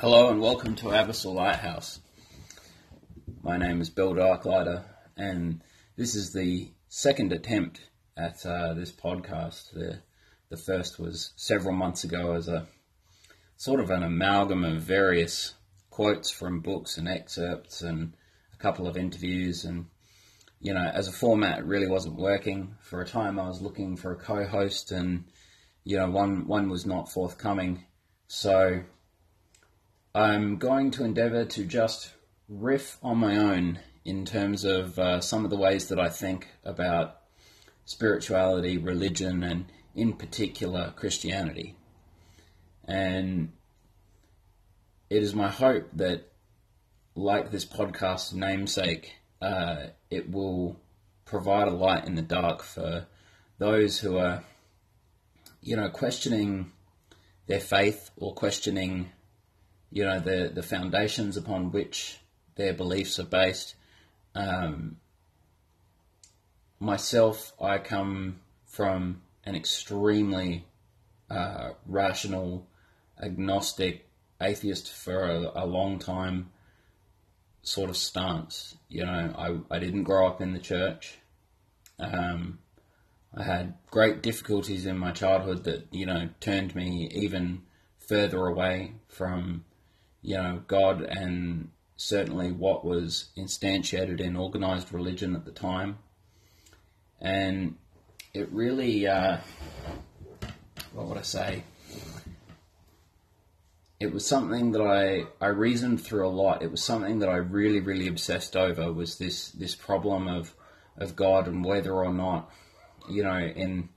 Hello 0.00 0.28
and 0.28 0.42
welcome 0.42 0.74
to 0.74 0.88
Abyssal 0.88 1.32
Lighthouse. 1.32 2.00
My 3.42 3.56
name 3.56 3.80
is 3.80 3.88
Bill 3.88 4.12
Darklighter, 4.12 4.84
and 5.16 5.62
this 5.96 6.14
is 6.14 6.34
the 6.34 6.68
second 6.90 7.32
attempt 7.32 7.80
at 8.14 8.44
uh, 8.44 8.74
this 8.74 8.92
podcast. 8.92 9.72
The, 9.72 10.00
the 10.50 10.58
first 10.58 10.98
was 10.98 11.32
several 11.36 11.74
months 11.74 12.04
ago 12.04 12.32
as 12.34 12.46
a 12.46 12.66
sort 13.56 13.80
of 13.80 13.88
an 13.88 14.02
amalgam 14.02 14.66
of 14.66 14.82
various 14.82 15.54
quotes 15.88 16.30
from 16.30 16.60
books 16.60 16.98
and 16.98 17.08
excerpts 17.08 17.80
and 17.80 18.12
a 18.52 18.56
couple 18.58 18.86
of 18.86 18.98
interviews. 18.98 19.64
And, 19.64 19.86
you 20.60 20.74
know, 20.74 20.90
as 20.92 21.08
a 21.08 21.12
format, 21.12 21.60
it 21.60 21.64
really 21.64 21.88
wasn't 21.88 22.16
working. 22.16 22.74
For 22.82 23.00
a 23.00 23.06
time, 23.06 23.40
I 23.40 23.48
was 23.48 23.62
looking 23.62 23.96
for 23.96 24.12
a 24.12 24.16
co 24.16 24.44
host, 24.44 24.92
and, 24.92 25.24
you 25.84 25.96
know, 25.96 26.10
one, 26.10 26.46
one 26.46 26.68
was 26.68 26.84
not 26.84 27.10
forthcoming. 27.10 27.86
So, 28.28 28.82
I'm 30.16 30.56
going 30.56 30.92
to 30.92 31.04
endeavour 31.04 31.44
to 31.44 31.64
just 31.66 32.14
riff 32.48 32.96
on 33.02 33.18
my 33.18 33.36
own 33.36 33.80
in 34.02 34.24
terms 34.24 34.64
of 34.64 34.98
uh, 34.98 35.20
some 35.20 35.44
of 35.44 35.50
the 35.50 35.58
ways 35.58 35.88
that 35.88 36.00
I 36.00 36.08
think 36.08 36.48
about 36.64 37.20
spirituality, 37.84 38.78
religion, 38.78 39.42
and 39.42 39.66
in 39.94 40.14
particular 40.14 40.94
Christianity. 40.96 41.76
And 42.86 43.52
it 45.10 45.22
is 45.22 45.34
my 45.34 45.50
hope 45.50 45.90
that, 45.92 46.32
like 47.14 47.50
this 47.50 47.66
podcast 47.66 48.32
namesake, 48.32 49.16
uh, 49.42 49.88
it 50.08 50.30
will 50.30 50.80
provide 51.26 51.68
a 51.68 51.72
light 51.72 52.06
in 52.06 52.14
the 52.14 52.22
dark 52.22 52.62
for 52.62 53.06
those 53.58 53.98
who 53.98 54.16
are, 54.16 54.44
you 55.60 55.76
know, 55.76 55.90
questioning 55.90 56.72
their 57.48 57.60
faith 57.60 58.10
or 58.16 58.32
questioning 58.32 59.12
you 59.90 60.04
know 60.04 60.20
the 60.20 60.50
the 60.54 60.62
foundations 60.62 61.36
upon 61.36 61.72
which 61.72 62.18
their 62.56 62.72
beliefs 62.72 63.18
are 63.18 63.24
based. 63.24 63.74
Um, 64.34 64.96
myself, 66.78 67.52
I 67.60 67.78
come 67.78 68.40
from 68.66 69.22
an 69.44 69.54
extremely 69.54 70.66
uh, 71.30 71.70
rational, 71.86 72.66
agnostic, 73.22 74.06
atheist 74.40 74.92
for 74.92 75.24
a, 75.24 75.64
a, 75.64 75.66
long 75.66 75.98
time 75.98 76.50
sort 77.62 77.88
of 77.88 77.96
stance. 77.96 78.76
You 78.88 79.04
know, 79.04 79.34
I, 79.70 79.74
I 79.74 79.78
didn't 79.78 80.04
grow 80.04 80.26
up 80.26 80.40
in 80.40 80.52
the 80.52 80.58
church. 80.58 81.18
Um, 81.98 82.58
I 83.34 83.42
had 83.42 83.74
great 83.90 84.22
difficulties 84.22 84.86
in 84.86 84.98
my 84.98 85.10
childhood 85.10 85.64
that, 85.64 85.86
you 85.90 86.06
know, 86.06 86.28
turned 86.40 86.74
me 86.74 87.10
even 87.14 87.62
further 87.98 88.46
away 88.46 88.92
from 89.08 89.64
you 90.26 90.36
know, 90.36 90.60
God 90.66 91.02
and 91.02 91.70
certainly 91.96 92.50
what 92.50 92.84
was 92.84 93.26
instantiated 93.38 94.20
in 94.20 94.34
organized 94.36 94.92
religion 94.92 95.36
at 95.36 95.44
the 95.44 95.52
time. 95.52 95.98
And 97.20 97.76
it 98.34 98.50
really, 98.50 99.06
uh, 99.06 99.38
what 100.92 101.06
would 101.06 101.16
I 101.16 101.22
say? 101.22 101.62
It 104.00 104.12
was 104.12 104.26
something 104.26 104.72
that 104.72 104.82
I, 104.82 105.26
I 105.40 105.50
reasoned 105.50 106.00
through 106.00 106.26
a 106.26 106.28
lot. 106.28 106.60
It 106.60 106.72
was 106.72 106.82
something 106.82 107.20
that 107.20 107.28
I 107.28 107.36
really, 107.36 107.78
really 107.78 108.08
obsessed 108.08 108.56
over 108.56 108.92
was 108.92 109.18
this, 109.18 109.52
this 109.52 109.76
problem 109.76 110.26
of, 110.26 110.54
of 110.96 111.14
God 111.14 111.46
and 111.46 111.64
whether 111.64 111.92
or 111.92 112.12
not, 112.12 112.50
you 113.08 113.22
know, 113.22 113.38
in, 113.38 113.90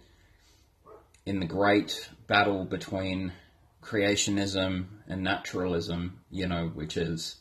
in 1.25 1.39
the 1.39 1.47
great 1.47 2.07
battle 2.27 2.65
between 2.65 3.33
creationism 3.81 4.85
and 5.09 5.23
naturalism, 5.23 6.21
you 6.29 6.47
know, 6.47 6.67
which 6.67 6.95
is, 6.95 7.37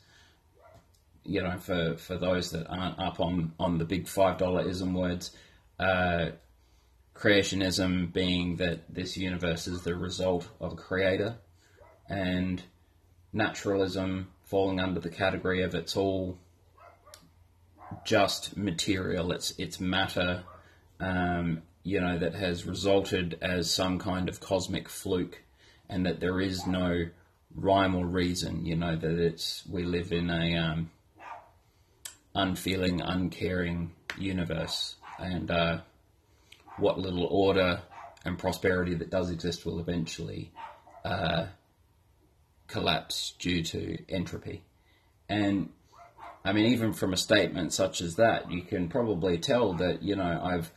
you 1.25 1.43
know, 1.43 1.59
for, 1.59 1.97
for 1.97 2.17
those 2.17 2.51
that 2.51 2.67
aren't 2.67 2.99
up 2.99 3.21
on, 3.21 3.53
on 3.61 3.79
the 3.79 3.85
big 3.85 4.09
five 4.09 4.39
dollar 4.39 4.67
ism 4.67 4.95
words, 4.95 5.31
uh, 5.79 6.31
creationism 7.15 8.13
being 8.13 8.57
that 8.57 8.93
this 8.93 9.17
universe 9.17 9.67
is 9.67 9.83
the 9.83 9.95
result 9.95 10.49
of 10.61 10.73
a 10.73 10.77
creator, 10.77 11.37
and 12.09 12.63
naturalism 13.33 14.29
falling 14.45 14.81
under 14.81 15.01
the 15.01 15.11
category 15.11 15.63
of 15.63 15.75
it's 15.75 15.97
all 15.97 16.39
just 18.05 18.57
material, 18.57 19.33
it's 19.33 19.53
it's 19.59 19.81
matter, 19.81 20.45
um, 21.01 21.63
you 21.83 22.01
know, 22.01 22.19
that 22.19 22.35
has 22.35 22.65
resulted 22.65 23.39
as 23.43 23.71
some 23.71 23.99
kind 23.99 24.29
of 24.29 24.41
cosmic 24.41 24.89
fluke 24.89 25.43
and 25.89 26.05
that 26.07 26.21
there 26.21 26.41
is 26.41 26.67
no 26.67 27.07
rhyme 27.55 27.95
or 27.95 28.07
reason. 28.07 28.65
You 28.65 28.77
know 28.77 28.97
that 28.97 29.19
it's 29.19 29.65
we 29.69 29.85
live 29.85 30.13
in 30.13 30.31
a 30.31 30.57
um, 30.57 30.91
unfeeling, 32.35 33.01
uncaring 33.01 33.93
universe, 34.19 34.97
and 35.19 35.51
uh, 35.51 35.81
what 36.77 36.99
little 36.99 37.25
order 37.25 37.83
and 38.25 38.39
prosperity 38.39 38.95
that 38.95 39.11
does 39.11 39.31
exist 39.31 39.65
will 39.65 39.81
eventually 39.81 40.53
uh, 41.05 41.47
collapse 42.67 43.35
due 43.39 43.63
to 43.63 43.99
entropy. 44.09 44.63
And 45.29 45.71
I 46.45 46.53
mean, 46.53 46.67
even 46.73 46.93
from 46.93 47.13
a 47.13 47.17
statement 47.17 47.73
such 47.73 48.01
as 48.01 48.17
that, 48.17 48.51
you 48.51 48.63
can 48.63 48.89
probably 48.89 49.39
tell 49.39 49.75
that 49.75 50.03
you 50.03 50.17
know 50.17 50.41
I've 50.43 50.71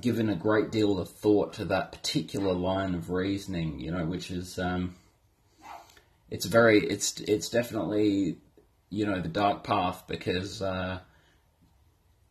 given 0.00 0.28
a 0.28 0.36
great 0.36 0.70
deal 0.70 0.98
of 0.98 1.08
thought 1.08 1.54
to 1.54 1.64
that 1.66 1.92
particular 1.92 2.52
line 2.52 2.94
of 2.94 3.10
reasoning, 3.10 3.80
you 3.80 3.90
know, 3.90 4.04
which 4.04 4.30
is 4.30 4.58
um, 4.58 4.94
it's 6.30 6.46
very 6.46 6.80
it's 6.80 7.20
it's 7.20 7.48
definitely 7.48 8.38
you 8.90 9.06
know 9.06 9.20
the 9.20 9.28
dark 9.28 9.64
path 9.64 10.04
because 10.06 10.60
uh, 10.62 11.00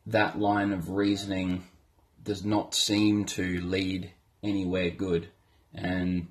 that 0.05 0.39
line 0.39 0.71
of 0.71 0.89
reasoning 0.89 1.63
does 2.23 2.43
not 2.43 2.73
seem 2.73 3.25
to 3.25 3.61
lead 3.61 4.11
anywhere 4.43 4.89
good, 4.89 5.27
and 5.73 6.27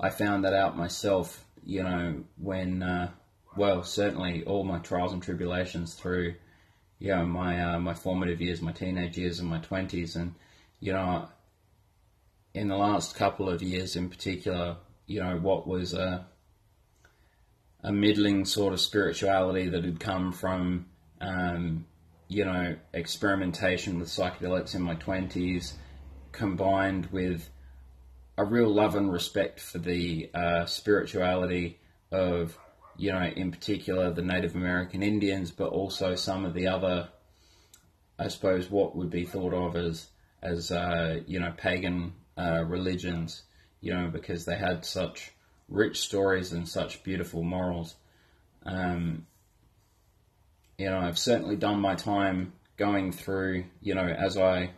I 0.00 0.10
found 0.10 0.44
that 0.44 0.54
out 0.54 0.76
myself. 0.76 1.44
You 1.64 1.82
know, 1.82 2.24
when 2.38 2.82
uh, 2.82 3.10
well, 3.56 3.82
certainly 3.82 4.44
all 4.44 4.64
my 4.64 4.78
trials 4.78 5.12
and 5.12 5.22
tribulations 5.22 5.94
through 5.94 6.34
you 6.98 7.08
know 7.08 7.26
my 7.26 7.74
uh, 7.74 7.78
my 7.78 7.94
formative 7.94 8.40
years, 8.40 8.62
my 8.62 8.72
teenage 8.72 9.18
years, 9.18 9.38
and 9.40 9.48
my 9.48 9.58
twenties, 9.58 10.16
and 10.16 10.34
you 10.80 10.92
know, 10.92 11.28
in 12.54 12.68
the 12.68 12.76
last 12.76 13.14
couple 13.14 13.48
of 13.48 13.62
years 13.62 13.96
in 13.96 14.08
particular, 14.08 14.76
you 15.06 15.20
know, 15.20 15.36
what 15.36 15.66
was 15.66 15.94
a, 15.94 16.26
a 17.86 17.92
middling 17.92 18.44
sort 18.44 18.74
of 18.74 18.80
spirituality 18.80 19.68
that 19.68 19.84
had 19.84 20.00
come 20.00 20.32
from, 20.32 20.86
um, 21.20 21.86
you 22.26 22.44
know, 22.44 22.74
experimentation 22.92 24.00
with 24.00 24.08
psychedelics 24.08 24.74
in 24.74 24.82
my 24.82 24.96
20s, 24.96 25.74
combined 26.32 27.06
with 27.06 27.48
a 28.36 28.44
real 28.44 28.68
love 28.68 28.96
and 28.96 29.12
respect 29.12 29.60
for 29.60 29.78
the 29.78 30.28
uh, 30.34 30.66
spirituality 30.66 31.78
of, 32.10 32.58
you 32.96 33.12
know, 33.12 33.22
in 33.22 33.52
particular 33.52 34.10
the 34.10 34.20
Native 34.20 34.56
American 34.56 35.04
Indians, 35.04 35.52
but 35.52 35.68
also 35.68 36.16
some 36.16 36.44
of 36.44 36.54
the 36.54 36.66
other, 36.66 37.08
I 38.18 38.26
suppose, 38.26 38.68
what 38.68 38.96
would 38.96 39.10
be 39.10 39.24
thought 39.24 39.54
of 39.54 39.76
as 39.76 40.08
as 40.42 40.70
uh, 40.70 41.20
you 41.26 41.40
know 41.40 41.52
pagan 41.56 42.14
uh, 42.36 42.64
religions, 42.64 43.44
you 43.80 43.94
know, 43.94 44.08
because 44.08 44.44
they 44.44 44.56
had 44.56 44.84
such 44.84 45.32
rich 45.68 46.00
stories 46.00 46.52
and 46.52 46.68
such 46.68 47.02
beautiful 47.02 47.42
morals. 47.42 47.96
Um, 48.64 49.26
you 50.78 50.90
know, 50.90 50.98
I've 50.98 51.18
certainly 51.18 51.56
done 51.56 51.80
my 51.80 51.94
time 51.94 52.52
going 52.76 53.12
through, 53.12 53.64
you 53.80 53.94
know, 53.94 54.06
as 54.06 54.36
I 54.36 54.72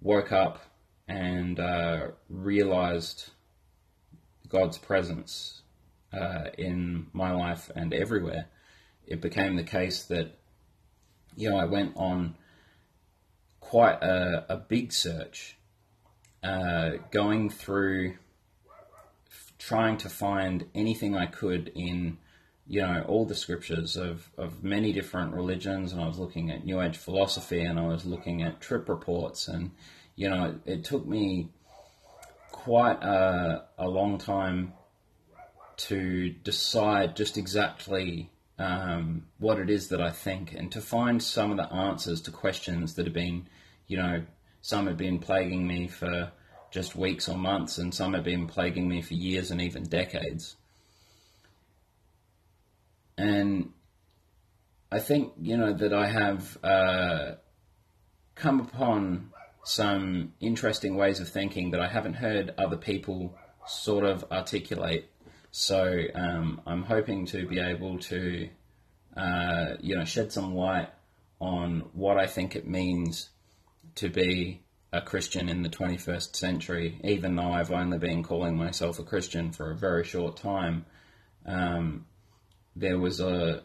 woke 0.00 0.32
up 0.32 0.60
and 1.08 1.58
uh, 1.58 2.08
realized 2.28 3.30
God's 4.48 4.78
presence 4.78 5.62
uh, 6.12 6.50
in 6.58 7.06
my 7.12 7.32
life 7.32 7.70
and 7.74 7.92
everywhere, 7.92 8.46
it 9.06 9.20
became 9.20 9.56
the 9.56 9.64
case 9.64 10.04
that, 10.04 10.38
you 11.36 11.50
know, 11.50 11.56
I 11.56 11.64
went 11.64 11.92
on 11.96 12.36
quite 13.60 14.02
a, 14.02 14.44
a 14.48 14.56
big 14.56 14.92
search, 14.92 15.56
uh, 16.42 16.92
going 17.10 17.48
through 17.50 18.16
trying 19.66 19.96
to 19.98 20.08
find 20.08 20.66
anything 20.74 21.16
I 21.16 21.26
could 21.26 21.72
in 21.74 22.18
you 22.66 22.80
know 22.80 23.04
all 23.06 23.26
the 23.26 23.34
scriptures 23.34 23.96
of, 23.96 24.30
of 24.38 24.64
many 24.64 24.92
different 24.92 25.34
religions. 25.34 25.92
And 25.92 26.00
I 26.00 26.06
was 26.06 26.18
looking 26.18 26.50
at 26.50 26.64
New 26.64 26.80
Age 26.80 26.96
philosophy 26.96 27.62
and 27.62 27.78
I 27.78 27.86
was 27.86 28.04
looking 28.04 28.42
at 28.42 28.60
trip 28.60 28.88
reports. 28.88 29.48
And 29.48 29.70
you 30.16 30.28
know 30.28 30.44
it, 30.66 30.72
it 30.72 30.84
took 30.84 31.06
me 31.06 31.50
quite 32.52 33.02
a, 33.02 33.64
a 33.78 33.88
long 33.88 34.18
time 34.18 34.72
to 35.76 36.30
decide 36.30 37.16
just 37.16 37.36
exactly 37.36 38.30
um, 38.58 39.26
what 39.38 39.58
it 39.58 39.68
is 39.68 39.88
that 39.88 40.00
I 40.00 40.10
think 40.10 40.54
and 40.54 40.70
to 40.72 40.80
find 40.80 41.22
some 41.22 41.50
of 41.50 41.56
the 41.56 41.72
answers 41.72 42.20
to 42.22 42.30
questions 42.30 42.94
that 42.94 43.06
have 43.06 43.14
been 43.14 43.48
you 43.86 43.96
know, 43.96 44.24
some 44.62 44.86
have 44.86 44.96
been 44.96 45.18
plaguing 45.18 45.66
me 45.66 45.88
for 45.88 46.32
just 46.74 46.96
weeks 46.96 47.28
or 47.28 47.38
months, 47.38 47.78
and 47.78 47.94
some 47.94 48.12
have 48.14 48.24
been 48.24 48.46
plaguing 48.46 48.88
me 48.88 49.00
for 49.00 49.14
years 49.14 49.50
and 49.50 49.60
even 49.60 49.84
decades. 49.84 50.56
and 53.16 53.72
I 54.90 54.98
think 55.00 55.32
you 55.40 55.56
know 55.56 55.72
that 55.72 55.92
I 55.92 56.06
have 56.06 56.58
uh, 56.62 57.32
come 58.34 58.60
upon 58.60 59.30
some 59.64 60.34
interesting 60.40 60.96
ways 60.96 61.20
of 61.20 61.28
thinking 61.28 61.70
that 61.70 61.80
I 61.80 61.88
haven't 61.88 62.14
heard 62.14 62.54
other 62.58 62.76
people 62.76 63.34
sort 63.66 64.04
of 64.04 64.24
articulate. 64.30 65.10
So 65.50 66.02
um, 66.14 66.60
I'm 66.66 66.82
hoping 66.82 67.26
to 67.26 67.46
be 67.46 67.60
able 67.60 67.98
to, 68.00 68.48
uh, 69.16 69.74
you 69.80 69.96
know, 69.96 70.04
shed 70.04 70.32
some 70.32 70.54
light 70.54 70.90
on 71.40 71.88
what 71.92 72.18
I 72.18 72.26
think 72.26 72.56
it 72.56 72.66
means 72.66 73.30
to 73.94 74.08
be 74.08 74.63
a 74.94 75.00
Christian 75.00 75.48
in 75.48 75.62
the 75.62 75.68
21st 75.68 76.36
century, 76.36 77.00
even 77.02 77.34
though 77.34 77.50
I've 77.50 77.72
only 77.72 77.98
been 77.98 78.22
calling 78.22 78.56
myself 78.56 79.00
a 79.00 79.02
Christian 79.02 79.50
for 79.50 79.72
a 79.72 79.76
very 79.76 80.04
short 80.04 80.36
time. 80.36 80.86
Um, 81.44 82.06
there 82.76 82.98
was 82.98 83.18
a, 83.18 83.64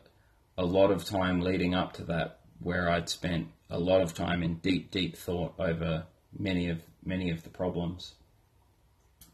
a 0.57 0.65
lot 0.65 0.89
of 0.89 1.05
time 1.05 1.41
leading 1.41 1.75
up 1.75 1.93
to 1.93 2.03
that 2.05 2.39
where 2.59 2.89
I'd 2.89 3.09
spent 3.09 3.49
a 3.69 3.79
lot 3.79 4.01
of 4.01 4.15
time 4.15 4.41
in 4.41 4.55
deep, 4.55 4.89
deep 4.89 5.15
thought 5.15 5.53
over 5.59 6.07
many 6.37 6.67
of 6.67 6.81
many 7.05 7.29
of 7.29 7.43
the 7.43 7.49
problems. 7.49 8.15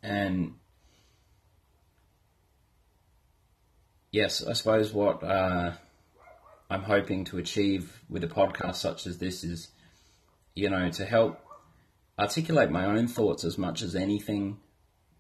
And 0.04 0.56
yes, 4.12 4.46
I 4.46 4.52
suppose 4.52 4.92
what 4.92 5.24
uh, 5.24 5.72
I'm 6.70 6.84
hoping 6.84 7.24
to 7.26 7.38
achieve 7.38 8.02
with 8.10 8.26
a 8.26 8.28
podcast 8.28 8.76
such 8.76 9.08
as 9.08 9.18
this 9.18 9.46
is, 9.46 9.70
you 10.54 10.70
know, 10.70 10.90
to 10.90 11.06
help 11.06 11.45
articulate 12.18 12.72
my 12.72 12.86
own 12.86 13.08
thoughts 13.08 13.44
as 13.44 13.58
much 13.58 13.82
as 13.82 13.96
anything, 13.96 14.58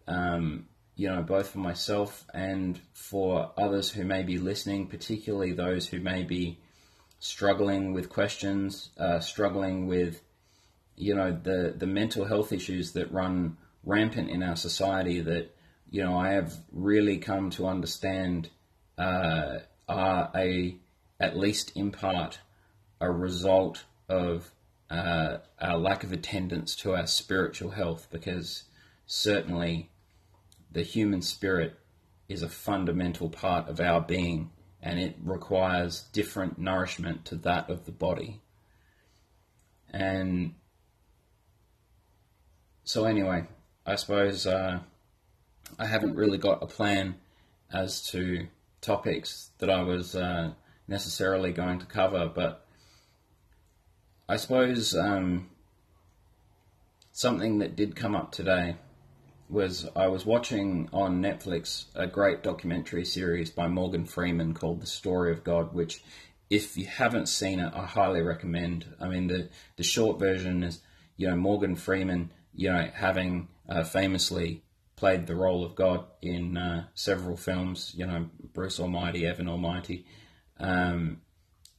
um, 0.07 0.67
you 0.95 1.09
know, 1.09 1.21
both 1.21 1.49
for 1.49 1.59
myself 1.59 2.25
and 2.33 2.79
for 2.93 3.51
others 3.57 3.91
who 3.91 4.05
may 4.05 4.23
be 4.23 4.37
listening, 4.37 4.87
particularly 4.87 5.51
those 5.51 5.87
who 5.87 5.99
may 5.99 6.23
be 6.23 6.57
struggling 7.19 7.93
with 7.93 8.09
questions, 8.09 8.89
uh, 8.97 9.19
struggling 9.19 9.87
with, 9.87 10.21
you 10.95 11.15
know, 11.15 11.31
the, 11.31 11.73
the 11.75 11.87
mental 11.87 12.25
health 12.25 12.53
issues 12.53 12.93
that 12.93 13.11
run 13.11 13.57
rampant 13.83 14.29
in 14.29 14.41
our 14.41 14.55
society 14.55 15.19
that, 15.21 15.53
you 15.89 16.03
know, 16.03 16.17
I 16.17 16.31
have 16.31 16.53
really 16.71 17.17
come 17.17 17.49
to 17.51 17.67
understand 17.67 18.49
uh, 18.97 19.59
are 19.87 20.31
a, 20.35 20.77
at 21.19 21.37
least 21.37 21.73
in 21.75 21.91
part, 21.91 22.39
a 23.01 23.11
result 23.11 23.83
of 24.09 24.51
uh, 24.95 25.39
our 25.59 25.77
lack 25.77 26.03
of 26.03 26.11
attendance 26.11 26.75
to 26.77 26.95
our 26.95 27.05
spiritual 27.05 27.71
health 27.71 28.07
because 28.11 28.63
certainly 29.05 29.89
the 30.71 30.83
human 30.83 31.21
spirit 31.21 31.77
is 32.29 32.41
a 32.41 32.49
fundamental 32.49 33.29
part 33.29 33.67
of 33.67 33.79
our 33.79 34.01
being 34.01 34.51
and 34.81 34.99
it 34.99 35.15
requires 35.23 36.03
different 36.13 36.57
nourishment 36.57 37.25
to 37.25 37.35
that 37.35 37.69
of 37.69 37.85
the 37.85 37.91
body. 37.91 38.41
And 39.91 40.53
so, 42.83 43.05
anyway, 43.05 43.47
I 43.85 43.95
suppose 43.95 44.45
uh, 44.45 44.79
I 45.79 45.85
haven't 45.85 46.15
really 46.15 46.37
got 46.37 46.63
a 46.63 46.67
plan 46.67 47.15
as 47.73 48.01
to 48.09 48.47
topics 48.81 49.49
that 49.57 49.69
I 49.69 49.81
was 49.81 50.15
uh, 50.15 50.51
necessarily 50.87 51.51
going 51.51 51.79
to 51.79 51.85
cover, 51.85 52.31
but 52.33 52.64
I 54.27 54.37
suppose 54.37 54.95
um, 54.95 55.49
something 57.11 57.59
that 57.59 57.75
did 57.75 57.95
come 57.95 58.15
up 58.15 58.31
today 58.31 58.77
was 59.47 59.87
I 59.95 60.07
was 60.07 60.25
watching 60.25 60.89
on 60.91 61.21
Netflix 61.21 61.85
a 61.93 62.07
great 62.07 62.41
documentary 62.41 63.05
series 63.05 63.51
by 63.51 63.67
Morgan 63.67 64.05
Freeman 64.05 64.55
called 64.55 64.81
The 64.81 64.87
Story 64.87 65.31
of 65.31 65.43
God, 65.43 65.75
which, 65.75 66.03
if 66.49 66.75
you 66.75 66.85
haven't 66.85 67.27
seen 67.27 67.59
it, 67.59 67.71
I 67.75 67.85
highly 67.85 68.21
recommend. 68.21 68.87
I 68.99 69.09
mean, 69.09 69.27
the, 69.27 69.49
the 69.75 69.83
short 69.83 70.17
version 70.17 70.63
is, 70.63 70.79
you 71.17 71.27
know, 71.27 71.35
Morgan 71.35 71.75
Freeman, 71.75 72.31
you 72.51 72.71
know, 72.71 72.89
having 72.95 73.49
uh, 73.69 73.83
famously 73.83 74.63
played 74.95 75.27
the 75.27 75.35
role 75.35 75.63
of 75.63 75.75
God 75.75 76.05
in 76.23 76.57
uh, 76.57 76.87
several 76.95 77.37
films, 77.37 77.93
you 77.95 78.07
know, 78.07 78.29
Bruce 78.53 78.79
Almighty, 78.79 79.27
Evan 79.27 79.47
Almighty, 79.47 80.07
um, 80.59 81.21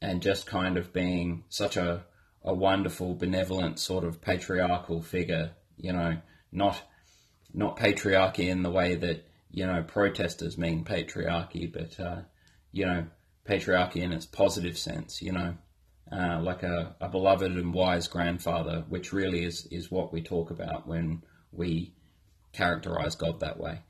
and 0.01 0.23
just 0.23 0.47
kind 0.47 0.77
of 0.77 0.93
being 0.93 1.43
such 1.49 1.77
a 1.77 2.05
a 2.47 2.55
wonderful, 2.55 3.15
benevolent 3.15 3.79
sort 3.79 4.05
of 4.05 4.23
patriarchal 4.23 5.03
figure. 5.03 5.51
You 5.77 5.93
know, 5.93 6.19
not 6.53 6.81
not 7.53 7.77
patriarchy 7.77 8.49
in 8.49 8.63
the 8.63 8.71
way 8.71 8.95
that 8.95 9.27
you 9.51 9.67
know 9.67 9.83
protesters 9.83 10.57
mean 10.57 10.85
patriarchy, 10.85 11.71
but 11.71 11.99
uh, 12.01 12.23
you 12.73 12.87
know 12.87 13.07
patriarchy 13.47 13.97
in 13.97 14.13
its 14.13 14.27
positive 14.27 14.79
sense. 14.79 15.21
You 15.21 15.33
know, 15.33 15.55
uh, 16.11 16.41
like 16.41 16.63
a, 16.63 16.95
a 17.01 17.09
beloved 17.09 17.51
and 17.51 17.75
wise 17.75 18.07
grandfather, 18.07 18.85
which 18.89 19.13
really 19.13 19.45
is 19.45 19.67
is 19.71 19.91
what 19.91 20.13
we 20.13 20.23
talk 20.23 20.51
about 20.51 20.87
when 20.87 21.23
we 21.53 21.95
characterize 22.53 23.17
God 23.17 23.41
that 23.41 23.59
way. 23.59 23.81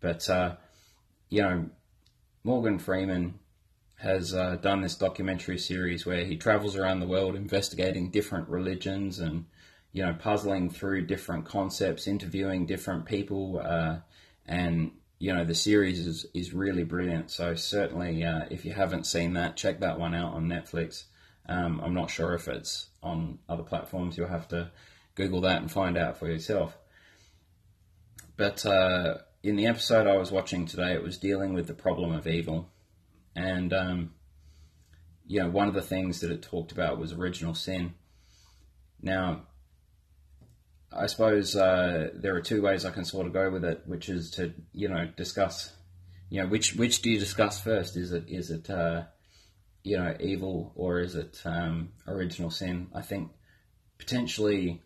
But 0.00 0.28
uh, 0.30 0.56
you 1.28 1.42
know, 1.42 1.68
Morgan 2.44 2.78
Freeman 2.78 3.40
has 3.96 4.34
uh, 4.34 4.56
done 4.56 4.82
this 4.82 4.94
documentary 4.94 5.58
series 5.58 6.04
where 6.04 6.24
he 6.24 6.36
travels 6.36 6.76
around 6.76 7.00
the 7.00 7.06
world 7.06 7.34
investigating 7.34 8.10
different 8.10 8.48
religions 8.48 9.18
and 9.18 9.46
you 9.92 10.04
know 10.04 10.12
puzzling 10.12 10.68
through 10.68 11.06
different 11.06 11.46
concepts, 11.46 12.06
interviewing 12.06 12.66
different 12.66 13.06
people, 13.06 13.60
uh, 13.64 13.96
and 14.44 14.90
you 15.18 15.32
know 15.32 15.44
the 15.44 15.54
series 15.54 16.06
is 16.06 16.26
is 16.34 16.52
really 16.52 16.84
brilliant. 16.84 17.30
So 17.30 17.54
certainly, 17.54 18.22
uh, 18.22 18.44
if 18.50 18.66
you 18.66 18.72
haven't 18.72 19.06
seen 19.06 19.32
that, 19.32 19.56
check 19.56 19.80
that 19.80 19.98
one 19.98 20.14
out 20.14 20.34
on 20.34 20.46
Netflix. 20.46 21.04
Um, 21.48 21.80
I'm 21.82 21.94
not 21.94 22.10
sure 22.10 22.34
if 22.34 22.48
it's 22.48 22.88
on 23.02 23.38
other 23.48 23.62
platforms. 23.62 24.18
You'll 24.18 24.28
have 24.28 24.48
to 24.48 24.70
Google 25.14 25.40
that 25.42 25.62
and 25.62 25.72
find 25.72 25.96
out 25.96 26.18
for 26.18 26.28
yourself. 26.28 26.76
But 28.36 28.66
uh, 28.66 29.18
in 29.42 29.56
the 29.56 29.66
episode 29.66 30.06
I 30.06 30.18
was 30.18 30.30
watching 30.30 30.66
today, 30.66 30.92
it 30.92 31.02
was 31.02 31.16
dealing 31.16 31.54
with 31.54 31.68
the 31.68 31.72
problem 31.72 32.12
of 32.12 32.26
evil 32.26 32.68
and, 33.36 33.72
um, 33.72 34.14
you 35.26 35.40
know, 35.40 35.48
one 35.48 35.68
of 35.68 35.74
the 35.74 35.82
things 35.82 36.20
that 36.20 36.30
it 36.30 36.42
talked 36.42 36.72
about 36.72 36.98
was 36.98 37.12
original 37.12 37.54
sin. 37.54 37.94
Now, 39.02 39.42
I 40.90 41.06
suppose 41.06 41.54
uh, 41.54 42.08
there 42.14 42.34
are 42.34 42.40
two 42.40 42.62
ways 42.62 42.84
I 42.84 42.90
can 42.90 43.04
sort 43.04 43.26
of 43.26 43.34
go 43.34 43.50
with 43.50 43.64
it, 43.64 43.82
which 43.86 44.08
is 44.08 44.30
to, 44.32 44.54
you 44.72 44.88
know, 44.88 45.08
discuss, 45.16 45.72
you 46.30 46.42
know, 46.42 46.48
which 46.48 46.74
which 46.74 47.02
do 47.02 47.10
you 47.10 47.18
discuss 47.18 47.60
first? 47.60 47.96
Is 47.96 48.12
it 48.12 48.24
is 48.28 48.50
it 48.50 48.70
uh, 48.70 49.02
you 49.82 49.98
know 49.98 50.16
evil 50.18 50.72
or 50.74 51.00
is 51.00 51.14
it 51.14 51.40
um, 51.44 51.90
original 52.08 52.50
sin? 52.50 52.88
I 52.94 53.02
think 53.02 53.30
potentially 53.98 54.82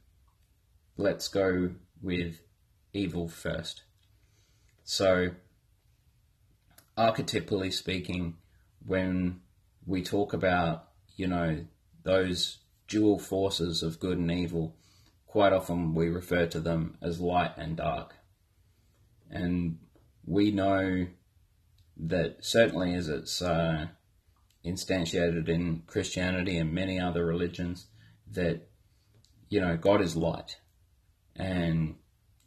let's 0.97 1.29
go 1.29 1.71
with 2.03 2.41
evil 2.93 3.29
first. 3.29 3.83
So, 4.83 5.31
archetypally 7.01 7.73
speaking, 7.73 8.37
when 8.85 9.41
we 9.87 10.03
talk 10.03 10.35
about, 10.35 10.89
you 11.17 11.27
know, 11.27 11.65
those 12.03 12.59
dual 12.89 13.19
forces 13.19 13.83
of 13.83 13.99
good 13.99 14.19
and 14.19 14.31
evil, 14.31 14.77
quite 15.27 15.55
often 15.55 15.95
we 15.95 16.09
refer 16.09 16.47
to 16.47 16.61
them 16.61 16.99
as 17.01 17.19
light 17.19 17.53
and 17.57 17.77
dark. 17.77 18.15
And 19.31 19.79
we 20.27 20.51
know 20.51 21.07
that 21.97 22.37
certainly 22.41 22.95
as 22.95 23.09
it's 23.09 23.41
uh, 23.41 23.87
instantiated 24.65 25.49
in 25.49 25.83
Christianity 25.87 26.59
and 26.59 26.73
many 26.73 27.01
other 27.01 27.25
religions, 27.25 27.87
that, 28.33 28.69
you 29.49 29.61
know, 29.61 29.77
God 29.77 30.03
is 30.03 30.17
light. 30.17 30.59
And 31.35 31.95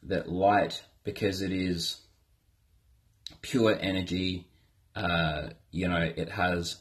that 0.03 0.29
light, 0.29 0.83
because 1.03 1.41
it 1.41 1.51
is 1.51 2.02
pure 3.43 3.77
energy, 3.79 4.47
uh, 4.95 5.49
you 5.69 5.87
know, 5.87 6.11
it 6.15 6.29
has 6.29 6.77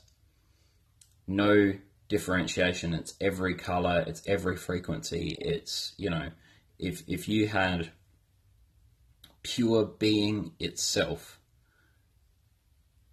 no 1.26 1.74
differentiation. 2.08 2.94
It's 2.94 3.14
every 3.20 3.54
color, 3.54 4.02
it's 4.06 4.22
every 4.26 4.56
frequency. 4.56 5.36
It's, 5.38 5.92
you 5.98 6.08
know, 6.08 6.30
if, 6.78 7.02
if 7.06 7.28
you 7.28 7.48
had 7.48 7.90
pure 9.42 9.84
being 9.84 10.52
itself, 10.58 11.38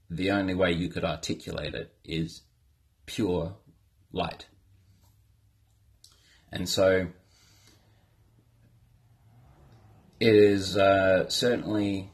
the 0.10 0.32
only 0.32 0.54
way 0.54 0.72
you 0.72 0.88
could 0.88 1.04
articulate 1.04 1.74
it 1.74 1.94
is 2.04 2.44
pure 3.06 3.56
light. 4.12 4.48
And 6.52 6.68
so 6.70 7.08
it 10.20 10.36
is 10.36 10.78
uh, 10.78 11.30
certainly 11.30 12.12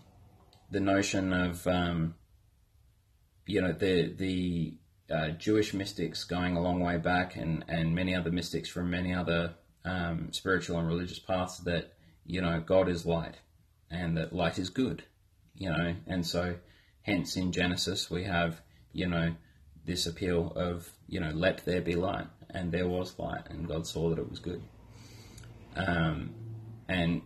the 0.76 0.82
notion 0.82 1.34
of 1.34 1.66
um, 1.68 2.16
you 3.46 3.62
know 3.62 3.72
the 3.72 4.14
the 4.14 4.74
uh, 5.10 5.30
Jewish 5.30 5.74
mystics 5.74 6.24
going 6.24 6.58
a 6.58 6.62
long 6.62 6.80
way 6.80 6.98
back, 6.98 7.36
and 7.36 7.64
and 7.68 7.96
many 7.96 8.14
other 8.14 8.32
mystics 8.32 8.70
from 8.70 8.90
many 8.90 9.14
other 9.14 9.56
um, 9.86 10.34
spiritual 10.34 10.78
and 10.78 10.88
religious 10.88 11.20
paths 11.20 11.60
that 11.60 11.94
you 12.26 12.42
know 12.42 12.60
God 12.60 12.90
is 12.90 13.06
light, 13.06 13.36
and 13.90 14.18
that 14.18 14.34
light 14.34 14.60
is 14.60 14.70
good, 14.70 15.04
you 15.56 15.70
know, 15.70 15.96
and 16.08 16.28
so 16.28 16.58
hence 17.04 17.38
in 17.38 17.52
Genesis 17.52 18.10
we 18.10 18.24
have 18.26 18.62
you 18.96 19.08
know, 19.08 19.36
this 19.86 20.08
appeal 20.08 20.54
of, 20.56 20.90
you 21.08 21.20
know, 21.20 21.32
let 21.32 21.66
there 21.66 21.82
be 21.82 21.96
light, 21.96 22.28
and 22.50 22.72
there 22.72 22.88
was 22.88 23.20
light, 23.20 23.44
and 23.50 23.68
God 23.68 23.86
saw 23.86 24.10
that 24.10 24.18
it 24.18 24.30
was 24.30 24.40
good. 24.40 24.64
Um, 25.76 26.34
and 26.88 27.22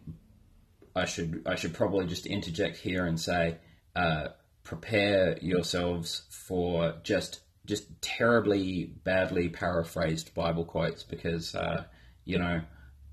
I 0.96 1.06
should 1.06 1.44
I 1.46 1.56
should 1.56 1.74
probably 1.74 2.06
just 2.06 2.26
interject 2.26 2.78
here 2.78 3.06
and 3.06 3.20
say, 3.20 3.58
uh, 3.96 4.30
prepare 4.64 5.38
yourselves 5.42 6.24
for 6.30 6.96
just 7.04 7.42
just 7.66 8.02
terribly 8.02 8.86
badly 9.04 9.50
paraphrased 9.50 10.34
Bible 10.34 10.66
quotes 10.66 11.04
because 11.04 11.56
uh, 11.56 11.84
you 12.26 12.40
know 12.40 12.62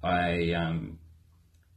I 0.03 0.53
um, 0.53 0.99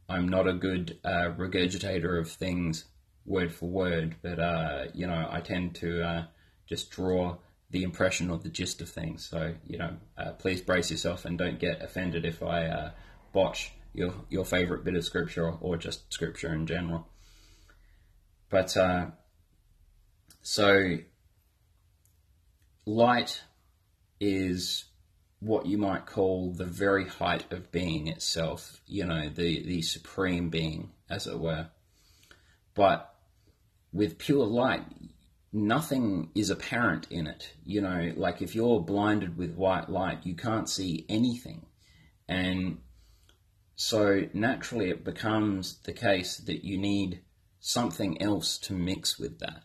I'm 0.08 0.28
not 0.28 0.48
a 0.48 0.54
good 0.54 0.98
uh, 1.04 1.30
regurgitator 1.36 2.18
of 2.18 2.30
things 2.30 2.86
word 3.26 3.52
for 3.52 3.66
word, 3.68 4.16
but 4.22 4.38
uh, 4.38 4.84
you 4.94 5.06
know 5.06 5.28
I 5.30 5.40
tend 5.40 5.74
to 5.76 6.02
uh, 6.02 6.24
just 6.66 6.90
draw 6.90 7.36
the 7.70 7.84
impression 7.84 8.30
or 8.30 8.38
the 8.38 8.48
gist 8.48 8.80
of 8.80 8.88
things. 8.88 9.28
So 9.28 9.54
you 9.66 9.78
know, 9.78 9.96
uh, 10.18 10.32
please 10.32 10.60
brace 10.60 10.90
yourself 10.90 11.24
and 11.24 11.38
don't 11.38 11.58
get 11.58 11.82
offended 11.82 12.24
if 12.24 12.42
I 12.42 12.92
botch 13.32 13.72
your 13.92 14.14
your 14.28 14.44
favorite 14.44 14.84
bit 14.84 14.94
of 14.94 15.04
scripture 15.04 15.46
or, 15.46 15.58
or 15.60 15.76
just 15.76 16.12
scripture 16.12 16.52
in 16.52 16.66
general. 16.66 17.08
But 18.48 18.76
uh, 18.76 19.06
so 20.42 20.98
light 22.86 23.42
is 24.20 24.84
what 25.40 25.66
you 25.66 25.78
might 25.78 26.04
call 26.06 26.52
the 26.52 26.66
very 26.66 27.08
height 27.08 27.50
of 27.52 27.72
being 27.72 28.08
itself, 28.08 28.82
you 28.86 29.04
know, 29.04 29.28
the, 29.28 29.64
the 29.64 29.80
supreme 29.82 30.50
being, 30.50 30.90
as 31.08 31.26
it 31.26 31.38
were. 31.38 31.68
But 32.74 33.14
with 33.92 34.18
pure 34.18 34.44
light, 34.44 34.84
nothing 35.52 36.30
is 36.34 36.50
apparent 36.50 37.06
in 37.10 37.26
it. 37.26 37.52
You 37.64 37.80
know, 37.80 38.12
like 38.16 38.42
if 38.42 38.54
you're 38.54 38.80
blinded 38.80 39.38
with 39.38 39.54
white 39.54 39.88
light, 39.88 40.26
you 40.26 40.34
can't 40.34 40.68
see 40.68 41.06
anything. 41.08 41.64
And 42.28 42.78
so 43.80 44.26
naturally, 44.34 44.90
it 44.90 45.04
becomes 45.04 45.78
the 45.84 45.94
case 45.94 46.36
that 46.36 46.66
you 46.66 46.76
need 46.76 47.22
something 47.60 48.20
else 48.20 48.58
to 48.58 48.74
mix 48.74 49.18
with 49.18 49.38
that, 49.38 49.62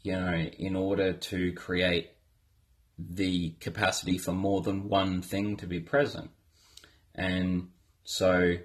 you 0.00 0.12
know, 0.12 0.32
in 0.58 0.74
order 0.74 1.12
to 1.12 1.52
create 1.52 2.12
the 2.98 3.50
capacity 3.60 4.16
for 4.16 4.32
more 4.32 4.62
than 4.62 4.88
one 4.88 5.20
thing 5.20 5.58
to 5.58 5.66
be 5.66 5.78
present. 5.78 6.30
And 7.14 7.68
so 8.02 8.56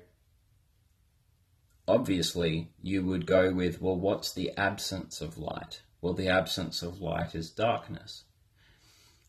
obviously 1.86 2.72
you 2.82 3.04
would 3.04 3.26
go 3.26 3.54
with, 3.54 3.82
well, 3.82 3.98
what's 3.98 4.32
the 4.32 4.52
absence 4.56 5.20
of 5.20 5.38
light? 5.38 5.82
Well, 6.00 6.14
the 6.14 6.30
absence 6.30 6.82
of 6.82 7.02
light 7.02 7.36
is 7.36 7.50
darkness. 7.50 8.24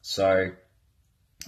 So 0.01 0.53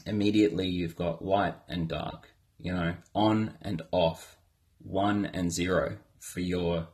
immediately 0.05 0.67
you've 0.67 0.97
got 0.97 1.25
light 1.25 1.55
and 1.69 1.87
dark 1.87 2.31
you 2.59 2.73
know, 2.73 2.95
on 3.15 3.55
and 3.63 3.83
off, 3.93 4.37
one 4.79 5.27
and 5.27 5.53
zero 5.53 5.99
for 6.21 6.41
your, 6.41 6.89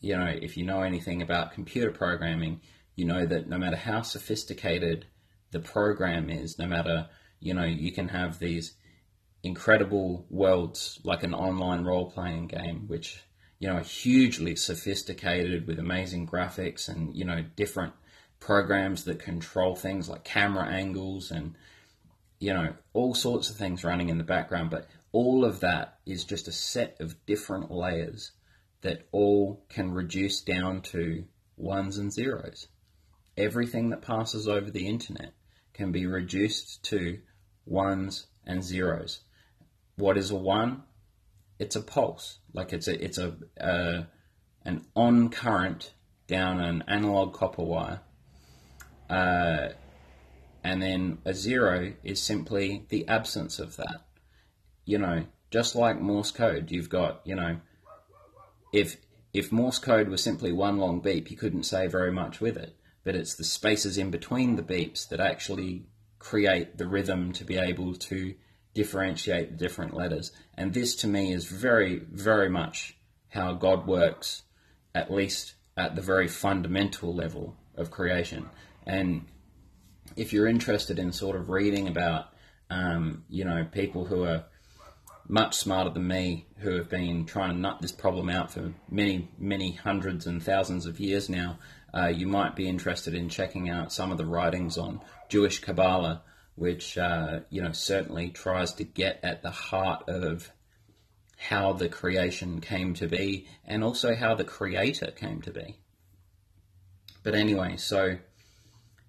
you 0.00 0.16
know, 0.16 0.26
if 0.26 0.56
you 0.56 0.64
know 0.64 0.82
anything 0.82 1.22
about 1.22 1.52
computer 1.52 1.90
programming, 1.90 2.60
you 2.96 3.04
know 3.04 3.24
that 3.26 3.48
no 3.48 3.58
matter 3.58 3.76
how 3.76 4.02
sophisticated 4.02 5.06
the 5.52 5.60
program 5.60 6.28
is, 6.30 6.58
no 6.58 6.66
matter, 6.66 7.08
you 7.40 7.54
know, 7.54 7.64
you 7.64 7.92
can 7.92 8.08
have 8.08 8.38
these 8.38 8.74
incredible 9.42 10.26
worlds 10.28 11.00
like 11.02 11.22
an 11.22 11.34
online 11.34 11.84
role 11.84 12.10
playing 12.10 12.46
game, 12.46 12.84
which, 12.86 13.22
you 13.58 13.68
know, 13.68 13.76
are 13.76 13.82
hugely 13.82 14.54
sophisticated 14.54 15.66
with 15.66 15.78
amazing 15.78 16.26
graphics 16.26 16.88
and, 16.88 17.14
you 17.16 17.24
know, 17.24 17.42
different 17.56 17.94
programs 18.38 19.04
that 19.04 19.18
control 19.18 19.74
things 19.74 20.08
like 20.08 20.24
camera 20.24 20.66
angles 20.66 21.30
and, 21.30 21.54
you 22.40 22.54
know, 22.54 22.72
all 22.94 23.14
sorts 23.14 23.50
of 23.50 23.56
things 23.56 23.84
running 23.84 24.08
in 24.08 24.18
the 24.18 24.24
background, 24.24 24.70
but 24.70 24.88
all 25.12 25.44
of 25.44 25.60
that 25.60 25.98
is 26.06 26.24
just 26.24 26.48
a 26.48 26.52
set 26.52 26.96
of 26.98 27.26
different 27.26 27.70
layers 27.70 28.32
that 28.80 29.06
all 29.12 29.62
can 29.68 29.92
reduce 29.92 30.40
down 30.40 30.80
to 30.80 31.24
ones 31.56 31.98
and 31.98 32.10
zeros. 32.10 32.68
Everything 33.36 33.90
that 33.90 34.00
passes 34.00 34.48
over 34.48 34.70
the 34.70 34.86
internet 34.86 35.34
can 35.74 35.92
be 35.92 36.06
reduced 36.06 36.82
to 36.84 37.18
ones 37.66 38.26
and 38.46 38.64
zeros. 38.64 39.20
What 39.96 40.16
is 40.16 40.30
a 40.30 40.36
one? 40.36 40.84
It's 41.58 41.76
a 41.76 41.82
pulse. 41.82 42.38
Like 42.54 42.72
it's 42.72 42.88
a 42.88 43.04
it's 43.04 43.18
a 43.18 43.36
an 44.64 44.86
on 44.96 45.28
current 45.28 45.92
down 46.26 46.60
an 46.60 46.84
analog 46.88 47.34
copper 47.34 47.62
wire. 47.62 48.00
Uh, 49.10 49.70
and 50.62 50.82
then 50.82 51.18
a 51.24 51.34
zero 51.34 51.94
is 52.04 52.20
simply 52.20 52.86
the 52.88 53.06
absence 53.08 53.58
of 53.58 53.76
that. 53.76 54.06
You 54.84 54.98
know, 54.98 55.24
just 55.50 55.74
like 55.74 56.00
Morse 56.00 56.30
code, 56.30 56.70
you've 56.70 56.88
got, 56.88 57.20
you 57.24 57.34
know, 57.34 57.60
if 58.72 58.96
if 59.32 59.52
Morse 59.52 59.78
code 59.78 60.08
was 60.08 60.22
simply 60.22 60.52
one 60.52 60.78
long 60.78 61.00
beep, 61.00 61.30
you 61.30 61.36
couldn't 61.36 61.64
say 61.64 61.86
very 61.86 62.10
much 62.10 62.40
with 62.40 62.56
it. 62.56 62.76
But 63.04 63.14
it's 63.14 63.34
the 63.34 63.44
spaces 63.44 63.96
in 63.96 64.10
between 64.10 64.56
the 64.56 64.62
beeps 64.62 65.08
that 65.08 65.20
actually 65.20 65.86
create 66.18 66.76
the 66.76 66.86
rhythm 66.86 67.32
to 67.32 67.44
be 67.44 67.56
able 67.56 67.94
to 67.94 68.34
differentiate 68.74 69.50
the 69.50 69.56
different 69.56 69.94
letters. 69.94 70.32
And 70.54 70.74
this 70.74 70.94
to 70.96 71.06
me 71.06 71.32
is 71.32 71.46
very, 71.46 72.02
very 72.10 72.50
much 72.50 72.96
how 73.30 73.54
God 73.54 73.86
works, 73.86 74.42
at 74.94 75.10
least 75.10 75.54
at 75.76 75.96
the 75.96 76.02
very 76.02 76.28
fundamental 76.28 77.14
level 77.14 77.56
of 77.76 77.90
creation. 77.90 78.50
And 78.86 79.26
if 80.16 80.32
you're 80.32 80.46
interested 80.46 80.98
in 80.98 81.12
sort 81.12 81.36
of 81.36 81.48
reading 81.48 81.88
about, 81.88 82.26
um, 82.70 83.24
you 83.28 83.44
know, 83.44 83.66
people 83.70 84.04
who 84.04 84.24
are 84.24 84.44
much 85.28 85.56
smarter 85.56 85.90
than 85.90 86.06
me, 86.06 86.46
who 86.58 86.76
have 86.76 86.88
been 86.88 87.24
trying 87.24 87.50
to 87.50 87.58
nut 87.58 87.78
this 87.80 87.92
problem 87.92 88.28
out 88.28 88.52
for 88.52 88.72
many, 88.90 89.28
many 89.38 89.72
hundreds 89.72 90.26
and 90.26 90.42
thousands 90.42 90.86
of 90.86 90.98
years 90.98 91.28
now, 91.28 91.58
uh, 91.94 92.06
you 92.06 92.26
might 92.26 92.56
be 92.56 92.68
interested 92.68 93.14
in 93.14 93.28
checking 93.28 93.68
out 93.68 93.92
some 93.92 94.10
of 94.10 94.18
the 94.18 94.26
writings 94.26 94.76
on 94.76 95.00
Jewish 95.28 95.60
Kabbalah, 95.60 96.22
which 96.54 96.98
uh, 96.98 97.40
you 97.48 97.62
know 97.62 97.72
certainly 97.72 98.30
tries 98.30 98.74
to 98.74 98.84
get 98.84 99.20
at 99.22 99.42
the 99.42 99.50
heart 99.50 100.08
of 100.08 100.50
how 101.36 101.72
the 101.72 101.88
creation 101.88 102.60
came 102.60 102.94
to 102.94 103.08
be, 103.08 103.46
and 103.64 103.82
also 103.82 104.14
how 104.14 104.34
the 104.34 104.44
Creator 104.44 105.12
came 105.12 105.40
to 105.42 105.50
be. 105.50 105.78
But 107.22 107.34
anyway, 107.34 107.76
so 107.76 108.18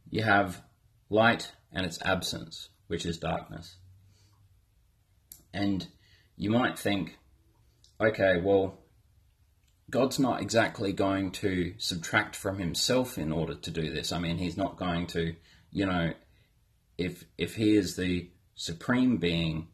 you 0.10 0.24
have 0.24 0.62
light 1.12 1.52
and 1.72 1.86
its 1.86 2.00
absence, 2.04 2.70
which 2.88 3.06
is 3.06 3.20
darkness. 3.20 3.76
And 5.54 5.88
you 6.38 6.50
might 6.50 6.80
think, 6.80 7.18
okay, 8.00 8.40
well, 8.42 8.80
God's 9.90 10.18
not 10.18 10.42
exactly 10.42 10.94
going 10.94 11.32
to 11.32 11.74
subtract 11.78 12.36
from 12.36 12.60
himself 12.60 13.18
in 13.18 13.32
order 13.32 13.56
to 13.56 13.72
do 13.72 13.94
this. 13.94 14.14
I 14.14 14.20
mean, 14.20 14.38
he's 14.38 14.56
not 14.56 14.78
going 14.78 15.08
to, 15.08 15.36
you 15.70 15.86
know, 15.86 16.14
if 16.98 17.26
if 17.38 17.56
he 17.56 17.76
is 17.76 17.96
the 17.96 18.30
supreme 18.56 19.18
being, 19.18 19.68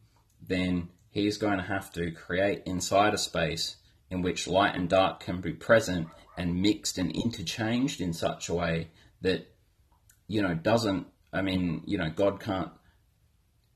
then 0.44 0.88
he's 1.10 1.38
going 1.38 1.58
to 1.58 1.64
have 1.64 1.92
to 1.92 2.10
create 2.10 2.62
inside 2.66 3.14
a 3.14 3.18
space 3.18 3.76
in 4.10 4.22
which 4.22 4.48
light 4.48 4.74
and 4.74 4.88
dark 4.88 5.20
can 5.20 5.40
be 5.40 5.52
present 5.52 6.08
and 6.36 6.62
mixed 6.62 6.98
and 6.98 7.12
interchanged 7.12 8.00
in 8.00 8.12
such 8.12 8.48
a 8.48 8.54
way 8.54 8.88
that 9.20 9.46
you 10.26 10.42
know 10.42 10.54
doesn't 10.54 11.06
I 11.32 11.42
mean, 11.42 11.82
you 11.86 11.98
know, 11.98 12.10
God 12.10 12.40
can't 12.40 12.70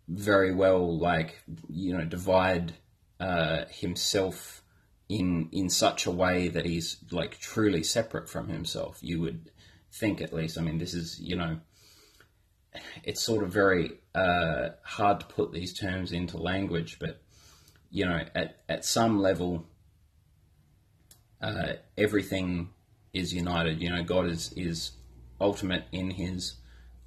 very 0.08 0.52
well 0.52 0.98
like 0.98 1.42
you 1.68 1.96
know 1.96 2.04
divide 2.04 2.74
uh, 3.20 3.64
himself 3.70 4.62
in 5.08 5.48
in 5.52 5.68
such 5.68 6.06
a 6.06 6.10
way 6.10 6.48
that 6.48 6.64
he's 6.64 6.98
like 7.10 7.38
truly 7.38 7.82
separate 7.82 8.28
from 8.28 8.48
himself. 8.48 8.98
You 9.00 9.20
would 9.20 9.50
think, 9.92 10.20
at 10.20 10.32
least. 10.32 10.58
I 10.58 10.62
mean, 10.62 10.78
this 10.78 10.94
is 10.94 11.20
you 11.20 11.36
know, 11.36 11.58
it's 13.04 13.22
sort 13.22 13.44
of 13.44 13.52
very 13.52 13.92
uh, 14.14 14.70
hard 14.82 15.20
to 15.20 15.26
put 15.26 15.52
these 15.52 15.72
terms 15.72 16.12
into 16.12 16.38
language, 16.38 16.98
but 16.98 17.20
you 17.90 18.06
know, 18.06 18.24
at 18.34 18.56
at 18.68 18.84
some 18.84 19.20
level, 19.20 19.66
uh, 21.40 21.74
everything 21.98 22.70
is 23.12 23.34
united. 23.34 23.82
You 23.82 23.90
know, 23.90 24.02
God 24.02 24.26
is 24.26 24.52
is 24.56 24.92
ultimate 25.40 25.84
in 25.92 26.10
His 26.10 26.54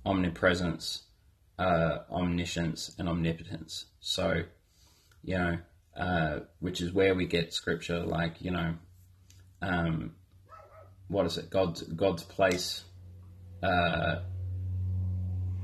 omnipresence, 0.05 1.03
uh, 1.57 1.99
omniscience, 2.11 2.95
and 2.99 3.09
omnipotence. 3.09 3.85
So, 3.99 4.43
you 5.23 5.37
know, 5.37 5.57
uh, 5.97 6.39
which 6.59 6.81
is 6.81 6.91
where 6.91 7.15
we 7.15 7.25
get 7.25 7.53
scripture 7.53 7.99
like, 7.99 8.41
you 8.41 8.51
know, 8.51 8.75
um, 9.61 10.15
what 11.07 11.25
is 11.25 11.37
it? 11.37 11.49
God's 11.49 11.81
God's 11.83 12.23
place, 12.23 12.83
uh, 13.63 14.17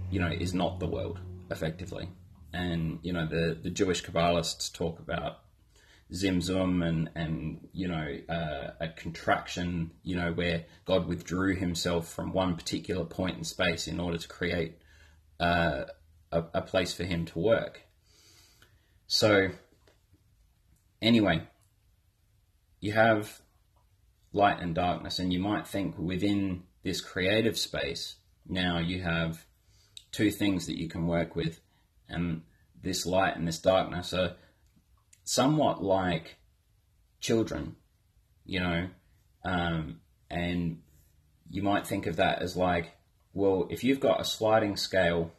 you 0.10 0.20
know, 0.20 0.28
is 0.28 0.54
not 0.54 0.80
the 0.80 0.88
world 0.88 1.20
effectively, 1.50 2.10
and 2.54 3.00
you 3.02 3.14
know 3.14 3.28
the 3.28 3.58
the 3.62 3.70
Jewish 3.70 4.04
Kabbalists 4.04 4.72
talk 4.72 5.00
about 5.00 5.40
tzimtzum 6.12 6.86
and 6.86 7.10
and 7.16 7.68
you 7.72 7.88
know 7.88 8.18
uh, 8.28 8.72
a 8.80 8.90
contraction 8.90 9.92
you 10.04 10.16
know 10.16 10.34
where 10.34 10.66
God 10.86 11.08
withdrew 11.08 11.56
himself 11.56 12.12
from 12.12 12.34
one 12.34 12.56
particular 12.56 13.06
point 13.06 13.38
in 13.38 13.44
space 13.44 13.88
in 13.88 14.00
order 14.00 14.18
to 14.18 14.28
create 14.28 14.78
uh, 15.40 15.86
a, 16.32 16.44
a 16.54 16.62
place 16.62 16.94
for 16.94 17.04
him 17.04 17.26
to 17.26 17.40
work. 17.40 17.82
So 19.08 19.50
anyway 21.02 21.44
you 22.80 22.92
have 22.92 23.42
light 24.34 24.60
and 24.60 24.76
darkness 24.76 25.20
and 25.20 25.32
you 25.32 25.40
might 25.40 25.68
think 25.68 25.98
within 25.98 26.64
this 26.84 27.00
creative 27.00 27.58
space 27.58 28.16
now 28.48 28.80
you 28.80 29.02
have 29.02 29.46
two 30.12 30.32
things 30.32 30.66
that 30.66 30.78
you 30.78 30.90
can 30.90 31.08
work 31.08 31.36
with 31.36 31.60
and 32.10 32.42
this 32.82 33.06
light 33.06 33.36
and 33.36 33.48
this 33.48 33.60
darkness 33.60 34.14
are 34.14 34.36
somewhat 35.24 35.84
like 35.84 36.38
children, 37.20 37.76
you 38.46 38.60
know, 38.60 38.88
um, 39.44 40.02
and 40.30 40.82
you 41.50 41.62
might 41.62 41.88
think 41.88 42.08
of 42.08 42.18
that 42.18 42.42
as 42.42 42.56
like, 42.56 42.92
well, 43.34 43.68
if 43.70 43.84
you've 43.84 44.00
got 44.00 44.22
a 44.22 44.26
sliding 44.26 44.76
scale 44.76 45.32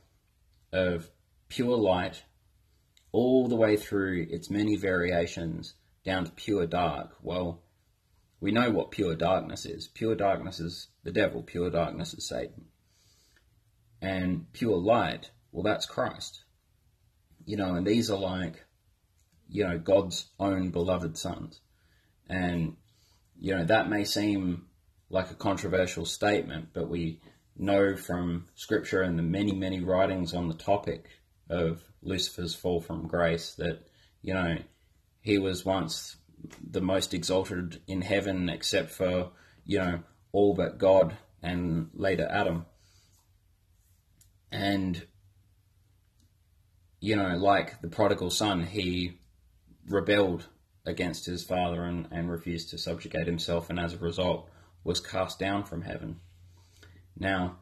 of 0.73 1.11
pure 1.49 1.77
light 1.77 2.23
all 3.11 3.49
the 3.49 3.57
way 3.57 3.77
through 3.77 4.27
its 4.31 4.51
many 4.51 4.77
variations 4.77 5.75
down 6.05 6.25
to 6.25 6.33
pure 6.33 6.67
dark, 6.67 7.17
well, 7.23 7.63
we 8.41 8.51
know 8.51 8.71
what 8.71 8.91
pure 8.91 9.15
darkness 9.15 9.65
is. 9.65 9.89
Pure 9.89 10.17
darkness 10.17 10.59
is 10.59 10.89
the 11.05 11.13
devil, 11.13 11.43
pure 11.43 11.71
darkness 11.71 12.13
is 12.15 12.27
Satan. 12.27 12.65
And 14.01 14.53
pure 14.53 14.77
light, 14.77 15.31
well, 15.53 15.63
that's 15.63 15.87
Christ. 15.87 16.45
You 17.45 17.57
know, 17.57 17.75
and 17.75 17.87
these 17.87 18.11
are 18.11 18.19
like 18.19 18.65
you 19.49 19.65
know, 19.65 19.79
God's 19.79 20.27
own 20.39 20.71
beloved 20.71 21.17
sons. 21.19 21.61
And, 22.29 22.77
you 23.39 23.57
know, 23.57 23.65
that 23.65 23.91
may 23.91 24.05
seem 24.05 24.67
like 25.11 25.31
a 25.31 25.35
controversial 25.35 26.07
statement, 26.07 26.69
but 26.73 26.89
we 26.89 27.21
know 27.57 27.97
from 27.97 28.49
Scripture 28.55 29.03
and 29.03 29.19
the 29.19 29.23
many, 29.23 29.53
many 29.53 29.81
writings 29.81 30.33
on 30.35 30.49
the 30.49 30.55
topic 30.55 31.07
of 31.51 31.83
Lucifer's 32.03 32.55
fall 32.55 32.81
from 32.81 33.07
grace 33.07 33.55
that, 33.55 33.87
you 34.23 34.33
know, 34.33 34.57
he 35.21 35.39
was 35.39 35.65
once 35.65 36.17
the 36.69 36.81
most 36.81 37.15
exalted 37.15 37.81
in 37.87 38.03
heaven 38.03 38.49
except 38.49 38.91
for, 38.91 39.31
you 39.65 39.79
know, 39.79 40.01
all 40.33 40.55
but 40.55 40.79
God 40.79 41.17
and 41.43 41.91
later 41.95 42.27
Adam. 42.31 42.67
And, 44.51 45.07
you 47.01 47.17
know, 47.17 47.37
like 47.37 47.81
the 47.81 47.89
prodigal 47.89 48.31
son, 48.31 48.65
he 48.65 49.19
rebelled 49.89 50.49
against 50.85 51.27
his 51.27 51.45
father 51.45 51.85
and, 51.85 52.09
and 52.11 52.31
refused 52.31 52.71
to 52.71 52.79
subjugate 52.79 53.27
himself, 53.27 53.71
and 53.71 53.79
as 53.79 53.95
a 53.95 53.99
result, 53.99 54.49
was 54.85 55.01
cast 55.01 55.39
down 55.39 55.65
from 55.65 55.83
heaven. 55.83 56.21
Now, 57.17 57.59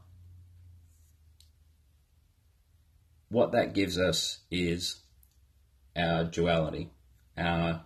what 3.29 3.53
that 3.53 3.75
gives 3.75 3.99
us 3.99 4.39
is 4.51 4.97
our 5.97 6.25
duality. 6.25 6.91
Our, 7.37 7.85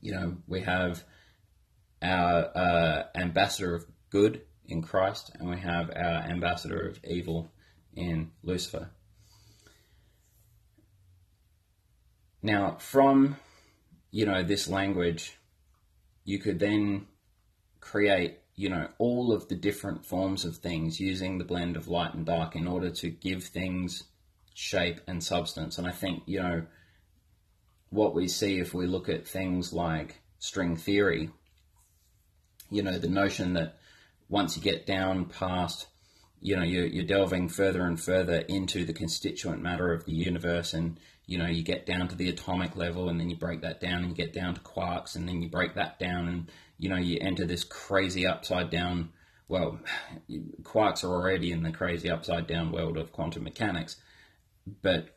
you 0.00 0.12
know, 0.12 0.36
we 0.46 0.60
have 0.62 1.04
our 2.02 2.56
uh, 2.56 3.02
ambassador 3.14 3.74
of 3.74 3.86
good 4.10 4.42
in 4.66 4.82
Christ, 4.82 5.32
and 5.38 5.48
we 5.48 5.58
have 5.58 5.90
our 5.90 6.22
ambassador 6.28 6.88
of 6.88 7.00
evil 7.04 7.52
in 7.94 8.32
Lucifer. 8.42 8.90
Now, 12.46 12.76
from 12.78 13.38
you 14.12 14.24
know 14.24 14.44
this 14.44 14.68
language, 14.68 15.36
you 16.24 16.38
could 16.38 16.60
then 16.60 17.08
create 17.80 18.38
you 18.54 18.68
know 18.68 18.86
all 18.98 19.32
of 19.32 19.48
the 19.48 19.56
different 19.56 20.06
forms 20.06 20.44
of 20.44 20.58
things 20.58 21.00
using 21.00 21.38
the 21.38 21.44
blend 21.44 21.76
of 21.76 21.88
light 21.88 22.14
and 22.14 22.24
dark 22.24 22.54
in 22.54 22.68
order 22.68 22.88
to 22.88 23.10
give 23.10 23.42
things 23.42 24.04
shape 24.54 25.00
and 25.08 25.24
substance. 25.24 25.76
And 25.76 25.88
I 25.88 25.90
think 25.90 26.22
you 26.26 26.40
know 26.40 26.66
what 27.90 28.14
we 28.14 28.28
see 28.28 28.60
if 28.60 28.72
we 28.72 28.86
look 28.86 29.08
at 29.08 29.26
things 29.26 29.72
like 29.72 30.20
string 30.38 30.76
theory. 30.76 31.30
You 32.70 32.84
know 32.84 32.96
the 32.96 33.08
notion 33.08 33.54
that 33.54 33.76
once 34.28 34.56
you 34.56 34.62
get 34.62 34.86
down 34.86 35.24
past 35.24 35.88
you 36.40 36.54
know 36.54 36.62
you're, 36.62 36.86
you're 36.86 37.04
delving 37.04 37.48
further 37.48 37.84
and 37.84 38.00
further 38.00 38.38
into 38.42 38.84
the 38.84 38.92
constituent 38.92 39.60
matter 39.60 39.92
of 39.92 40.04
the 40.04 40.12
universe 40.12 40.74
and 40.74 41.00
you 41.26 41.38
know, 41.38 41.46
you 41.46 41.62
get 41.62 41.86
down 41.86 42.08
to 42.08 42.14
the 42.14 42.28
atomic 42.28 42.76
level 42.76 43.08
and 43.08 43.18
then 43.18 43.28
you 43.28 43.36
break 43.36 43.60
that 43.62 43.80
down 43.80 44.02
and 44.02 44.08
you 44.10 44.14
get 44.14 44.32
down 44.32 44.54
to 44.54 44.60
quarks 44.60 45.16
and 45.16 45.28
then 45.28 45.42
you 45.42 45.48
break 45.48 45.74
that 45.74 45.98
down 45.98 46.28
and, 46.28 46.50
you 46.78 46.88
know, 46.88 46.96
you 46.96 47.18
enter 47.20 47.44
this 47.44 47.64
crazy 47.64 48.26
upside 48.26 48.70
down. 48.70 49.10
Well, 49.48 49.80
quarks 50.62 51.02
are 51.02 51.12
already 51.12 51.50
in 51.50 51.64
the 51.64 51.72
crazy 51.72 52.10
upside 52.10 52.46
down 52.46 52.70
world 52.70 52.96
of 52.96 53.12
quantum 53.12 53.42
mechanics. 53.42 53.96
But, 54.82 55.16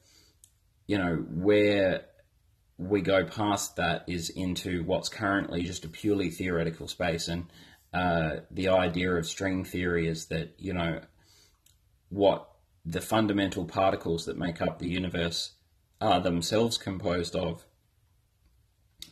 you 0.88 0.98
know, 0.98 1.18
where 1.30 2.06
we 2.80 3.02
go 3.02 3.26
past 3.26 3.76
that 3.76 4.06
is 4.08 4.30
into 4.30 4.84
what's 4.84 5.10
currently 5.10 5.62
just 5.62 5.86
a 5.86 5.90
purely 5.90 6.32
theoretical 6.32 6.88
space. 6.88 7.28
And 7.28 7.46
uh, 7.94 8.38
the 8.50 8.70
idea 8.70 9.14
of 9.14 9.28
string 9.28 9.64
theory 9.64 10.08
is 10.08 10.26
that, 10.28 10.56
you 10.58 10.74
know, 10.74 11.02
what 12.10 12.50
the 12.84 13.02
fundamental 13.02 13.66
particles 13.66 14.26
that 14.26 14.38
make 14.38 14.60
up 14.60 14.80
the 14.80 14.90
universe 14.90 15.52
are 16.02 16.22
themselves 16.22 16.78
composed 16.78 17.36
of 17.36 17.66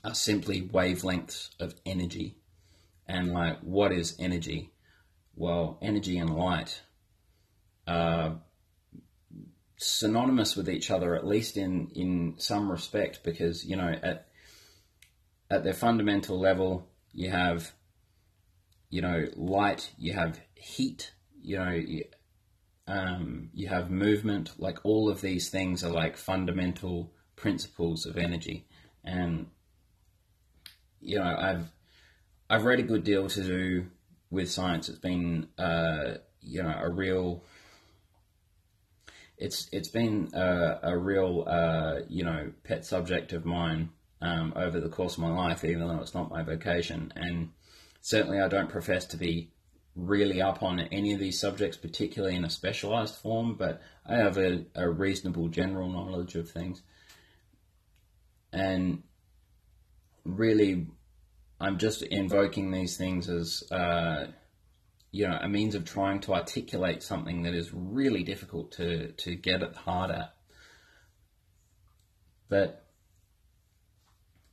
are 0.04 0.16
simply 0.16 0.62
wavelengths 0.62 1.50
of 1.60 1.76
energy. 1.86 2.36
And 3.08 3.34
like, 3.34 3.60
what 3.62 3.92
is 3.92 4.16
energy? 4.20 4.72
Well, 5.36 5.78
energy 5.82 6.18
and 6.18 6.36
light 6.36 6.82
are 7.88 8.42
synonymous 9.78 10.56
with 10.56 10.70
each 10.70 10.90
other, 10.90 11.16
at 11.16 11.26
least 11.26 11.58
in, 11.58 11.90
in 11.96 12.36
some 12.38 12.72
respect, 12.72 13.24
because, 13.24 13.66
you 13.66 13.76
know, 13.76 13.94
at, 14.02 14.28
at 15.50 15.64
their 15.64 15.74
fundamental 15.74 16.40
level, 16.40 16.90
you 17.14 17.30
have, 17.30 17.72
you 18.90 19.02
know, 19.02 19.26
light, 19.36 19.92
you 19.98 20.14
have 20.14 20.40
heat, 20.56 21.12
you 21.42 21.58
know, 21.58 21.82
um, 22.88 23.50
you 23.54 23.68
have 23.68 23.92
movement, 23.92 24.52
like 24.58 24.80
all 24.84 25.10
of 25.10 25.22
these 25.22 25.50
things 25.50 25.84
are 25.84 25.92
like 25.92 26.18
fundamental 26.18 27.12
principles 27.36 28.06
of 28.06 28.18
energy. 28.18 28.66
And 29.04 29.48
you 31.00 31.20
know, 31.20 31.36
I've 31.38 31.72
I've 32.50 32.66
read 32.66 32.80
a 32.80 32.84
good 32.84 33.04
deal 33.04 33.28
to 33.28 33.44
do 33.44 33.86
with 34.30 34.50
science. 34.50 34.90
It's 34.90 35.00
been 35.00 35.48
uh, 35.58 36.16
you 36.42 36.64
know 36.64 36.76
a 36.82 36.90
real 36.90 37.44
it's 39.38 39.70
it's 39.72 39.90
been 39.90 40.30
a, 40.34 40.80
a 40.84 40.98
real 40.98 41.44
uh, 41.48 42.00
you 42.10 42.24
know 42.24 42.52
pet 42.64 42.86
subject 42.86 43.34
of 43.34 43.46
mine 43.46 43.90
um, 44.22 44.54
over 44.56 44.80
the 44.80 44.90
course 44.90 45.14
of 45.14 45.20
my 45.20 45.32
life, 45.32 45.64
even 45.64 45.88
though 45.88 46.02
it's 46.02 46.16
not 46.16 46.30
my 46.30 46.42
vocation. 46.42 47.14
And 47.16 47.52
certainly, 48.02 48.40
I 48.40 48.48
don't 48.48 48.70
profess 48.70 49.06
to 49.06 49.18
be 49.18 49.52
really 49.98 50.42
up 50.42 50.62
on 50.62 50.80
any 50.80 51.14
of 51.14 51.20
these 51.20 51.40
subjects, 51.40 51.76
particularly 51.76 52.36
in 52.36 52.46
a 52.46 52.50
specialized 52.50 53.16
form, 53.16 53.56
but 53.56 53.82
I 54.06 54.16
have 54.16 54.38
a, 54.38 54.66
a 54.76 54.88
reasonable 54.88 55.48
general 55.48 55.90
knowledge 55.90 56.36
of 56.36 56.50
things. 56.50 56.84
And 58.54 59.04
really, 60.24 60.88
I'm 61.60 61.80
just 61.80 62.04
invoking 62.04 62.72
these 62.72 62.96
things 62.96 63.28
as, 63.28 63.64
uh, 63.72 64.28
you 65.12 65.28
know, 65.28 65.40
a 65.42 65.50
means 65.50 65.74
of 65.74 65.84
trying 65.84 66.20
to 66.22 66.36
articulate 66.36 67.02
something 67.02 67.42
that 67.42 67.56
is 67.56 67.74
really 67.74 68.24
difficult 68.24 68.72
to, 68.74 69.14
to 69.14 69.36
get 69.36 69.64
at 69.64 69.76
heart 69.76 70.12
at. 70.12 70.34
But 72.50 72.86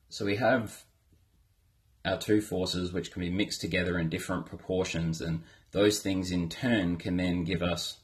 so 0.08 0.24
we 0.24 0.36
have 0.36 0.84
our 2.04 2.18
two 2.18 2.40
forces, 2.40 2.92
which 2.92 3.10
can 3.10 3.20
be 3.20 3.30
mixed 3.30 3.60
together 3.60 3.98
in 3.98 4.08
different 4.08 4.46
proportions, 4.46 5.20
and 5.20 5.42
those 5.72 6.00
things 6.00 6.30
in 6.30 6.48
turn 6.48 6.96
can 6.96 7.16
then 7.16 7.44
give 7.44 7.62
us, 7.62 7.98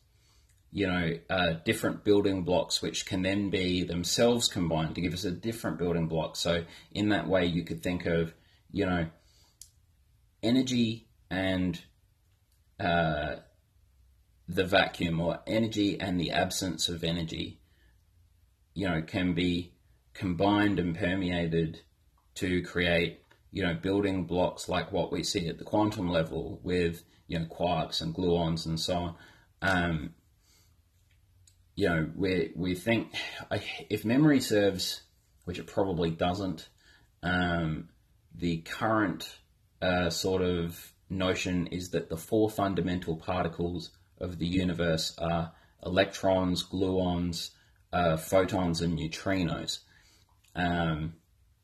you 0.72 0.86
know, 0.86 1.12
uh, 1.28 1.54
different 1.64 2.02
building 2.04 2.42
blocks, 2.42 2.80
which 2.80 3.04
can 3.04 3.22
then 3.22 3.50
be 3.50 3.84
themselves 3.84 4.48
combined 4.48 4.94
to 4.94 5.00
give 5.00 5.12
us 5.12 5.24
a 5.24 5.30
different 5.30 5.78
building 5.78 6.06
block. 6.06 6.36
So 6.36 6.64
in 6.92 7.10
that 7.10 7.28
way, 7.28 7.44
you 7.44 7.62
could 7.62 7.82
think 7.82 8.06
of, 8.06 8.32
you 8.72 8.86
know, 8.86 9.06
energy 10.42 11.08
and 11.30 11.80
uh, 12.78 13.36
the 14.48 14.64
vacuum, 14.64 15.20
or 15.20 15.40
energy 15.46 16.00
and 16.00 16.18
the 16.18 16.30
absence 16.30 16.88
of 16.88 17.04
energy, 17.04 17.60
you 18.74 18.88
know, 18.88 19.02
can 19.02 19.34
be 19.34 19.74
combined 20.14 20.78
and 20.78 20.96
permeated 20.96 21.82
to 22.34 22.62
create 22.62 23.20
you 23.52 23.62
know, 23.62 23.74
building 23.74 24.24
blocks 24.24 24.68
like 24.68 24.92
what 24.92 25.12
we 25.12 25.22
see 25.22 25.48
at 25.48 25.58
the 25.58 25.64
quantum 25.64 26.08
level 26.08 26.60
with, 26.62 27.04
you 27.26 27.38
know, 27.38 27.46
quarks 27.46 28.00
and 28.00 28.14
gluons 28.14 28.66
and 28.66 28.78
so 28.78 28.94
on. 28.94 29.14
Um, 29.62 30.14
you 31.74 31.88
know, 31.88 32.10
we, 32.14 32.52
we 32.54 32.74
think, 32.74 33.14
if 33.88 34.04
memory 34.04 34.40
serves, 34.40 35.02
which 35.44 35.58
it 35.58 35.66
probably 35.66 36.10
doesn't, 36.10 36.68
um, 37.22 37.88
the 38.34 38.58
current 38.58 39.38
uh, 39.82 40.10
sort 40.10 40.42
of 40.42 40.92
notion 41.08 41.66
is 41.68 41.90
that 41.90 42.08
the 42.08 42.16
four 42.16 42.50
fundamental 42.50 43.16
particles 43.16 43.90
of 44.18 44.38
the 44.38 44.46
universe 44.46 45.16
are 45.18 45.52
electrons, 45.84 46.62
gluons, 46.62 47.50
uh, 47.92 48.16
photons, 48.16 48.80
and 48.80 48.98
neutrinos. 48.98 49.80
Um, 50.54 51.14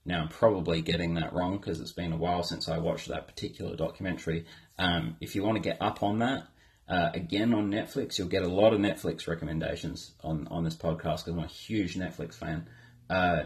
now, 0.06 0.22
I'm 0.22 0.28
probably 0.28 0.82
getting 0.82 1.14
that 1.14 1.32
wrong 1.32 1.56
because 1.56 1.80
it's 1.80 1.92
been 1.92 2.12
a 2.12 2.16
while 2.16 2.44
since 2.44 2.68
I 2.68 2.78
watched 2.78 3.08
that 3.08 3.26
particular 3.26 3.74
documentary. 3.74 4.46
Um, 4.78 5.16
if 5.20 5.34
you 5.34 5.42
want 5.42 5.56
to 5.56 5.68
get 5.68 5.82
up 5.82 6.00
on 6.02 6.20
that, 6.20 6.46
uh, 6.88 7.10
again 7.12 7.52
on 7.52 7.72
Netflix, 7.72 8.16
you'll 8.16 8.28
get 8.28 8.44
a 8.44 8.48
lot 8.48 8.72
of 8.72 8.78
Netflix 8.78 9.26
recommendations 9.26 10.12
on, 10.22 10.46
on 10.48 10.62
this 10.62 10.76
podcast 10.76 11.24
because 11.24 11.28
I'm 11.28 11.40
a 11.40 11.48
huge 11.48 11.96
Netflix 11.96 12.34
fan. 12.34 12.68
Uh, 13.10 13.44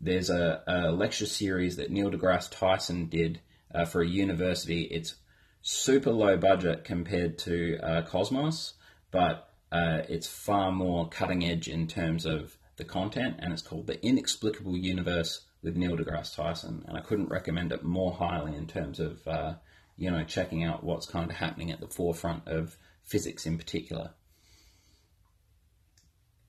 there's 0.00 0.30
a, 0.30 0.62
a, 0.66 0.92
lecture 0.92 1.26
series 1.26 1.76
that 1.76 1.90
Neil 1.90 2.10
deGrasse 2.10 2.50
Tyson 2.50 3.06
did 3.06 3.40
uh, 3.74 3.84
for 3.84 4.00
a 4.00 4.08
university. 4.08 4.84
It's 4.84 5.16
super 5.60 6.10
low 6.10 6.38
budget 6.38 6.84
compared 6.84 7.36
to 7.40 7.78
uh, 7.82 8.02
Cosmos, 8.02 8.74
but 9.10 9.50
uh, 9.70 10.02
it's 10.08 10.26
far 10.26 10.72
more 10.72 11.06
cutting 11.10 11.44
edge 11.44 11.68
in 11.68 11.86
terms 11.86 12.24
of 12.24 12.56
the 12.76 12.84
content, 12.84 13.36
and 13.40 13.52
it's 13.52 13.60
called 13.60 13.86
The 13.86 14.02
Inexplicable 14.02 14.76
Universe 14.76 15.42
with 15.62 15.76
Neil 15.76 15.96
deGrasse 15.96 16.34
Tyson. 16.34 16.84
And 16.86 16.96
I 16.96 17.00
couldn't 17.00 17.30
recommend 17.30 17.72
it 17.72 17.82
more 17.82 18.12
highly 18.12 18.56
in 18.56 18.66
terms 18.66 19.00
of, 19.00 19.26
uh, 19.26 19.54
you 19.96 20.10
know, 20.10 20.24
checking 20.24 20.64
out 20.64 20.84
what's 20.84 21.06
kind 21.06 21.30
of 21.30 21.36
happening 21.36 21.70
at 21.70 21.80
the 21.80 21.88
forefront 21.88 22.46
of 22.46 22.76
physics 23.04 23.46
in 23.46 23.58
particular. 23.58 24.10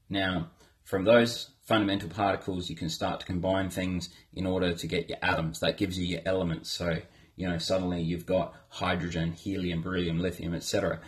Now, 0.09 0.51
from 0.83 1.03
those 1.05 1.51
fundamental 1.65 2.09
particles, 2.09 2.69
you 2.69 2.75
can 2.75 2.89
start 2.89 3.19
to 3.19 3.25
combine 3.25 3.69
things 3.69 4.09
in 4.33 4.45
order 4.45 4.73
to 4.73 4.87
get 4.87 5.07
your 5.07 5.19
atoms. 5.21 5.59
That 5.59 5.77
gives 5.77 5.99
you 5.99 6.05
your 6.05 6.21
elements. 6.25 6.71
So, 6.71 6.97
you 7.35 7.47
know, 7.47 7.59
suddenly 7.59 8.01
you've 8.01 8.25
got 8.25 8.55
hydrogen, 8.69 9.33
helium, 9.33 9.81
beryllium, 9.81 10.19
lithium, 10.19 10.55
etc. 10.55 10.99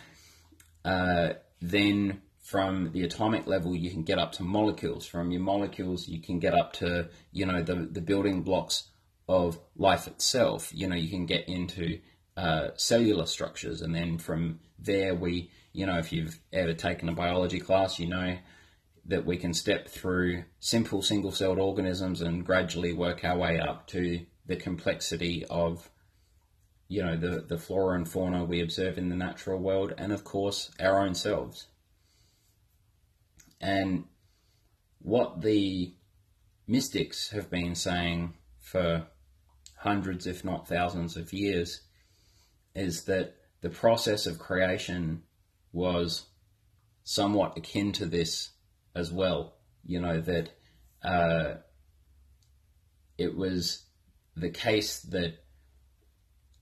Uh, 0.85 1.33
then 1.61 2.21
from 2.51 2.91
the 2.91 3.03
atomic 3.03 3.47
level, 3.47 3.73
you 3.73 3.89
can 3.89 4.03
get 4.03 4.19
up 4.19 4.33
to 4.33 4.43
molecules. 4.43 5.05
From 5.05 5.31
your 5.31 5.39
molecules, 5.39 6.09
you 6.09 6.19
can 6.19 6.37
get 6.37 6.53
up 6.53 6.73
to, 6.73 7.07
you 7.31 7.45
know, 7.45 7.63
the, 7.63 7.75
the 7.75 8.01
building 8.01 8.41
blocks 8.41 8.89
of 9.29 9.57
life 9.77 10.05
itself. 10.05 10.69
You 10.73 10.89
know, 10.89 10.97
you 10.97 11.07
can 11.07 11.25
get 11.25 11.47
into 11.47 12.01
uh, 12.35 12.71
cellular 12.75 13.25
structures. 13.25 13.81
And 13.81 13.95
then 13.95 14.17
from 14.17 14.59
there, 14.77 15.15
we, 15.15 15.49
you 15.71 15.85
know, 15.85 15.97
if 15.97 16.11
you've 16.11 16.41
ever 16.51 16.73
taken 16.73 17.07
a 17.07 17.13
biology 17.13 17.61
class, 17.61 17.99
you 17.99 18.07
know 18.07 18.37
that 19.05 19.25
we 19.25 19.37
can 19.37 19.53
step 19.53 19.87
through 19.87 20.43
simple 20.59 21.01
single 21.01 21.31
celled 21.31 21.57
organisms 21.57 22.19
and 22.19 22.45
gradually 22.45 22.91
work 22.91 23.23
our 23.23 23.37
way 23.37 23.61
up 23.61 23.87
to 23.87 24.25
the 24.45 24.57
complexity 24.57 25.45
of 25.49 25.89
you 26.87 27.01
know 27.01 27.15
the, 27.15 27.45
the 27.47 27.57
flora 27.57 27.95
and 27.95 28.07
fauna 28.07 28.43
we 28.43 28.61
observe 28.61 28.97
in 28.97 29.09
the 29.09 29.15
natural 29.15 29.57
world 29.57 29.91
and 29.97 30.11
of 30.11 30.23
course 30.23 30.69
our 30.79 30.99
own 30.99 31.15
selves 31.15 31.67
and 33.61 34.05
what 34.99 35.41
the 35.41 35.93
mystics 36.67 37.29
have 37.29 37.49
been 37.49 37.75
saying 37.75 38.33
for 38.59 39.07
hundreds 39.77 40.27
if 40.27 40.43
not 40.43 40.67
thousands 40.67 41.15
of 41.15 41.33
years 41.33 41.81
is 42.75 43.05
that 43.05 43.35
the 43.61 43.69
process 43.69 44.25
of 44.25 44.39
creation 44.39 45.21
was 45.71 46.25
somewhat 47.03 47.57
akin 47.57 47.91
to 47.91 48.05
this 48.05 48.49
as 48.95 49.11
well. 49.11 49.53
You 49.85 50.01
know, 50.01 50.21
that 50.21 50.49
uh, 51.03 51.55
it 53.17 53.35
was 53.35 53.83
the 54.35 54.49
case 54.49 54.99
that 54.99 55.43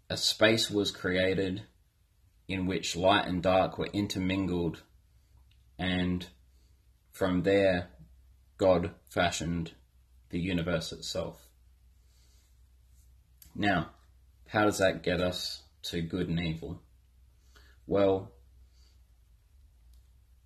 a 0.10 0.18
space 0.18 0.70
was 0.70 0.92
created 0.92 1.64
in 2.48 2.66
which 2.66 2.96
light 2.96 3.28
and 3.28 3.44
dark 3.44 3.78
were 3.78 3.90
intermingled, 3.94 4.82
and 5.78 6.26
from 7.20 7.44
there, 7.44 7.90
God 8.58 8.92
fashioned 9.10 9.74
the 10.30 10.40
universe 10.40 10.94
itself. 10.94 11.50
Now, 13.54 13.90
how 14.48 14.64
does 14.64 14.78
that 14.78 15.04
get 15.04 15.20
us 15.20 15.64
to 15.84 16.02
good 16.02 16.30
and 16.30 16.40
evil? 16.40 16.82
Well, 17.86 18.32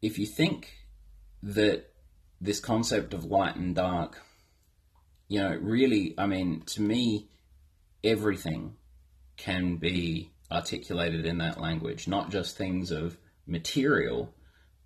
if 0.02 0.18
you 0.18 0.26
think 0.26 0.74
that 1.44 1.92
this 2.42 2.60
concept 2.60 3.14
of 3.14 3.24
light 3.24 3.56
and 3.56 3.76
dark, 3.76 4.24
you 5.28 5.42
know, 5.42 5.56
really, 5.62 6.16
I 6.18 6.26
mean, 6.26 6.64
to 6.74 6.82
me, 6.82 7.30
everything 8.04 8.78
can 9.38 9.76
be 9.76 10.32
articulated 10.52 11.28
in 11.28 11.38
that 11.38 11.62
language, 11.62 12.08
not 12.08 12.32
just 12.32 12.58
things 12.58 12.90
of 12.90 13.20
material, 13.46 14.34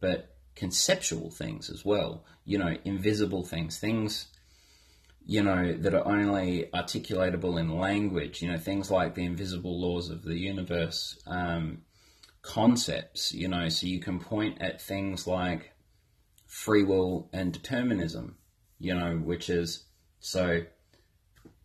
but 0.02 0.37
conceptual 0.58 1.30
things 1.30 1.70
as 1.70 1.86
well, 1.86 2.26
you 2.44 2.58
know, 2.58 2.76
invisible 2.84 3.44
things, 3.44 3.78
things, 3.78 4.28
you 5.24 5.44
know, 5.44 5.74
that 5.74 5.94
are 5.94 6.08
only 6.08 6.68
articulatable 6.74 7.60
in 7.60 7.78
language, 7.78 8.42
you 8.42 8.52
know, 8.52 8.58
things 8.58 8.90
like 8.90 9.14
the 9.14 9.24
invisible 9.24 9.80
laws 9.80 10.10
of 10.10 10.24
the 10.24 10.36
universe, 10.36 11.22
um, 11.28 11.84
concepts, 12.42 13.34
you 13.34 13.48
know, 13.48 13.70
so 13.70 13.86
you 13.86 14.00
can 14.00 14.20
point 14.20 14.60
at 14.60 14.82
things 14.82 15.28
like 15.28 15.74
free 16.48 16.84
will 16.84 17.30
and 17.32 17.54
determinism, 17.54 18.38
you 18.80 18.96
know, 18.96 19.18
which 19.18 19.50
is 19.50 19.84
so 20.20 20.62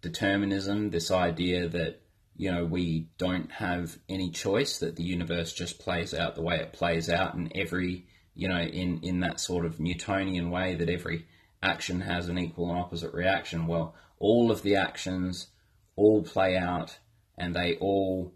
determinism, 0.02 0.90
this 0.90 1.11
idea 1.11 1.66
that, 1.66 2.02
you 2.37 2.52
know, 2.52 2.66
we 2.66 3.09
don't 3.16 3.50
have 3.52 3.96
any 4.09 4.31
choice, 4.31 4.78
that 4.81 4.96
the 4.96 5.05
universe 5.05 5.52
just 5.55 5.78
plays 5.78 6.12
out 6.12 6.35
the 6.35 6.42
way 6.42 6.57
it 6.57 6.74
plays 6.74 7.09
out, 7.09 7.35
and 7.35 7.50
every, 7.55 8.07
you 8.35 8.49
know, 8.49 8.61
in, 8.61 9.01
in 9.03 9.21
that 9.21 9.40
sort 9.40 9.66
of 9.66 9.81
Newtonian 9.81 10.51
way, 10.51 10.75
that 10.75 10.88
every 10.88 11.27
action 11.62 12.01
has 12.01 12.29
an 12.29 12.38
equal 12.38 12.71
and 12.71 12.79
opposite 12.79 13.12
reaction. 13.12 13.66
Well, 13.66 13.95
all 14.18 14.51
of 14.51 14.62
the 14.62 14.77
actions 14.77 15.49
all 15.97 16.23
play 16.23 16.57
out 16.57 16.99
and 17.37 17.55
they 17.55 17.77
all 17.77 18.33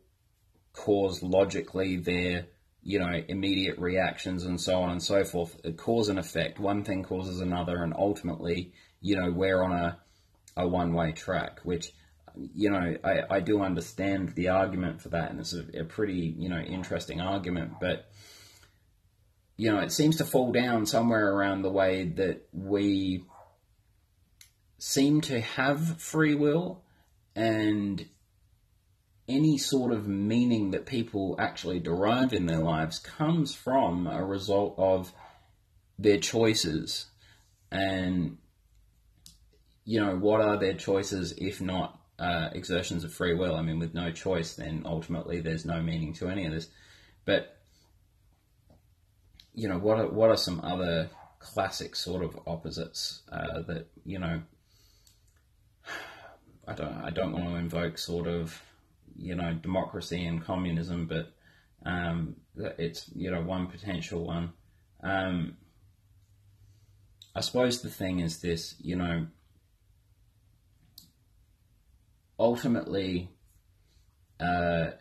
cause 0.73 1.23
logically 1.23 1.97
their 1.97 2.47
you 2.87 3.01
know, 3.01 3.21
immediate 3.27 3.77
reactions 3.79 4.45
and 4.45 4.61
so 4.61 4.81
on 4.81 4.91
and 4.91 5.03
so 5.03 5.25
forth. 5.25 5.61
cause 5.77 6.09
and 6.09 6.21
effect. 6.21 6.61
One 6.61 6.85
thing 6.85 7.03
causes 7.03 7.41
another, 7.41 7.83
and 7.83 7.93
ultimately, 7.93 8.73
you 9.01 9.17
know, 9.17 9.33
we're 9.33 9.61
on 9.61 9.73
a, 9.73 9.99
a 10.57 10.69
one 10.69 10.95
way 10.95 11.11
track, 11.11 11.59
which, 11.65 11.93
you 12.37 12.71
know, 12.71 12.97
I, 13.03 13.23
I 13.29 13.41
do 13.41 13.61
understand 13.61 14.37
the 14.37 14.51
argument 14.51 15.03
for 15.03 15.09
that, 15.09 15.33
and 15.33 15.41
it's 15.41 15.53
a, 15.53 15.81
a 15.81 15.85
pretty, 15.85 16.37
you 16.39 16.49
know, 16.49 16.61
interesting 16.61 17.21
argument, 17.21 17.73
but, 17.81 18.09
you 19.57 19.73
know, 19.73 19.79
it 19.79 19.93
seems 19.93 20.17
to 20.17 20.25
fall 20.25 20.53
down 20.53 20.87
somewhere 20.87 21.33
around 21.33 21.63
the 21.63 21.71
way 21.71 22.05
that 22.05 22.47
we 22.53 23.25
seem 24.79 25.21
to 25.23 25.41
have 25.41 26.01
free 26.01 26.35
will 26.35 26.83
and 27.35 28.07
any 29.29 29.59
sort 29.59 29.93
of 29.93 30.07
meaning 30.07 30.71
that 30.71 30.87
people 30.87 31.35
actually 31.39 31.81
derive 31.81 32.33
in 32.33 32.47
their 32.47 32.59
lives 32.59 32.99
comes 32.99 33.55
from 33.55 34.07
a 34.07 34.25
result 34.25 34.75
of 34.79 35.13
their 35.99 36.19
choices. 36.19 37.07
And, 37.73 38.39
you 39.85 40.01
know, 40.01 40.17
what 40.17 40.41
are 40.41 40.59
their 40.59 40.75
choices 40.75 41.33
if 41.39 41.61
not 41.61 41.99
uh, 42.19 42.51
exertions 42.53 43.05
of 43.05 43.13
free 43.13 43.35
will? 43.35 43.57
I 43.57 43.63
mean, 43.63 43.79
with 43.79 43.95
no 43.95 44.13
choice, 44.13 44.55
then 44.55 44.83
ultimately 44.85 45.41
there's 45.41 45.65
no 45.65 45.83
meaning 45.83 46.13
to 46.15 46.29
any 46.29 46.47
of 46.47 46.53
this. 46.53 46.69
But, 47.25 47.56
you 49.57 49.69
know, 49.69 49.79
what 49.79 49.99
are, 49.99 50.09
what 50.09 50.31
are 50.31 50.37
some 50.37 50.61
other 50.63 51.11
classic 51.41 51.97
sort 51.97 52.23
of 52.23 52.39
opposites 52.47 53.23
uh, 53.33 53.63
that, 53.63 53.89
you 54.05 54.21
know, 54.21 54.43
I 56.69 56.75
don't, 56.75 56.95
I 57.05 57.11
don't 57.11 57.33
want 57.33 57.47
to 57.47 57.57
invoke 57.57 57.99
sort 57.99 58.29
of 58.29 58.63
you 59.19 59.35
know 59.35 59.55
democracy 59.55 60.25
and 60.25 60.45
communism, 60.45 61.07
but 61.07 61.33
um, 61.85 62.37
it's 62.57 63.11
you 63.15 63.31
know 63.31 63.43
one 63.43 63.67
potential 63.67 64.25
one. 64.25 64.53
Um, 65.03 65.57
I 67.35 67.41
suppose 67.41 67.83
the 67.83 67.91
thing 67.91 68.21
is 68.21 68.41
this, 68.41 68.75
you 68.79 68.97
know, 68.97 69.27
ultimately, 72.39 73.29
uh, 74.41 74.93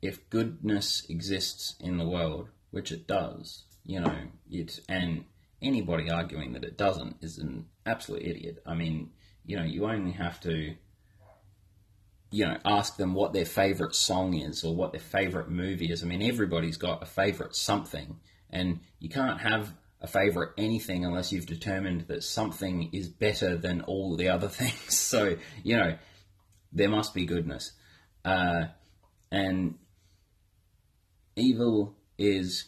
if 0.00 0.28
goodness 0.30 1.04
exists 1.10 1.74
in 1.80 1.98
the 1.98 2.08
world, 2.08 2.48
which 2.72 2.90
it 2.90 3.06
does, 3.06 3.64
you 3.84 4.00
know, 4.00 4.16
it's 4.50 4.80
and 4.88 5.24
anybody 5.62 6.10
arguing 6.10 6.54
that 6.54 6.64
it 6.64 6.76
doesn't 6.76 7.16
is 7.20 7.38
an 7.38 7.66
absolute 7.86 8.22
idiot. 8.22 8.62
I 8.66 8.74
mean, 8.74 9.10
you 9.44 9.56
know, 9.56 9.62
you 9.62 9.86
only 9.86 10.12
have 10.12 10.40
to 10.40 10.74
you 12.32 12.46
know, 12.46 12.56
ask 12.64 12.96
them 12.96 13.12
what 13.12 13.34
their 13.34 13.44
favorite 13.44 13.94
song 13.94 14.34
is 14.34 14.64
or 14.64 14.74
what 14.74 14.92
their 14.92 15.00
favorite 15.00 15.50
movie 15.50 15.92
is. 15.92 16.02
I 16.02 16.06
mean, 16.06 16.22
everybody's 16.22 16.78
got 16.78 17.02
a 17.02 17.06
favorite 17.06 17.54
something, 17.54 18.16
and 18.48 18.80
you 18.98 19.10
can't 19.10 19.42
have 19.42 19.74
a 20.00 20.06
favorite 20.06 20.52
anything 20.56 21.04
unless 21.04 21.30
you've 21.30 21.46
determined 21.46 22.06
that 22.08 22.24
something 22.24 22.88
is 22.92 23.08
better 23.08 23.56
than 23.56 23.82
all 23.82 24.16
the 24.16 24.30
other 24.30 24.48
things. 24.60 24.96
So, 24.96 25.36
you 25.62 25.76
know, 25.76 25.96
there 26.72 26.88
must 26.88 27.12
be 27.12 27.26
goodness. 27.26 27.72
Uh, 28.24 28.64
and 29.30 29.74
evil 31.36 31.94
is 32.22 32.66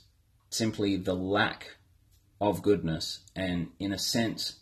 simply 0.50 0.96
the 0.96 1.14
lack 1.14 1.76
of 2.40 2.60
goodness. 2.60 3.20
And 3.36 3.68
in 3.78 3.92
a 3.92 3.98
sense, 3.98 4.56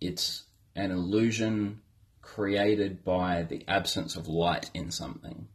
it's 0.00 0.42
an 0.74 0.90
illusion 0.90 1.80
created 2.20 3.04
by 3.04 3.44
the 3.44 3.62
absence 3.68 4.16
of 4.16 4.26
light 4.26 4.70
in 4.74 4.90
something, 4.90 5.46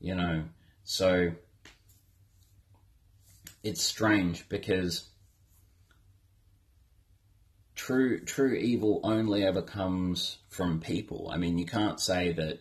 you 0.00 0.14
know. 0.14 0.44
So 0.84 1.32
it's 3.62 3.82
strange 3.82 4.48
because 4.48 5.10
true 7.74 8.20
true 8.20 8.54
evil 8.54 9.00
only 9.04 9.44
ever 9.44 9.60
comes 9.60 10.38
from 10.48 10.80
people. 10.80 11.30
I 11.30 11.36
mean, 11.36 11.58
you 11.58 11.66
can't 11.66 12.00
say 12.00 12.32
that 12.32 12.60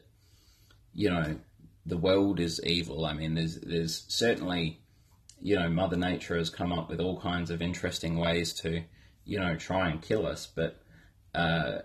you 0.94 1.10
know 1.10 1.38
the 1.86 1.98
world 1.98 2.42
is 2.42 2.62
evil. 2.66 3.06
I 3.06 3.14
mean, 3.14 3.36
there's 3.36 3.60
there's 3.62 4.04
certainly 4.10 4.81
you 5.42 5.56
know 5.56 5.70
Mother 5.70 5.98
Nature 5.98 6.38
has 6.38 6.50
come 6.50 6.72
up 6.72 6.90
with 6.90 7.00
all 7.00 7.20
kinds 7.20 7.50
of 7.50 7.62
interesting 7.62 8.18
ways 8.18 8.54
to 8.62 8.84
you 9.26 9.40
know 9.40 9.56
try 9.56 9.90
and 9.90 10.02
kill 10.02 10.26
us, 10.26 10.48
but 10.48 10.82
uh, 11.34 11.80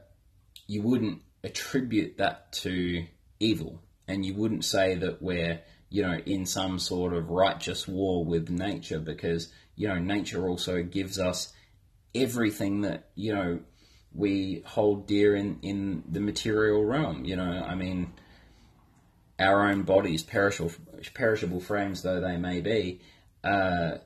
you 0.66 0.82
wouldn't 0.82 1.22
attribute 1.44 2.18
that 2.18 2.52
to 2.52 3.06
evil, 3.40 3.82
and 4.08 4.24
you 4.24 4.34
wouldn't 4.34 4.64
say 4.64 4.94
that 4.96 5.22
we're 5.22 5.60
you 5.88 6.02
know 6.02 6.18
in 6.26 6.46
some 6.46 6.78
sort 6.78 7.12
of 7.14 7.30
righteous 7.30 7.86
war 7.86 8.24
with 8.24 8.50
nature 8.50 8.98
because 8.98 9.52
you 9.76 9.88
know 9.88 9.98
nature 9.98 10.48
also 10.48 10.82
gives 10.82 11.18
us 11.18 11.52
everything 12.14 12.80
that 12.82 13.10
you 13.14 13.34
know 13.34 13.60
we 14.16 14.62
hold 14.66 15.06
dear 15.06 15.36
in 15.36 15.58
in 15.62 16.02
the 16.10 16.20
material 16.20 16.84
realm. 16.84 17.24
You 17.24 17.36
know, 17.36 17.64
I 17.66 17.74
mean, 17.74 18.12
our 19.38 19.68
own 19.68 19.82
bodies, 19.82 20.22
perishable 20.22 20.72
perishable 21.14 21.60
frames 21.60 22.02
though 22.02 22.20
they 22.20 22.36
may 22.36 22.60
be. 22.60 23.00
Uh, 23.46 23.98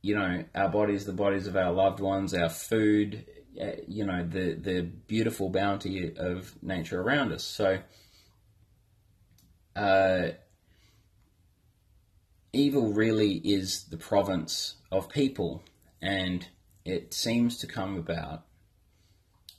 you 0.00 0.14
know, 0.14 0.44
our 0.54 0.70
bodies, 0.70 1.04
the 1.04 1.12
bodies 1.12 1.46
of 1.46 1.56
our 1.56 1.70
loved 1.70 2.00
ones, 2.00 2.32
our 2.32 2.48
food, 2.48 3.26
uh, 3.60 3.72
you 3.86 4.04
know, 4.06 4.24
the 4.24 4.54
the 4.54 4.82
beautiful 4.82 5.50
bounty 5.50 6.14
of 6.16 6.54
nature 6.62 7.00
around 7.00 7.32
us. 7.32 7.44
So, 7.44 7.78
uh, 9.76 10.28
evil 12.54 12.92
really 12.92 13.34
is 13.34 13.84
the 13.84 13.98
province 13.98 14.76
of 14.90 15.10
people, 15.10 15.62
and 16.00 16.46
it 16.86 17.12
seems 17.12 17.58
to 17.58 17.66
come 17.66 17.98
about 17.98 18.44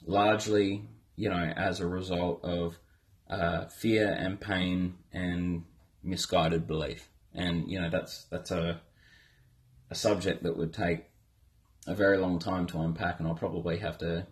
largely, 0.05 0.83
you 1.15 1.29
know, 1.29 1.53
as 1.55 1.79
a 1.79 1.87
result 1.87 2.43
of 2.43 2.79
uh, 3.29 3.65
fear 3.65 4.15
and 4.17 4.41
pain 4.41 4.95
and 5.13 5.63
misguided 6.03 6.65
belief. 6.65 7.09
And 7.35 7.69
you 7.69 7.79
know, 7.79 7.89
that's 7.89 8.23
that's 8.31 8.49
a 8.49 8.81
a 9.95 9.97
subject 9.97 10.43
that 10.43 10.57
would 10.57 10.73
take 10.73 11.05
a 11.87 11.95
very 11.95 12.17
long 12.17 12.37
time 12.37 12.67
to 12.67 12.79
unpack, 12.79 13.19
and 13.19 13.27
I'll 13.27 13.35
probably 13.35 13.77
have 13.77 13.97
to 13.99 14.27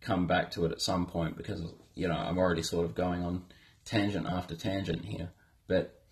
come 0.00 0.26
back 0.26 0.50
to 0.52 0.66
it 0.66 0.72
at 0.72 0.80
some 0.80 1.06
point 1.06 1.36
because 1.36 1.62
you 1.94 2.08
know 2.08 2.14
I'm 2.14 2.38
already 2.38 2.62
sort 2.62 2.84
of 2.84 2.94
going 2.94 3.22
on 3.22 3.44
tangent 3.84 4.26
after 4.26 4.54
tangent 4.54 5.04
here. 5.04 5.30
But 5.66 6.02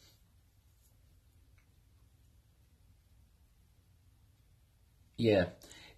yeah, 5.16 5.46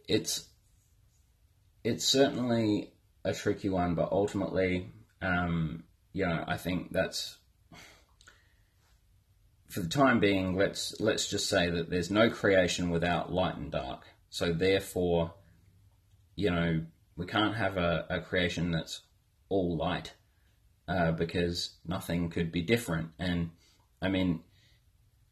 it's 0.09 0.49
it's 1.85 2.05
certainly 2.05 2.93
a 3.25 3.33
tricky 3.33 3.69
one, 3.69 3.95
but 3.95 4.11
ultimately, 4.11 4.91
um, 5.23 5.85
you 6.13 6.27
know, 6.27 6.45
I 6.47 6.57
think 6.57 6.93
that's 6.93 7.37
for 9.71 9.81
the 9.81 9.89
time 9.89 10.21
being. 10.21 10.57
Let's 10.57 11.01
let's 11.01 11.29
just 11.31 11.49
say 11.49 11.71
that 11.71 11.91
there's 11.91 12.11
no 12.11 12.29
creation 12.29 12.91
without 12.91 13.33
light 13.33 13.57
and 13.57 13.71
dark. 13.71 14.05
So 14.29 14.53
therefore, 14.53 15.35
you 16.37 16.51
know, 16.51 16.83
we 17.17 17.27
can't 17.27 17.57
have 17.57 17.77
a, 17.77 18.07
a 18.11 18.21
creation 18.21 18.71
that's 18.71 19.03
all 19.49 19.77
light 19.77 20.15
uh, 20.89 21.13
because 21.13 21.77
nothing 21.87 22.31
could 22.31 22.51
be 22.53 22.63
different. 22.63 23.11
And 23.19 23.51
I 24.03 24.09
mean, 24.09 24.41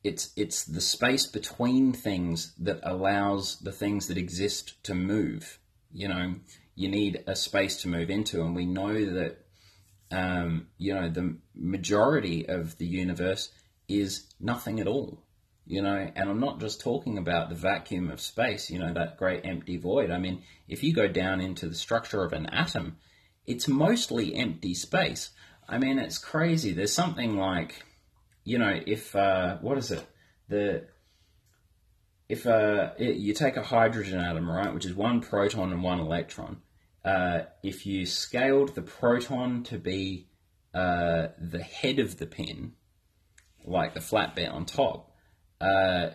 it's 0.04 0.32
it's 0.36 0.64
the 0.64 0.80
space 0.80 1.26
between 1.26 1.92
things 1.92 2.54
that 2.58 2.80
allows 2.82 3.58
the 3.60 3.72
things 3.72 4.06
that 4.08 4.18
exist 4.18 4.82
to 4.84 4.94
move. 4.94 5.58
You 5.92 6.08
know, 6.08 6.34
you 6.74 6.88
need 6.88 7.24
a 7.26 7.34
space 7.34 7.82
to 7.82 7.88
move 7.88 8.10
into, 8.10 8.42
and 8.42 8.54
we 8.54 8.66
know 8.66 8.92
that 8.92 9.44
um, 10.10 10.68
you 10.78 10.94
know 10.94 11.08
the 11.08 11.36
majority 11.54 12.48
of 12.48 12.78
the 12.78 12.86
universe 12.86 13.50
is 13.88 14.26
nothing 14.40 14.80
at 14.80 14.86
all. 14.86 15.24
You 15.66 15.82
know, 15.82 16.10
and 16.14 16.30
I'm 16.30 16.40
not 16.40 16.60
just 16.60 16.80
talking 16.80 17.18
about 17.18 17.50
the 17.50 17.54
vacuum 17.54 18.10
of 18.10 18.20
space. 18.20 18.70
You 18.70 18.78
know, 18.78 18.92
that 18.94 19.18
great 19.18 19.44
empty 19.44 19.76
void. 19.76 20.10
I 20.10 20.18
mean, 20.18 20.42
if 20.66 20.82
you 20.82 20.94
go 20.94 21.08
down 21.08 21.40
into 21.40 21.68
the 21.68 21.74
structure 21.74 22.24
of 22.24 22.32
an 22.32 22.46
atom, 22.46 22.96
it's 23.46 23.68
mostly 23.68 24.34
empty 24.34 24.72
space. 24.72 25.30
I 25.68 25.76
mean, 25.76 25.98
it's 25.98 26.16
crazy. 26.16 26.72
There's 26.72 26.92
something 26.92 27.36
like 27.36 27.84
you 28.48 28.56
know, 28.56 28.80
if 28.86 29.14
uh, 29.14 29.58
what 29.58 29.76
is 29.76 29.90
it? 29.90 30.06
The 30.48 30.86
if 32.30 32.46
uh, 32.46 32.92
you 32.98 33.34
take 33.34 33.58
a 33.58 33.62
hydrogen 33.62 34.20
atom, 34.20 34.50
right, 34.50 34.72
which 34.72 34.86
is 34.86 34.94
one 34.94 35.20
proton 35.20 35.70
and 35.70 35.82
one 35.82 36.00
electron, 36.00 36.62
uh, 37.04 37.40
if 37.62 37.84
you 37.84 38.06
scaled 38.06 38.74
the 38.74 38.80
proton 38.80 39.64
to 39.64 39.78
be 39.78 40.28
uh, 40.72 41.28
the 41.38 41.62
head 41.62 41.98
of 41.98 42.16
the 42.16 42.26
pin, 42.26 42.72
like 43.64 43.94
the 43.94 44.00
flat 44.00 44.34
bit 44.34 44.48
on 44.48 44.64
top, 44.64 45.12
uh, 45.60 46.10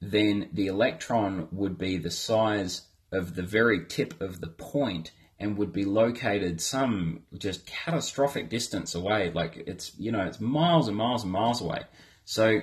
then 0.00 0.48
the 0.52 0.66
electron 0.66 1.48
would 1.52 1.78
be 1.78 1.96
the 1.96 2.10
size 2.10 2.82
of 3.12 3.34
the 3.34 3.42
very 3.42 3.86
tip 3.86 4.20
of 4.20 4.40
the 4.40 4.48
point 4.48 5.12
and 5.38 5.58
would 5.58 5.72
be 5.72 5.84
located 5.84 6.60
some 6.60 7.22
just 7.36 7.66
catastrophic 7.66 8.48
distance 8.48 8.94
away. 8.94 9.30
Like 9.30 9.64
it's, 9.66 9.92
you 9.98 10.12
know, 10.12 10.22
it's 10.22 10.40
miles 10.40 10.88
and 10.88 10.96
miles 10.96 11.24
and 11.24 11.32
miles 11.32 11.60
away. 11.60 11.82
So, 12.24 12.60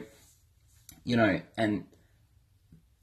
you 1.04 1.18
know, 1.18 1.42
and 1.58 1.86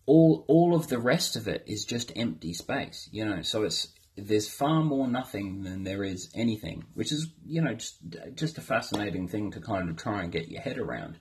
all 0.06 0.44
all 0.48 0.74
of 0.74 0.88
the 0.88 0.98
rest 0.98 1.36
of 1.36 1.48
it 1.48 1.64
is 1.66 1.84
just 1.84 2.12
empty 2.16 2.52
space, 2.54 3.08
you 3.12 3.24
know. 3.24 3.42
So 3.42 3.64
it's 3.64 3.88
there's 4.16 4.48
far 4.48 4.82
more 4.82 5.06
nothing 5.06 5.62
than 5.62 5.84
there 5.84 6.02
is 6.02 6.30
anything, 6.34 6.84
which 6.94 7.12
is, 7.12 7.28
you 7.44 7.60
know, 7.60 7.74
just 7.74 7.98
just 8.34 8.58
a 8.58 8.62
fascinating 8.62 9.28
thing 9.28 9.50
to 9.50 9.60
kind 9.60 9.90
of 9.90 9.96
try 9.96 10.22
and 10.22 10.32
get 10.32 10.48
your 10.48 10.62
head 10.62 10.78
around. 10.78 11.18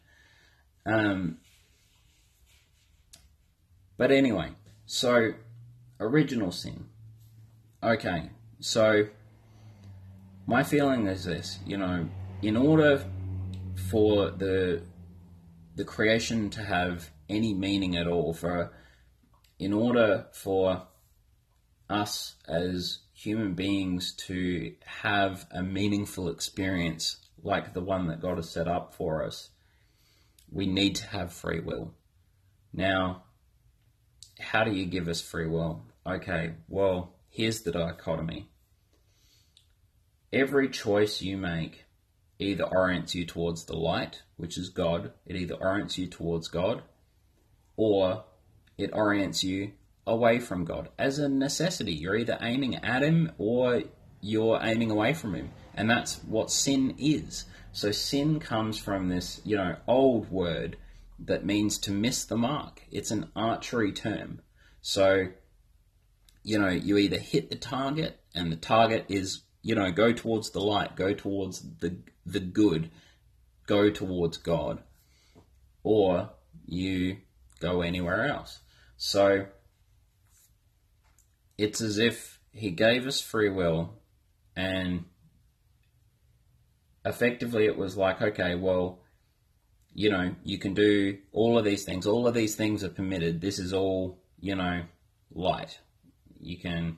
Um, 0.85 1.39
but 3.97 4.11
anyway, 4.11 4.51
so 4.85 5.33
original 5.99 6.51
sin. 6.51 6.85
Okay, 7.83 8.29
so, 8.59 9.07
my 10.47 10.63
feeling 10.63 11.07
is 11.07 11.25
this 11.25 11.59
you 11.65 11.77
know, 11.77 12.07
in 12.41 12.55
order 12.55 13.03
for 13.89 14.31
the 14.31 14.83
the 15.75 15.83
creation 15.83 16.49
to 16.51 16.63
have 16.63 17.09
any 17.27 17.53
meaning 17.53 17.97
at 17.97 18.07
all, 18.07 18.33
for 18.33 18.71
in 19.59 19.73
order 19.73 20.27
for 20.31 20.87
us 21.89 22.35
as 22.47 22.99
human 23.13 23.53
beings 23.53 24.13
to 24.13 24.73
have 24.85 25.45
a 25.51 25.63
meaningful 25.63 26.29
experience 26.29 27.17
like 27.43 27.73
the 27.73 27.81
one 27.81 28.07
that 28.07 28.21
God 28.21 28.37
has 28.37 28.49
set 28.49 28.67
up 28.67 28.93
for 28.93 29.23
us, 29.23 29.49
we 30.51 30.65
need 30.65 30.95
to 30.95 31.07
have 31.07 31.31
free 31.31 31.59
will. 31.59 31.93
Now, 32.73 33.23
how 34.39 34.63
do 34.63 34.71
you 34.71 34.85
give 34.85 35.07
us 35.07 35.21
free 35.21 35.47
will? 35.47 35.85
Okay, 36.05 36.53
well, 36.67 37.15
Here's 37.35 37.63
the 37.63 37.71
dichotomy 37.73 38.47
every 40.31 40.69
choice 40.69 41.21
you 41.21 41.35
make 41.35 41.83
either 42.39 42.63
orients 42.63 43.13
you 43.13 43.25
towards 43.25 43.65
the 43.65 43.75
light, 43.75 44.21
which 44.37 44.57
is 44.57 44.69
God, 44.69 45.11
it 45.25 45.35
either 45.35 45.55
orients 45.55 45.97
you 45.97 46.07
towards 46.07 46.47
God, 46.47 46.83
or 47.75 48.23
it 48.77 48.89
orients 48.93 49.43
you 49.43 49.73
away 50.07 50.39
from 50.39 50.65
God 50.65 50.89
as 50.97 51.19
a 51.19 51.29
necessity. 51.29 51.93
You're 51.93 52.17
either 52.17 52.37
aiming 52.41 52.75
at 52.75 53.01
Him 53.01 53.31
or 53.37 53.83
you're 54.21 54.59
aiming 54.61 54.91
away 54.91 55.13
from 55.13 55.35
Him. 55.35 55.51
And 55.73 55.89
that's 55.89 56.23
what 56.23 56.51
sin 56.51 56.95
is. 56.97 57.45
So 57.71 57.91
sin 57.91 58.39
comes 58.39 58.77
from 58.77 59.09
this, 59.09 59.41
you 59.43 59.57
know, 59.57 59.75
old 59.87 60.31
word 60.31 60.77
that 61.19 61.45
means 61.45 61.77
to 61.79 61.91
miss 61.91 62.25
the 62.25 62.37
mark. 62.37 62.81
It's 62.91 63.11
an 63.11 63.31
archery 63.35 63.91
term. 63.91 64.41
So 64.81 65.27
you 66.45 66.59
know, 66.59 66.69
you 66.69 66.97
either 66.97 67.17
hit 67.17 67.49
the 67.49 67.55
target 67.55 68.19
and 68.35 68.51
the 68.51 68.55
target 68.55 69.05
is, 69.09 69.41
you 69.63 69.73
know, 69.73 69.91
go 69.91 70.13
towards 70.13 70.51
the 70.51 70.61
light, 70.61 70.95
go 70.95 71.13
towards 71.13 71.61
the 71.79 71.97
the 72.23 72.39
good, 72.39 72.91
go 73.65 73.89
towards 73.89 74.37
God, 74.37 74.83
or 75.83 76.29
you 76.67 77.17
go 77.59 77.81
anywhere 77.81 78.27
else. 78.27 78.59
So 78.95 79.47
it's 81.57 81.81
as 81.81 81.97
if 81.97 82.39
he 82.51 82.71
gave 82.71 83.05
us 83.05 83.21
free 83.21 83.49
will 83.49 83.93
and 84.55 85.05
effectively 87.05 87.65
it 87.65 87.77
was 87.77 87.95
like, 87.95 88.21
okay, 88.21 88.55
well, 88.55 88.99
you 89.93 90.09
know, 90.09 90.35
you 90.43 90.57
can 90.57 90.73
do 90.73 91.17
all 91.31 91.57
of 91.57 91.63
these 91.63 91.85
things. 91.85 92.05
All 92.05 92.27
of 92.27 92.33
these 92.33 92.55
things 92.55 92.83
are 92.83 92.89
permitted. 92.89 93.39
This 93.39 93.59
is 93.59 93.71
all, 93.73 94.19
you 94.39 94.55
know, 94.55 94.83
light. 95.31 95.79
You 96.39 96.57
can 96.57 96.97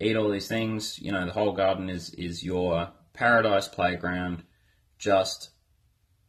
eat 0.00 0.16
all 0.16 0.30
these 0.30 0.48
things. 0.48 0.98
You 0.98 1.12
know, 1.12 1.26
the 1.26 1.32
whole 1.32 1.52
garden 1.52 1.90
is, 1.90 2.10
is 2.14 2.42
your 2.42 2.90
paradise 3.12 3.68
playground. 3.68 4.44
Just 4.98 5.50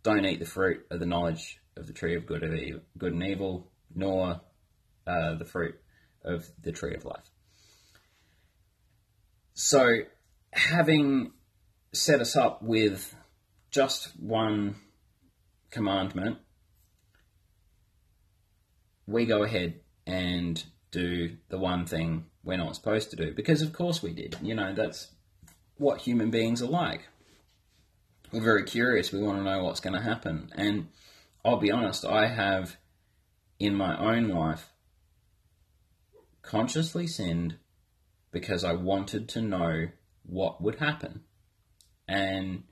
don't 0.02 0.26
eat 0.26 0.40
the 0.40 0.46
fruit 0.46 0.86
of 0.92 1.00
the 1.00 1.06
knowledge 1.06 1.60
of 1.78 1.88
the 1.88 1.94
tree 1.94 2.16
of 2.16 2.26
good, 2.26 2.44
of 2.44 2.54
evil, 2.54 2.82
good 2.98 3.14
and 3.14 3.24
evil, 3.24 3.72
nor 3.96 4.42
uh, 5.08 5.36
the 5.36 5.46
fruit 5.46 5.76
of 6.24 6.50
the 6.62 6.72
tree 6.72 6.96
of 6.96 7.06
life. 7.06 7.30
So, 9.54 10.00
having 10.52 11.32
set 11.94 12.22
us 12.22 12.36
up 12.36 12.62
with 12.64 13.16
just 13.70 14.10
one 14.20 14.76
commandment, 15.70 16.38
we 19.06 19.26
go 19.26 19.44
ahead 19.44 19.80
and 20.08 20.64
do 20.92 21.38
the 21.50 21.58
one 21.58 21.86
thing 21.86 22.26
we're 22.44 22.58
not 22.58 22.76
supposed 22.76 23.10
to 23.12 23.16
do. 23.16 23.34
Because, 23.34 23.62
of 23.62 23.74
course, 23.74 24.02
we 24.02 24.14
did. 24.14 24.38
You 24.42 24.56
know, 24.56 24.74
that's 24.74 25.10
what 25.78 26.02
human 26.02 26.30
beings 26.30 26.62
are 26.62 26.68
like. 26.68 27.08
We're 28.32 28.42
very 28.42 28.64
curious. 28.64 29.12
We 29.12 29.22
want 29.22 29.38
to 29.38 29.44
know 29.44 29.64
what's 29.64 29.80
going 29.80 29.96
to 29.96 30.02
happen. 30.02 30.52
And 30.56 30.88
I'll 31.46 31.58
be 31.58 31.72
honest, 31.72 32.06
I 32.06 32.28
have 32.28 32.78
in 33.60 33.76
my 33.76 33.98
own 33.98 34.30
life 34.30 34.73
consciously 36.44 37.08
sinned 37.08 37.58
because 38.32 38.64
I 38.64 38.74
wanted 38.74 39.28
to 39.30 39.42
know 39.42 39.88
what 40.24 40.62
would 40.62 40.76
happen. 40.76 41.22
And, 42.08 42.64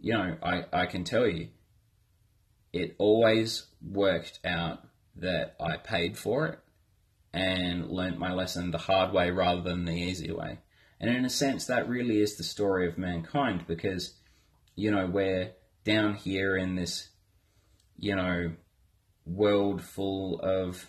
you 0.00 0.12
know, 0.12 0.36
I, 0.42 0.64
I 0.72 0.86
can 0.86 1.04
tell 1.04 1.26
you, 1.26 1.48
it 2.72 2.94
always 2.98 3.66
worked 3.80 4.40
out 4.44 4.86
that 5.16 5.56
I 5.60 5.76
paid 5.76 6.18
for 6.18 6.46
it 6.46 6.58
and 7.32 7.90
learnt 7.90 8.18
my 8.18 8.32
lesson 8.32 8.70
the 8.70 8.78
hard 8.78 9.12
way 9.12 9.30
rather 9.30 9.62
than 9.62 9.84
the 9.84 9.92
easy 9.92 10.30
way. 10.30 10.58
And 11.00 11.10
in 11.10 11.24
a 11.24 11.30
sense, 11.30 11.66
that 11.66 11.88
really 11.88 12.20
is 12.20 12.36
the 12.36 12.44
story 12.44 12.86
of 12.86 12.98
mankind 12.98 13.64
because, 13.66 14.14
you 14.74 14.90
know, 14.90 15.06
we're 15.06 15.52
down 15.84 16.14
here 16.14 16.56
in 16.56 16.76
this, 16.76 17.08
you 17.98 18.14
know, 18.14 18.52
world 19.26 19.82
full 19.82 20.40
of 20.40 20.88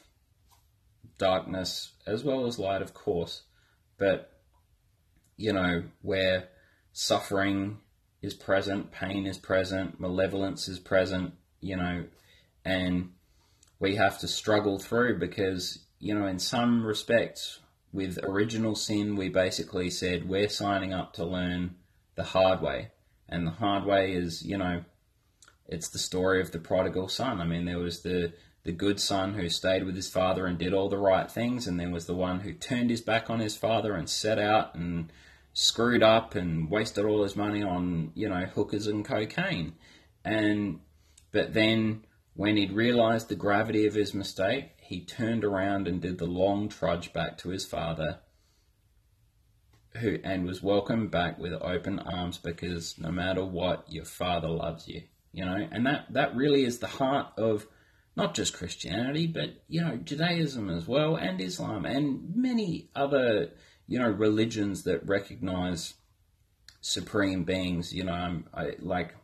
darkness 1.23 1.93
as 2.05 2.23
well 2.23 2.45
as 2.45 2.59
light, 2.59 2.81
of 2.81 2.93
course, 2.93 3.43
but, 3.97 4.31
you 5.37 5.53
know, 5.53 5.83
where 6.01 6.49
suffering 6.91 7.77
is 8.21 8.33
present, 8.33 8.91
pain 8.91 9.25
is 9.25 9.37
present, 9.37 9.99
malevolence 9.99 10.67
is 10.67 10.79
present, 10.79 11.33
you 11.61 11.77
know, 11.77 12.05
and 12.65 13.11
we 13.79 13.95
have 13.95 14.19
to 14.19 14.27
struggle 14.27 14.79
through 14.79 15.17
because, 15.17 15.85
you 15.99 16.13
know, 16.13 16.27
in 16.27 16.39
some 16.39 16.85
respects, 16.85 17.59
with 17.93 18.17
original 18.23 18.75
sin, 18.75 19.15
we 19.15 19.29
basically 19.29 19.89
said 19.89 20.27
we're 20.27 20.49
signing 20.49 20.93
up 20.93 21.13
to 21.13 21.23
learn 21.23 21.75
the 22.15 22.23
hard 22.23 22.59
way. 22.59 22.89
And 23.29 23.47
the 23.47 23.51
hard 23.51 23.85
way 23.85 24.13
is, 24.13 24.43
you 24.43 24.57
know, 24.57 24.83
it's 25.67 25.89
the 25.89 25.99
story 25.99 26.41
of 26.41 26.51
the 26.51 26.59
prodigal 26.59 27.07
son. 27.07 27.39
I 27.39 27.45
mean, 27.45 27.65
there 27.65 27.77
was 27.77 28.01
the, 28.01 28.33
the 28.63 28.71
good 28.71 28.99
son 28.99 29.33
who 29.33 29.49
stayed 29.49 29.83
with 29.83 29.95
his 29.95 30.09
father 30.09 30.45
and 30.45 30.57
did 30.57 30.73
all 30.73 30.89
the 30.89 30.97
right 30.97 31.29
things, 31.29 31.67
and 31.67 31.79
then 31.79 31.91
was 31.91 32.05
the 32.05 32.15
one 32.15 32.41
who 32.41 32.53
turned 32.53 32.89
his 32.89 33.01
back 33.01 33.29
on 33.29 33.39
his 33.39 33.57
father 33.57 33.93
and 33.93 34.09
set 34.09 34.39
out 34.39 34.75
and 34.75 35.11
screwed 35.53 36.01
up 36.01 36.33
and 36.35 36.69
wasted 36.69 37.05
all 37.05 37.23
his 37.23 37.35
money 37.35 37.61
on, 37.61 38.11
you 38.15 38.27
know, 38.27 38.45
hookers 38.45 38.87
and 38.87 39.05
cocaine. 39.05 39.73
And 40.23 40.79
but 41.31 41.53
then 41.53 42.05
when 42.35 42.57
he'd 42.57 42.71
realized 42.71 43.29
the 43.29 43.35
gravity 43.35 43.85
of 43.85 43.93
his 43.93 44.13
mistake, 44.13 44.71
he 44.81 45.01
turned 45.01 45.43
around 45.43 45.87
and 45.87 46.01
did 46.01 46.17
the 46.17 46.25
long 46.25 46.69
trudge 46.69 47.13
back 47.13 47.37
to 47.39 47.49
his 47.49 47.65
father 47.65 48.19
who 49.97 50.17
and 50.23 50.45
was 50.45 50.63
welcomed 50.63 51.11
back 51.11 51.37
with 51.37 51.53
open 51.53 51.99
arms 51.99 52.37
because 52.37 52.95
no 52.97 53.11
matter 53.11 53.43
what, 53.43 53.85
your 53.91 54.05
father 54.05 54.49
loves 54.49 54.87
you. 54.87 55.03
You 55.31 55.45
know, 55.45 55.67
and 55.71 55.85
that, 55.85 56.05
that 56.13 56.35
really 56.35 56.63
is 56.63 56.79
the 56.79 56.87
heart 56.87 57.27
of 57.37 57.67
not 58.15 58.35
just 58.35 58.53
Christianity, 58.53 59.27
but 59.27 59.63
you 59.67 59.81
know, 59.81 59.97
Judaism 59.97 60.69
as 60.69 60.87
well, 60.87 61.15
and 61.15 61.41
Islam, 61.41 61.85
and 61.85 62.35
many 62.35 62.89
other 62.95 63.51
you 63.87 63.99
know, 63.99 64.09
religions 64.09 64.83
that 64.83 65.07
recognize 65.07 65.95
supreme 66.81 67.43
beings. 67.43 67.93
You 67.93 68.05
know, 68.05 68.13
I'm, 68.13 68.45
I 68.53 68.71
like 68.79 69.15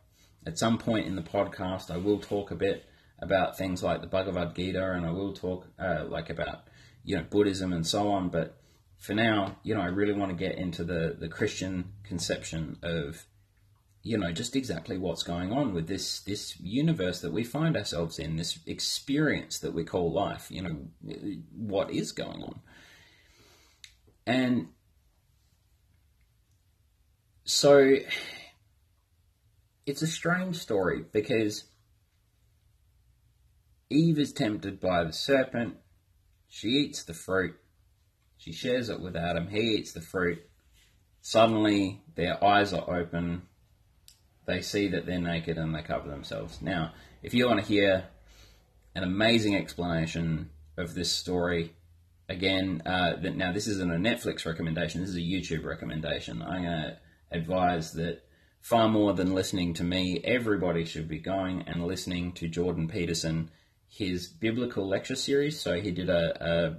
at 0.46 0.58
some 0.58 0.78
point 0.78 1.06
in 1.06 1.16
the 1.16 1.22
podcast, 1.22 1.90
I 1.90 1.96
will 1.96 2.18
talk 2.18 2.50
a 2.50 2.56
bit 2.56 2.84
about 3.20 3.56
things 3.56 3.82
like 3.82 4.00
the 4.00 4.06
Bhagavad 4.06 4.54
Gita, 4.54 4.92
and 4.92 5.06
I 5.06 5.10
will 5.10 5.32
talk 5.32 5.66
uh, 5.78 6.04
like 6.06 6.30
about 6.30 6.64
you 7.04 7.16
know 7.16 7.24
Buddhism 7.28 7.72
and 7.72 7.86
so 7.86 8.10
on. 8.10 8.28
But 8.28 8.56
for 8.98 9.14
now, 9.14 9.56
you 9.62 9.74
know, 9.74 9.80
I 9.80 9.86
really 9.86 10.12
want 10.12 10.30
to 10.30 10.36
get 10.36 10.58
into 10.58 10.84
the 10.84 11.16
the 11.18 11.28
Christian 11.28 11.92
conception 12.04 12.78
of 12.82 13.24
you 14.02 14.16
know 14.16 14.32
just 14.32 14.56
exactly 14.56 14.96
what's 14.96 15.22
going 15.22 15.52
on 15.52 15.74
with 15.74 15.86
this 15.86 16.20
this 16.20 16.58
universe 16.60 17.20
that 17.20 17.32
we 17.32 17.44
find 17.44 17.76
ourselves 17.76 18.18
in, 18.18 18.36
this 18.36 18.58
experience 18.66 19.58
that 19.58 19.74
we 19.74 19.84
call 19.84 20.12
life. 20.12 20.50
You 20.50 20.62
know, 20.62 20.76
what 21.54 21.90
is 21.90 22.12
going 22.12 22.42
on. 22.42 22.60
And 24.26 24.68
so 27.44 27.96
it's 29.86 30.02
a 30.02 30.06
strange 30.06 30.56
story 30.56 31.04
because 31.12 31.64
Eve 33.90 34.18
is 34.18 34.32
tempted 34.32 34.78
by 34.80 35.04
the 35.04 35.12
serpent. 35.12 35.74
She 36.48 36.68
eats 36.68 37.02
the 37.02 37.14
fruit. 37.14 37.56
She 38.36 38.52
shares 38.52 38.88
it 38.88 39.00
with 39.00 39.16
Adam. 39.16 39.48
He 39.48 39.60
eats 39.60 39.92
the 39.92 40.00
fruit. 40.00 40.38
Suddenly, 41.22 42.02
their 42.14 42.42
eyes 42.42 42.72
are 42.72 42.88
open. 42.88 43.42
They 44.46 44.62
see 44.62 44.88
that 44.88 45.06
they're 45.06 45.20
naked 45.20 45.58
and 45.58 45.74
they 45.74 45.82
cover 45.82 46.08
themselves. 46.08 46.60
Now, 46.60 46.92
if 47.22 47.34
you 47.34 47.46
want 47.46 47.60
to 47.60 47.66
hear 47.66 48.04
an 48.94 49.02
amazing 49.02 49.54
explanation 49.54 50.50
of 50.76 50.94
this 50.94 51.12
story, 51.12 51.74
again, 52.28 52.82
uh, 52.86 53.16
that 53.16 53.36
now 53.36 53.52
this 53.52 53.66
isn't 53.66 53.92
a 53.92 53.96
Netflix 53.96 54.46
recommendation. 54.46 55.00
This 55.00 55.10
is 55.10 55.16
a 55.16 55.20
YouTube 55.20 55.64
recommendation. 55.64 56.42
I'm 56.42 56.62
going 56.62 56.82
to 56.82 56.98
advise 57.30 57.92
that 57.92 58.22
far 58.60 58.88
more 58.88 59.12
than 59.14 59.34
listening 59.34 59.74
to 59.74 59.84
me, 59.84 60.20
everybody 60.24 60.84
should 60.84 61.08
be 61.08 61.18
going 61.18 61.62
and 61.62 61.86
listening 61.86 62.32
to 62.32 62.48
Jordan 62.48 62.88
Peterson, 62.88 63.50
his 63.88 64.26
biblical 64.28 64.86
lecture 64.86 65.16
series. 65.16 65.60
So 65.60 65.80
he 65.80 65.90
did 65.90 66.08
a, 66.08 66.44
a 66.44 66.76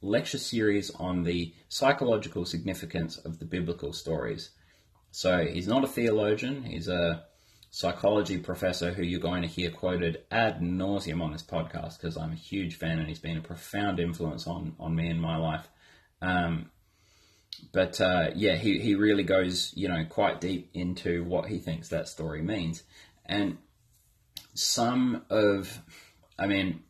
lecture 0.00 0.38
series 0.38 0.90
on 0.96 1.22
the 1.22 1.54
psychological 1.68 2.44
significance 2.44 3.18
of 3.18 3.38
the 3.38 3.44
biblical 3.44 3.92
stories. 3.92 4.50
So 5.12 5.44
he's 5.44 5.68
not 5.68 5.84
a 5.84 5.88
theologian. 5.88 6.62
He's 6.64 6.88
a 6.88 7.24
psychology 7.70 8.38
professor 8.38 8.92
who 8.92 9.02
you're 9.02 9.20
going 9.20 9.42
to 9.42 9.48
hear 9.48 9.70
quoted 9.70 10.24
ad 10.30 10.60
nauseum 10.60 11.22
on 11.22 11.32
this 11.32 11.42
podcast 11.42 11.98
because 11.98 12.16
I'm 12.16 12.32
a 12.32 12.36
huge 12.36 12.76
fan 12.76 12.98
and 12.98 13.08
he's 13.08 13.18
been 13.18 13.36
a 13.36 13.42
profound 13.42 14.00
influence 14.00 14.46
on, 14.46 14.74
on 14.80 14.96
me 14.96 15.08
in 15.08 15.20
my 15.20 15.36
life. 15.36 15.68
Um, 16.22 16.70
but 17.72 18.00
uh, 18.00 18.30
yeah, 18.34 18.56
he, 18.56 18.78
he 18.78 18.94
really 18.94 19.22
goes, 19.22 19.72
you 19.76 19.88
know, 19.88 20.04
quite 20.08 20.40
deep 20.40 20.70
into 20.72 21.24
what 21.24 21.46
he 21.46 21.58
thinks 21.58 21.88
that 21.88 22.08
story 22.08 22.40
means. 22.40 22.82
And 23.26 23.58
some 24.54 25.24
of, 25.28 25.78
I 26.38 26.46
mean, 26.46 26.80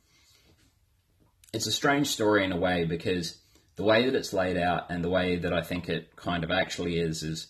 it's 1.52 1.66
a 1.66 1.72
strange 1.72 2.06
story 2.06 2.44
in 2.44 2.52
a 2.52 2.56
way 2.56 2.84
because 2.84 3.38
the 3.74 3.82
way 3.82 4.04
that 4.04 4.14
it's 4.14 4.32
laid 4.32 4.56
out 4.56 4.90
and 4.90 5.02
the 5.02 5.10
way 5.10 5.36
that 5.36 5.52
I 5.52 5.62
think 5.62 5.88
it 5.88 6.14
kind 6.14 6.44
of 6.44 6.52
actually 6.52 6.98
is, 6.98 7.24
is 7.24 7.48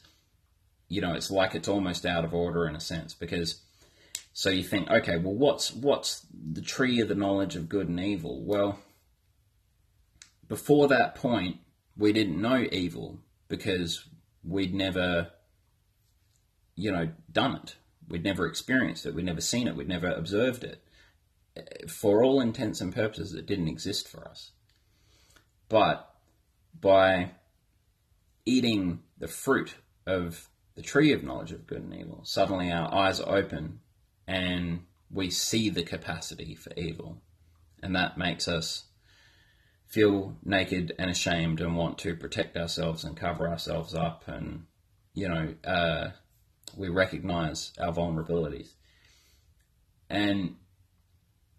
you 0.93 1.01
know, 1.01 1.14
it's 1.14 1.30
like 1.30 1.55
it's 1.55 1.68
almost 1.68 2.05
out 2.05 2.22
of 2.22 2.34
order 2.34 2.68
in 2.68 2.76
a 2.76 2.80
sense 2.80 3.14
because 3.14 3.62
so 4.34 4.51
you 4.51 4.62
think, 4.62 4.90
okay, 4.90 5.16
well, 5.16 5.32
what's 5.32 5.72
what's 5.72 6.26
the 6.30 6.61
tree 6.61 7.01
of 7.01 7.09
the 7.09 7.14
knowledge 7.14 7.57
of 7.57 7.70
good 7.70 7.88
and 7.88 7.99
evil? 7.99 8.43
Well, 8.45 8.78
before 10.49 10.88
that 10.88 11.14
point, 11.14 11.57
we 11.97 12.12
didn't 12.12 12.38
know 12.38 12.66
evil 12.70 13.20
because 13.49 14.05
we'd 14.45 14.74
never, 14.74 15.30
you 16.76 16.93
know, 16.93 17.09
done 17.32 17.57
it. 17.57 17.76
We'd 18.07 18.24
never 18.24 18.47
experienced 18.47 19.07
it. 19.07 19.14
We'd 19.14 19.24
never 19.24 19.40
seen 19.40 19.68
it. 19.68 19.76
We'd 19.76 19.88
never 19.88 20.11
observed 20.11 20.62
it. 20.62 20.84
Eh, 21.57 21.86
for 21.88 22.22
all 22.22 22.38
intents 22.38 22.82
and 22.82 22.95
purposes, 22.95 23.32
it 23.32 23.47
didn't 23.47 23.68
exist 23.68 24.09
for 24.09 24.28
us. 24.28 24.53
But 25.70 26.14
by 26.78 27.30
eating 28.45 29.01
the 29.16 29.28
fruit 29.28 29.76
of 30.07 30.51
the 30.75 30.83
tree 30.83 31.12
of 31.12 31.23
knowledge 31.23 31.53
of 31.53 31.66
good 31.66 31.83
and 31.83 31.95
evil, 31.95 32.20
suddenly 32.25 32.73
our 32.73 32.93
eyes 32.93 33.20
are 33.20 33.37
open 33.37 33.81
and 34.27 34.81
we 35.11 35.31
see 35.31 35.68
the 35.68 35.83
capacity 35.83 36.55
for 36.55 36.73
evil. 36.77 37.18
And 37.83 37.95
that 37.97 38.16
makes 38.16 38.49
us 38.49 38.85
feel 39.87 40.37
naked 40.43 40.95
and 40.99 41.11
ashamed 41.11 41.61
and 41.61 41.77
want 41.77 41.99
to 41.99 42.16
protect 42.16 42.57
ourselves 42.57 43.05
and 43.05 43.16
cover 43.16 43.47
ourselves 43.49 43.95
up. 43.95 44.25
And 44.27 44.64
you 45.14 45.29
know 45.29 45.55
uh, 45.64 46.11
we 46.77 46.89
recognize 46.89 47.73
our 47.79 47.93
vulnerabilities. 47.93 48.70
And 50.09 50.57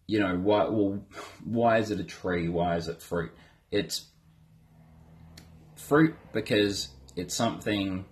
you 0.07 0.19
know 0.19 0.35
why 0.35 0.63
well 0.65 1.05
why 1.43 1.77
is 1.77 1.91
it 1.91 1.99
a 1.99 2.03
tree? 2.03 2.49
Why 2.49 2.77
is 2.77 2.87
it 2.87 3.01
fruit? 3.01 3.31
It's 3.71 4.05
fruit 5.75 6.15
because 6.31 6.87
it's 7.15 7.35
something 7.35 8.05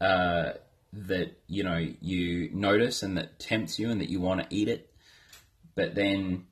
uh, 0.00 0.52
that 0.92 1.40
you 1.46 1.62
know 1.62 1.76
you 2.00 2.50
notice 2.52 3.02
and 3.02 3.16
that 3.16 3.38
tempts 3.38 3.78
you 3.78 3.90
and 3.90 4.00
that 4.00 4.08
you 4.08 4.20
want 4.20 4.40
to 4.40 4.46
eat 4.54 4.68
it. 4.68 4.92
But 5.74 5.94
then 5.94 6.46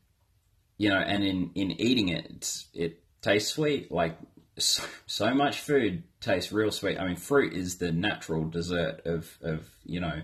you 0.78 0.90
know 0.90 0.98
and 0.98 1.24
in 1.24 1.50
in 1.54 1.72
eating 1.80 2.08
it 2.08 2.64
it 2.74 3.02
tastes 3.22 3.52
sweet. 3.52 3.90
Like 3.90 4.18
so, 4.58 4.82
so 5.06 5.34
much 5.34 5.60
food 5.60 6.02
tastes 6.20 6.52
real 6.52 6.70
sweet. 6.70 6.98
I 6.98 7.06
mean 7.06 7.16
fruit 7.16 7.52
is 7.54 7.78
the 7.78 7.92
natural 7.92 8.44
dessert 8.44 9.02
of 9.04 9.38
of 9.42 9.68
you 9.84 10.00
know 10.00 10.22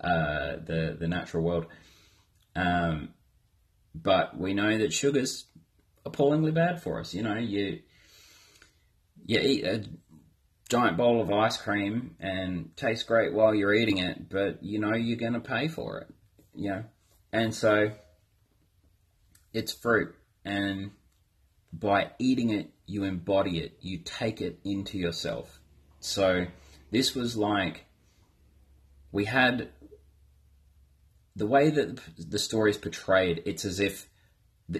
uh, 0.00 0.56
the 0.64 0.96
the 0.98 1.08
natural 1.08 1.42
world. 1.44 1.66
Um, 2.54 3.10
but 3.94 4.38
we 4.38 4.54
know 4.54 4.76
that 4.78 4.92
sugar's 4.92 5.44
appallingly 6.04 6.50
bad 6.50 6.82
for 6.82 6.98
us 6.98 7.14
you 7.14 7.22
know. 7.22 7.36
You 7.36 7.80
you 9.24 9.38
eat 9.38 9.64
a 9.64 9.84
giant 10.72 10.96
bowl 10.96 11.20
of 11.20 11.30
ice 11.30 11.58
cream 11.58 12.16
and 12.18 12.74
tastes 12.78 13.04
great 13.04 13.34
while 13.34 13.54
you're 13.54 13.74
eating 13.74 13.98
it, 13.98 14.30
but 14.30 14.62
you 14.62 14.78
know 14.78 14.94
you're 14.94 15.18
going 15.18 15.34
to 15.34 15.40
pay 15.40 15.68
for 15.68 15.98
it, 15.98 16.08
you 16.54 16.70
know. 16.70 16.84
And 17.30 17.54
so 17.54 17.92
it's 19.52 19.70
fruit, 19.70 20.14
and 20.46 20.92
by 21.74 22.12
eating 22.18 22.48
it, 22.48 22.70
you 22.86 23.04
embody 23.04 23.58
it, 23.58 23.76
you 23.82 23.98
take 23.98 24.40
it 24.40 24.60
into 24.64 24.96
yourself. 24.96 25.60
So 26.00 26.46
this 26.90 27.14
was 27.14 27.36
like 27.36 27.84
we 29.12 29.26
had 29.26 29.68
the 31.36 31.46
way 31.46 31.68
that 31.68 32.00
the 32.16 32.38
story 32.38 32.70
is 32.70 32.78
portrayed, 32.78 33.42
it's 33.44 33.66
as 33.66 33.78
if 33.78 34.08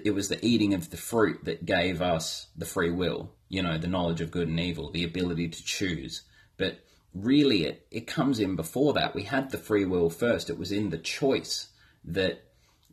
it 0.04 0.14
was 0.14 0.28
the 0.28 0.44
eating 0.44 0.74
of 0.74 0.90
the 0.90 0.96
fruit 0.96 1.44
that 1.44 1.66
gave 1.66 2.00
us 2.00 2.48
the 2.56 2.66
free 2.66 2.90
will 2.90 3.30
you 3.52 3.62
know, 3.62 3.76
the 3.76 3.86
knowledge 3.86 4.22
of 4.22 4.30
good 4.30 4.48
and 4.48 4.58
evil, 4.58 4.90
the 4.90 5.04
ability 5.04 5.46
to 5.46 5.62
choose. 5.62 6.22
But 6.56 6.78
really, 7.14 7.64
it, 7.64 7.86
it 7.90 8.06
comes 8.06 8.38
in 8.38 8.56
before 8.56 8.94
that. 8.94 9.14
We 9.14 9.24
had 9.24 9.50
the 9.50 9.58
free 9.58 9.84
will 9.84 10.08
first. 10.08 10.48
It 10.48 10.58
was 10.58 10.72
in 10.72 10.88
the 10.88 10.96
choice 10.96 11.68
that 12.02 12.44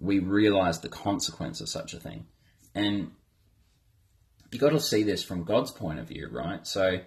we 0.01 0.19
realized 0.19 0.81
the 0.81 0.89
consequence 0.89 1.61
of 1.61 1.69
such 1.69 1.93
a 1.93 1.99
thing. 1.99 2.25
And 2.75 3.11
you 4.51 4.59
got 4.59 4.71
to 4.71 4.81
see 4.81 5.01
this 5.03 5.23
from 5.23 5.45
God's 5.45 5.71
point 5.71 5.99
of 5.99 6.09
view, 6.09 6.27
right? 6.29 6.67
So 6.67 6.99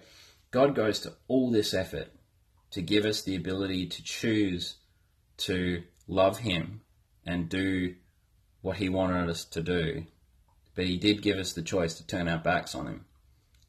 God 0.49 0.73
goes 0.73 0.99
to 1.01 1.13
all 1.27 1.51
this 1.51 1.75
effort 1.75 2.07
to 2.71 2.81
give 2.81 3.05
us 3.05 3.21
the 3.21 3.35
ability 3.35 3.85
to 3.85 4.03
choose 4.03 4.77
to 5.37 5.83
love 6.07 6.39
Him 6.39 6.81
and 7.23 7.49
do 7.49 7.93
what 8.63 8.77
He 8.77 8.89
wanted 8.89 9.29
us 9.29 9.45
to 9.45 9.61
do. 9.61 10.07
But 10.73 10.87
He 10.87 10.97
did 10.97 11.21
give 11.21 11.37
us 11.37 11.53
the 11.53 11.61
choice 11.61 11.93
to 11.95 12.07
turn 12.07 12.27
our 12.27 12.39
backs 12.39 12.73
on 12.73 12.87
Him 12.87 13.05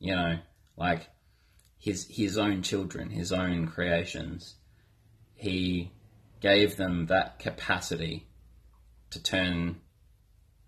you 0.05 0.15
know, 0.15 0.39
like 0.77 1.09
his 1.79 2.07
his 2.09 2.37
own 2.37 2.61
children, 2.63 3.09
his 3.09 3.33
own 3.33 3.67
creations. 3.67 4.57
He 5.35 5.93
gave 6.41 6.77
them 6.77 7.07
that 7.07 7.39
capacity 7.39 8.27
to 9.11 9.23
turn 9.23 9.81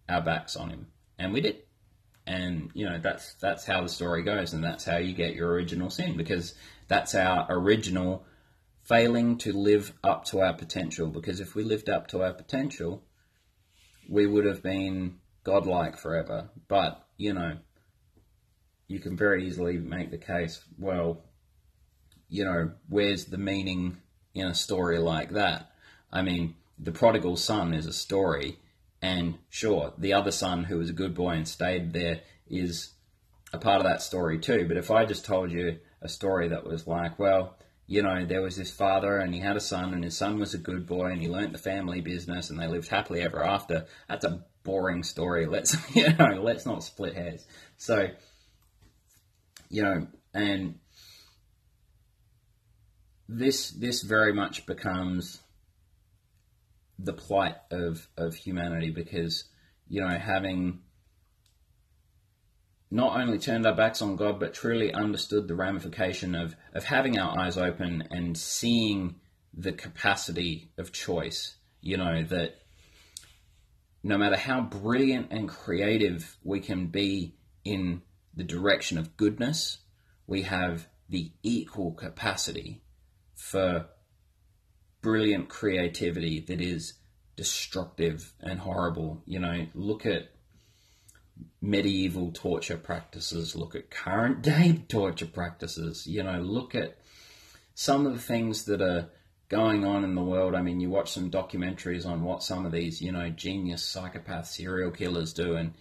our 0.08 0.22
backs 0.22 0.56
on 0.56 0.70
him, 0.70 0.86
and 1.18 1.34
we 1.34 1.42
did. 1.42 1.58
And 2.26 2.70
you 2.72 2.86
know 2.86 2.98
that's 2.98 3.34
that's 3.34 3.66
how 3.66 3.82
the 3.82 3.90
story 3.90 4.22
goes, 4.22 4.54
and 4.54 4.64
that's 4.64 4.86
how 4.86 4.96
you 4.96 5.12
get 5.12 5.34
your 5.34 5.50
original 5.50 5.90
sin 5.90 6.16
because 6.16 6.54
that's 6.88 7.14
our 7.14 7.46
original 7.50 8.24
failing 8.82 9.36
to 9.38 9.52
live 9.52 9.92
up 10.02 10.24
to 10.26 10.40
our 10.40 10.54
potential. 10.54 11.08
Because 11.08 11.40
if 11.40 11.54
we 11.54 11.62
lived 11.62 11.90
up 11.90 12.08
to 12.08 12.22
our 12.22 12.32
potential, 12.32 13.02
we 14.08 14.26
would 14.26 14.44
have 14.44 14.62
been 14.62 15.16
godlike 15.44 15.96
forever. 15.96 16.50
But 16.68 17.06
you 17.16 17.32
know, 17.32 17.58
you 18.88 19.00
can 19.00 19.16
very 19.16 19.46
easily 19.46 19.78
make 19.78 20.10
the 20.10 20.18
case, 20.18 20.62
well, 20.78 21.22
you 22.28 22.44
know, 22.44 22.72
where's 22.88 23.26
the 23.26 23.38
meaning 23.38 23.98
in 24.34 24.46
a 24.46 24.54
story 24.54 24.98
like 24.98 25.30
that? 25.30 25.70
I 26.12 26.22
mean, 26.22 26.54
the 26.78 26.92
prodigal 26.92 27.36
son 27.36 27.74
is 27.74 27.86
a 27.86 27.92
story, 27.92 28.58
and 29.00 29.38
sure, 29.48 29.92
the 29.96 30.12
other 30.12 30.30
son 30.30 30.64
who 30.64 30.78
was 30.78 30.90
a 30.90 30.94
good 30.94 31.14
boy 31.14 31.30
and 31.30 31.48
stayed 31.48 31.92
there 31.92 32.20
is 32.48 32.92
a 33.52 33.58
part 33.58 33.78
of 33.78 33.84
that 33.84 34.02
story 34.02 34.38
too. 34.38 34.66
But 34.68 34.76
if 34.76 34.90
I 34.90 35.04
just 35.04 35.24
told 35.24 35.50
you 35.50 35.78
a 36.02 36.08
story 36.08 36.48
that 36.48 36.66
was 36.66 36.86
like, 36.86 37.18
well, 37.18 37.56
you 37.86 38.02
know, 38.02 38.24
there 38.24 38.42
was 38.42 38.56
this 38.56 38.72
father 38.72 39.18
and 39.18 39.32
he 39.32 39.40
had 39.40 39.56
a 39.56 39.60
son, 39.60 39.94
and 39.94 40.02
his 40.02 40.16
son 40.16 40.38
was 40.38 40.54
a 40.54 40.58
good 40.58 40.86
boy, 40.86 41.06
and 41.06 41.20
he 41.20 41.28
learnt 41.28 41.52
the 41.52 41.58
family 41.58 42.00
business, 42.00 42.50
and 42.50 42.58
they 42.58 42.66
lived 42.66 42.88
happily 42.88 43.22
ever 43.22 43.44
after. 43.44 43.86
That's 44.08 44.24
a 44.24 44.44
boring 44.64 45.04
story. 45.04 45.46
Let's 45.46 45.76
you 45.96 46.12
know, 46.14 46.40
let's 46.42 46.66
not 46.66 46.82
split 46.82 47.14
hairs. 47.14 47.44
So 47.76 48.08
you 49.70 49.82
know, 49.82 50.06
and 50.34 50.78
this 53.28 53.70
this 53.70 54.02
very 54.02 54.32
much 54.32 54.66
becomes 54.66 55.40
the 56.98 57.12
plight 57.12 57.56
of 57.70 58.08
of 58.16 58.34
humanity 58.34 58.90
because 58.90 59.44
you 59.88 60.00
know 60.00 60.08
having 60.08 60.80
not 62.90 63.18
only 63.20 63.38
turned 63.38 63.66
our 63.66 63.74
backs 63.74 64.02
on 64.02 64.16
God 64.16 64.38
but 64.38 64.54
truly 64.54 64.92
understood 64.92 65.48
the 65.48 65.54
ramification 65.54 66.34
of 66.34 66.54
of 66.72 66.84
having 66.84 67.18
our 67.18 67.38
eyes 67.38 67.56
open 67.56 68.08
and 68.10 68.36
seeing 68.36 69.16
the 69.52 69.72
capacity 69.72 70.70
of 70.78 70.92
choice 70.92 71.56
you 71.80 71.96
know 71.96 72.22
that 72.24 72.60
no 74.06 74.16
matter 74.16 74.36
how 74.36 74.60
brilliant 74.60 75.32
and 75.32 75.48
creative 75.48 76.36
we 76.44 76.60
can 76.60 76.86
be 76.86 77.34
in 77.64 78.02
the 78.36 78.44
direction 78.44 78.98
of 78.98 79.16
goodness, 79.16 79.78
we 80.28 80.42
have 80.42 80.86
the 81.08 81.32
equal 81.42 81.90
capacity 81.90 82.82
for 83.34 83.86
brilliant 85.02 85.48
creativity 85.48 86.38
that 86.38 86.60
is 86.60 86.94
destructive 87.34 88.32
and 88.40 88.60
horrible. 88.60 89.22
You 89.26 89.40
know, 89.40 89.66
look 89.74 90.06
at 90.06 90.30
medieval 91.60 92.30
torture 92.32 92.76
practices, 92.76 93.56
look 93.56 93.74
at 93.74 93.90
current 93.90 94.42
day 94.42 94.82
torture 94.88 95.26
practices, 95.26 96.06
you 96.06 96.22
know, 96.22 96.40
look 96.40 96.74
at 96.74 96.96
some 97.74 98.06
of 98.06 98.12
the 98.12 98.20
things 98.20 98.64
that 98.64 98.80
are 98.80 99.08
going 99.48 99.84
on 99.84 100.04
in 100.04 100.14
the 100.14 100.22
world. 100.22 100.54
I 100.54 100.62
mean, 100.62 100.80
you 100.80 100.90
watch 100.90 101.12
some 101.12 101.30
documentaries 101.30 102.06
on 102.06 102.22
what 102.22 102.42
some 102.42 102.66
of 102.66 102.72
these, 102.72 103.00
you 103.00 103.12
know, 103.12 103.30
genius 103.30 103.84
psychopath 103.84 104.46
serial 104.46 104.90
killers 104.90 105.32
do, 105.32 105.54
and, 105.54 105.74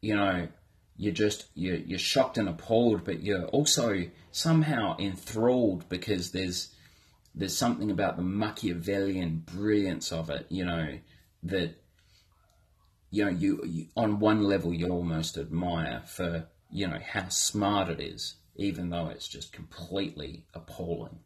you 0.00 0.14
know, 0.14 0.48
you're 0.96 1.12
just 1.12 1.46
you're, 1.54 1.76
you're 1.76 1.98
shocked 1.98 2.38
and 2.38 2.48
appalled, 2.48 3.04
but 3.04 3.22
you're 3.22 3.46
also 3.46 4.04
somehow 4.30 4.96
enthralled 4.98 5.88
because 5.88 6.30
there's 6.30 6.74
there's 7.34 7.56
something 7.56 7.90
about 7.90 8.16
the 8.16 8.22
Machiavellian 8.22 9.44
brilliance 9.44 10.12
of 10.12 10.30
it, 10.30 10.46
you 10.48 10.64
know, 10.64 10.98
that 11.42 11.74
you 13.14 13.24
know 13.24 13.30
you, 13.30 13.62
you 13.64 13.86
on 13.96 14.18
one 14.18 14.42
level 14.42 14.74
you 14.74 14.88
almost 14.88 15.38
admire 15.38 16.02
for 16.06 16.48
you 16.70 16.88
know 16.88 16.98
how 17.06 17.28
smart 17.28 17.88
it 17.88 18.00
is, 18.00 18.34
even 18.56 18.90
though 18.90 19.08
it's 19.08 19.28
just 19.28 19.52
completely 19.52 20.46
appalling. 20.52 21.20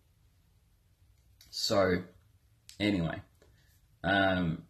So, 1.51 2.03
anyway, 2.79 3.23
um, 4.05 4.65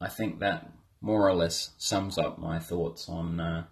I 0.00 0.08
think 0.08 0.40
that 0.40 0.72
more 1.02 1.28
or 1.28 1.34
less 1.34 1.70
sums 1.76 2.16
up 2.16 2.38
my 2.38 2.58
thoughts 2.58 3.08
on 3.08 3.38
uh, 3.38 3.64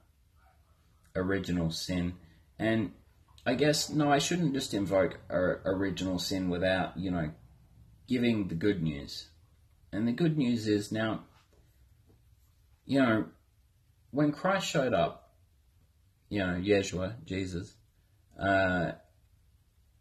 original 1.16 1.70
sin. 1.70 2.14
And 2.58 2.92
I 3.46 3.54
guess, 3.54 3.88
no, 3.88 4.12
I 4.12 4.18
shouldn't 4.18 4.52
just 4.52 4.74
invoke 4.74 5.18
original 5.30 6.18
sin 6.18 6.50
without, 6.50 6.98
you 6.98 7.10
know, 7.10 7.30
giving 8.06 8.48
the 8.48 8.54
good 8.54 8.82
news. 8.82 9.28
And 9.92 10.06
the 10.06 10.12
good 10.12 10.36
news 10.36 10.68
is 10.68 10.92
now, 10.92 11.24
you 12.90 12.98
know, 12.98 13.24
when 14.10 14.32
Christ 14.32 14.66
showed 14.66 14.92
up, 14.92 15.32
you 16.28 16.40
know, 16.40 16.54
Yeshua, 16.60 17.24
Jesus, 17.24 17.76
uh, 18.36 18.92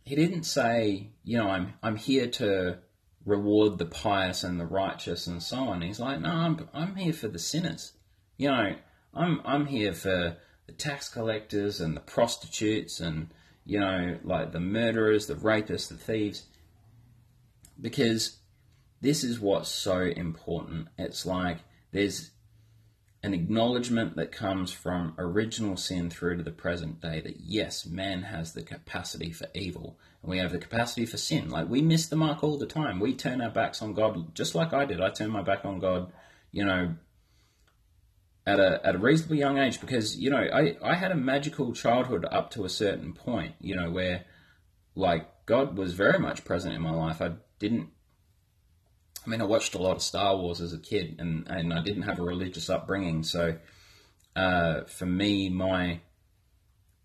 he 0.01 0.15
didn't 0.15 0.45
say, 0.45 1.11
you 1.23 1.37
know, 1.37 1.47
I'm 1.49 1.75
I'm 1.83 1.97
here 1.97 2.27
to 2.27 2.79
reward 3.25 3.77
the 3.77 3.85
pious 3.85 4.43
and 4.43 4.59
the 4.59 4.65
righteous 4.65 5.27
and 5.27 5.43
so 5.43 5.57
on. 5.57 5.83
He's 5.83 5.99
like, 5.99 6.19
no, 6.19 6.29
I'm, 6.29 6.67
I'm 6.73 6.95
here 6.95 7.13
for 7.13 7.27
the 7.27 7.37
sinners. 7.37 7.93
You 8.37 8.49
know, 8.49 8.75
I'm, 9.13 9.41
I'm 9.45 9.67
here 9.67 9.93
for 9.93 10.37
the 10.65 10.71
tax 10.73 11.09
collectors 11.09 11.79
and 11.79 11.95
the 11.95 12.01
prostitutes 12.01 12.99
and, 12.99 13.29
you 13.65 13.79
know, 13.79 14.17
like 14.23 14.51
the 14.51 14.59
murderers, 14.59 15.27
the 15.27 15.35
rapists, 15.35 15.89
the 15.89 15.95
thieves. 15.95 16.47
Because 17.79 18.39
this 18.99 19.23
is 19.23 19.39
what's 19.39 19.69
so 19.69 19.99
important. 19.99 20.87
It's 20.97 21.23
like 21.23 21.59
there's 21.91 22.31
an 23.21 23.33
acknowledgement 23.33 24.15
that 24.15 24.31
comes 24.31 24.71
from 24.71 25.13
original 25.17 25.75
sin 25.75 26.09
through 26.09 26.37
to 26.37 26.43
the 26.43 26.51
present 26.51 27.01
day 27.01 27.19
that 27.19 27.41
yes, 27.41 27.85
man 27.85 28.23
has 28.23 28.53
the 28.53 28.61
capacity 28.61 29.31
for 29.31 29.47
evil 29.53 29.97
and 30.21 30.31
we 30.31 30.37
have 30.37 30.51
the 30.51 30.57
capacity 30.57 31.05
for 31.05 31.17
sin. 31.17 31.49
Like 31.49 31.67
we 31.67 31.81
miss 31.81 32.07
the 32.07 32.15
mark 32.15 32.43
all 32.43 32.57
the 32.57 32.65
time. 32.65 32.99
We 32.99 33.13
turn 33.13 33.41
our 33.41 33.49
backs 33.49 33.81
on 33.81 33.93
God 33.93 34.33
just 34.35 34.55
like 34.55 34.73
I 34.73 34.85
did. 34.85 35.01
I 35.01 35.09
turned 35.09 35.33
my 35.33 35.41
back 35.41 35.65
on 35.65 35.79
God, 35.79 36.11
you 36.51 36.63
know, 36.63 36.95
at 38.45 38.59
a 38.59 38.85
at 38.85 38.95
a 38.95 38.99
reasonably 38.99 39.39
young 39.39 39.57
age 39.57 39.81
because, 39.81 40.17
you 40.17 40.29
know, 40.29 40.37
I, 40.37 40.77
I 40.81 40.95
had 40.95 41.11
a 41.11 41.15
magical 41.15 41.73
childhood 41.73 42.25
up 42.31 42.51
to 42.51 42.63
a 42.63 42.69
certain 42.69 43.13
point, 43.13 43.55
you 43.59 43.75
know, 43.75 43.91
where 43.91 44.25
like 44.95 45.45
God 45.45 45.77
was 45.77 45.93
very 45.93 46.19
much 46.19 46.45
present 46.45 46.73
in 46.73 46.81
my 46.81 46.91
life. 46.91 47.21
I 47.21 47.33
didn't 47.59 47.89
I 49.25 49.29
mean, 49.29 49.41
I 49.41 49.45
watched 49.45 49.75
a 49.75 49.81
lot 49.81 49.95
of 49.95 50.01
Star 50.01 50.37
Wars 50.37 50.61
as 50.61 50.73
a 50.73 50.79
kid, 50.79 51.17
and, 51.19 51.47
and 51.47 51.73
I 51.73 51.81
didn't 51.81 52.03
have 52.03 52.19
a 52.19 52.23
religious 52.23 52.69
upbringing. 52.69 53.23
So, 53.23 53.57
uh, 54.35 54.81
for 54.85 55.05
me, 55.05 55.49
my 55.49 56.01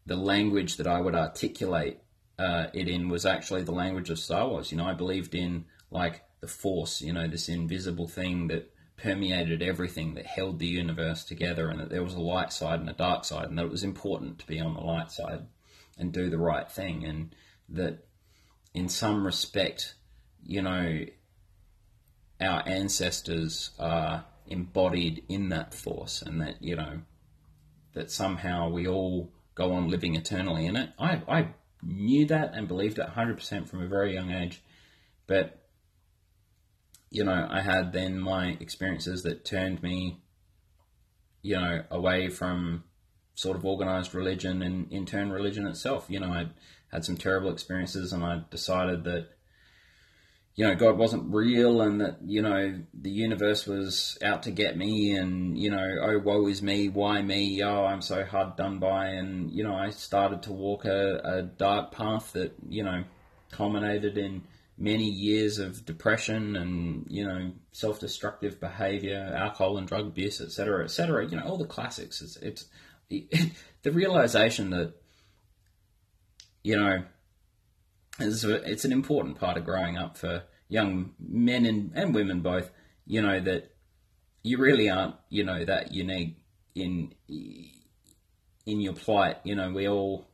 the 0.07 0.17
language 0.17 0.77
that 0.77 0.87
I 0.87 1.01
would 1.01 1.15
articulate 1.15 1.99
uh, 2.39 2.67
it 2.75 2.89
in 2.89 3.09
was 3.09 3.25
actually 3.25 3.63
the 3.63 3.73
language 3.73 4.11
of 4.11 4.19
Star 4.19 4.49
Wars. 4.49 4.71
You 4.71 4.79
know, 4.79 4.87
I 4.87 4.95
believed 4.95 5.35
in 5.35 5.65
like 5.91 6.23
the 6.41 6.47
Force. 6.47 7.01
You 7.01 7.13
know, 7.13 7.27
this 7.27 7.49
invisible 7.49 8.09
thing 8.09 8.49
that 8.49 8.71
permeated 8.97 9.63
everything, 9.63 10.15
that 10.15 10.27
held 10.27 10.59
the 10.59 10.67
universe 10.67 11.25
together, 11.25 11.69
and 11.69 11.81
that 11.81 11.91
there 11.91 12.05
was 12.05 12.15
a 12.15 12.21
light 12.21 12.53
side 12.53 12.81
and 12.81 12.89
a 12.89 12.95
dark 12.95 13.25
side, 13.25 13.49
and 13.49 13.59
that 13.59 13.65
it 13.65 13.71
was 13.71 13.85
important 13.85 14.39
to 14.39 14.47
be 14.47 14.61
on 14.61 14.75
the 14.75 14.81
light 14.81 15.11
side 15.11 15.47
and 15.99 16.13
do 16.13 16.31
the 16.31 16.39
right 16.39 16.71
thing, 16.71 17.05
and 17.05 17.35
that 17.69 18.07
in 18.73 18.89
some 18.89 19.25
respect, 19.25 19.95
you 20.45 20.63
know 20.63 21.05
our 22.41 22.63
ancestors 22.67 23.71
are 23.79 24.25
embodied 24.47 25.25
in 25.29 25.49
that 25.51 25.75
force 25.75 26.23
and 26.23 26.41
that, 26.41 26.63
you 26.63 26.77
know, 26.77 27.01
that 27.95 28.11
somehow 28.11 28.69
we 28.69 28.87
all 28.87 29.33
go 29.55 29.73
on 29.73 29.89
living 29.89 30.15
eternally 30.15 30.67
in 30.67 30.77
it. 30.77 30.91
I, 30.99 31.23
I 31.29 31.49
knew 31.83 32.27
that 32.27 32.55
and 32.55 32.69
believed 32.69 32.99
it 32.99 33.07
100% 33.07 33.69
from 33.69 33.83
a 33.83 33.87
very 33.87 34.15
young 34.15 34.31
age. 34.31 34.63
But, 35.27 35.59
you 37.11 37.25
know, 37.25 37.47
I 37.49 37.61
had 37.61 37.93
then 37.93 38.19
my 38.19 38.57
experiences 38.61 39.23
that 39.23 39.45
turned 39.45 39.83
me, 39.83 40.21
you 41.43 41.57
know, 41.57 41.85
away 41.91 42.29
from 42.29 42.85
sort 43.35 43.57
of 43.57 43.65
organized 43.65 44.15
religion 44.15 44.63
and 44.63 44.91
in 44.93 45.07
turn 45.07 45.31
religion 45.31 45.67
itself. 45.67 46.07
You 46.09 46.21
know, 46.21 46.33
I 46.33 46.47
had 46.89 47.05
some 47.05 47.17
terrible 47.17 47.51
experiences 47.51 48.13
and 48.13 48.25
I 48.25 48.43
decided 48.51 49.05
that 49.05 49.29
you 50.57 50.65
know, 50.65 50.75
God 50.77 50.97
wasn't 50.97 51.35
real 51.35 51.81
and 51.81 52.01
that, 52.01 52.19
you 52.25 52.41
know, 52.41 52.81
the 52.95 53.11
universe 53.11 53.67
was 53.67 54.17
out 54.23 54.45
to 54.45 54.53
get 54.53 54.77
me 54.77 55.17
and, 55.17 55.59
you 55.59 55.71
know, 55.71 55.85
oh, 56.01 56.19
woe 56.21 56.47
is 56.47 56.63
me, 56.63 56.89
why 56.89 57.23
me, 57.23 57.61
oh, 57.65 57.85
I'm 57.85 58.01
so 58.01 58.25
hard 58.25 58.55
done 58.55 58.79
by. 58.79 59.07
And, 59.07 59.51
you 59.51 59.65
know, 59.65 59.75
I 59.75 59.91
started 59.91 60.43
to 60.45 60.53
walk 60.53 60.85
a, 60.85 61.21
a 61.25 61.43
dark 61.43 61.91
path 61.91 62.33
that, 62.35 62.55
you 62.69 62.85
know, 62.85 63.03
culminated 63.51 64.17
in 64.17 64.45
many 64.79 65.09
years 65.09 65.59
of 65.59 65.85
depression 65.85 66.55
and, 66.55 67.07
you 67.09 67.27
know, 67.27 67.51
self 67.73 67.99
destructive 67.99 68.61
behavior, 68.61 69.35
alcohol 69.37 69.77
and 69.77 69.89
drug 69.89 70.07
abuse, 70.07 70.41
etc., 70.41 70.85
etc., 70.85 71.27
you 71.29 71.37
know, 71.37 71.45
all 71.45 71.59
the 71.59 71.67
classics. 71.67 72.23
It's, 72.23 72.37
it's 72.37 72.67
it, 73.11 73.51
the 73.83 73.91
realization 73.91 74.71
that, 74.71 74.93
you 76.63 76.77
know, 76.77 77.03
it's, 78.19 78.85
an 78.85 78.93
important 78.93 79.39
part 79.39 79.57
of 79.57 79.65
growing 79.65 79.97
up 79.97 80.17
for 80.17 80.45
young 80.69 81.15
men 81.19 81.67
and, 81.67 81.93
and 81.95 82.15
women 82.15 82.41
both, 82.41 82.71
you 83.07 83.21
know, 83.21 83.41
that 83.41 83.73
you 84.43 84.59
really 84.59 84.89
aren't, 84.89 85.17
you 85.31 85.45
know, 85.45 85.65
that 85.65 85.93
unique 85.93 86.37
in 86.75 87.15
in 87.29 88.81
your 88.81 88.95
plight. 88.95 89.39
You 89.45 89.57
know, 89.57 89.73
we 89.73 89.89
all 89.89 90.29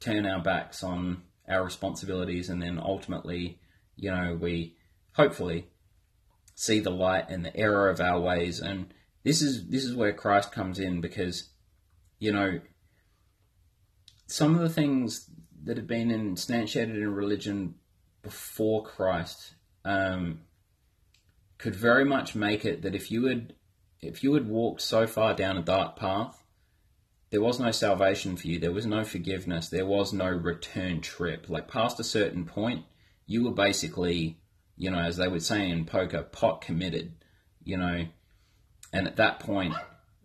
turn 0.00 0.26
our 0.26 0.40
backs 0.40 0.82
on 0.82 1.22
our 1.48 1.64
responsibilities 1.64 2.48
and 2.48 2.60
then 2.60 2.78
ultimately, 2.78 3.60
you 3.96 4.10
know, 4.10 4.36
we 4.40 4.76
hopefully 5.12 5.68
see 6.54 6.80
the 6.80 6.90
light 6.90 7.26
and 7.28 7.44
the 7.44 7.56
error 7.56 7.88
of 7.88 8.00
our 8.00 8.18
ways 8.18 8.60
and 8.60 8.92
this 9.26 9.42
is 9.42 9.66
this 9.68 9.84
is 9.84 9.94
where 9.94 10.12
Christ 10.12 10.52
comes 10.52 10.78
in 10.78 11.00
because 11.00 11.50
you 12.20 12.32
know 12.32 12.60
some 14.28 14.54
of 14.54 14.60
the 14.60 14.68
things 14.68 15.28
that 15.66 15.76
have 15.76 15.86
been 15.86 16.08
instantiated 16.08 16.94
in 16.94 17.12
religion 17.12 17.74
before 18.22 18.84
Christ 18.84 19.54
um, 19.84 20.40
could 21.58 21.74
very 21.74 22.04
much 22.04 22.34
make 22.34 22.64
it 22.64 22.82
that 22.82 22.94
if 22.94 23.10
you 23.10 23.26
had 23.26 23.54
if 24.00 24.22
you 24.22 24.34
had 24.34 24.48
walked 24.48 24.80
so 24.82 25.06
far 25.06 25.34
down 25.34 25.56
a 25.56 25.62
dark 25.62 25.96
path, 25.96 26.44
there 27.30 27.42
was 27.42 27.58
no 27.58 27.70
salvation 27.72 28.36
for 28.36 28.46
you. 28.46 28.58
There 28.58 28.72
was 28.72 28.86
no 28.86 29.04
forgiveness. 29.04 29.68
There 29.68 29.86
was 29.86 30.12
no 30.12 30.28
return 30.28 31.00
trip. 31.00 31.48
Like 31.48 31.66
past 31.66 31.98
a 31.98 32.04
certain 32.04 32.44
point, 32.44 32.84
you 33.26 33.44
were 33.44 33.54
basically, 33.54 34.38
you 34.76 34.90
know, 34.90 34.98
as 34.98 35.16
they 35.16 35.26
would 35.26 35.42
say 35.42 35.68
in 35.68 35.84
poker, 35.86 36.22
pot 36.22 36.60
committed. 36.60 37.12
You 37.64 37.78
know, 37.78 38.06
and 38.92 39.08
at 39.08 39.16
that 39.16 39.40
point, 39.40 39.74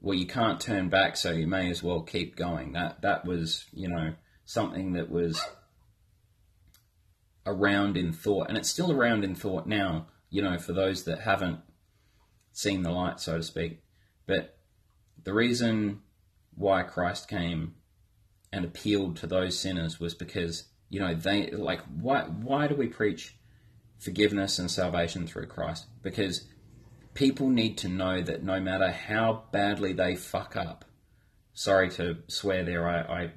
well, 0.01 0.17
you 0.17 0.27
can't 0.27 0.59
turn 0.59 0.89
back, 0.89 1.17
so 1.17 1.31
you 1.31 1.47
may 1.47 1.71
as 1.71 1.81
well 1.81 2.01
keep 2.01 2.35
going. 2.35 2.73
That 2.73 3.01
that 3.01 3.25
was, 3.25 3.65
you 3.73 3.87
know, 3.87 4.13
something 4.51 4.93
that 4.93 5.09
was 5.09 5.41
around 7.45 7.95
in 7.95 8.11
thought, 8.11 8.47
and 8.49 8.57
it's 8.57 8.69
still 8.69 8.91
around 8.91 9.23
in 9.23 9.33
thought 9.33 9.65
now, 9.65 10.07
you 10.29 10.41
know, 10.41 10.57
for 10.57 10.73
those 10.73 11.03
that 11.03 11.21
haven't 11.21 11.59
seen 12.51 12.83
the 12.83 12.91
light, 12.91 13.19
so 13.19 13.37
to 13.37 13.43
speak. 13.43 13.81
But 14.27 14.57
the 15.23 15.33
reason 15.33 16.01
why 16.53 16.83
Christ 16.83 17.29
came 17.29 17.75
and 18.51 18.65
appealed 18.65 19.15
to 19.17 19.27
those 19.27 19.57
sinners 19.57 19.99
was 19.99 20.13
because, 20.13 20.65
you 20.89 20.99
know, 20.99 21.15
they 21.15 21.49
like 21.51 21.81
why 21.85 22.23
why 22.23 22.67
do 22.67 22.75
we 22.75 22.87
preach 22.87 23.35
forgiveness 23.99 24.59
and 24.59 24.69
salvation 24.69 25.27
through 25.27 25.47
Christ? 25.47 25.85
Because 26.01 26.47
people 27.13 27.49
need 27.49 27.77
to 27.79 27.87
know 27.87 28.21
that 28.21 28.43
no 28.43 28.59
matter 28.59 28.91
how 28.91 29.43
badly 29.51 29.93
they 29.93 30.15
fuck 30.15 30.57
up, 30.57 30.83
sorry 31.53 31.89
to 31.91 32.17
swear 32.27 32.65
there, 32.65 32.87
I, 32.87 32.99
I 32.99 33.31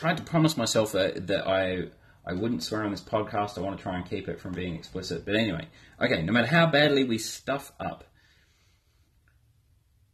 tried 0.00 0.16
to 0.16 0.22
promise 0.22 0.56
myself 0.56 0.92
that, 0.92 1.26
that 1.26 1.46
I 1.46 1.88
I 2.24 2.32
wouldn't 2.32 2.62
swear 2.62 2.84
on 2.84 2.90
this 2.90 3.02
podcast. 3.02 3.58
I 3.58 3.60
want 3.60 3.76
to 3.76 3.82
try 3.82 3.96
and 3.96 4.08
keep 4.08 4.28
it 4.28 4.40
from 4.40 4.52
being 4.52 4.74
explicit. 4.74 5.26
But 5.26 5.36
anyway, 5.36 5.68
okay, 6.00 6.22
no 6.22 6.32
matter 6.32 6.46
how 6.46 6.66
badly 6.66 7.04
we 7.04 7.18
stuff 7.18 7.72
up, 7.78 8.04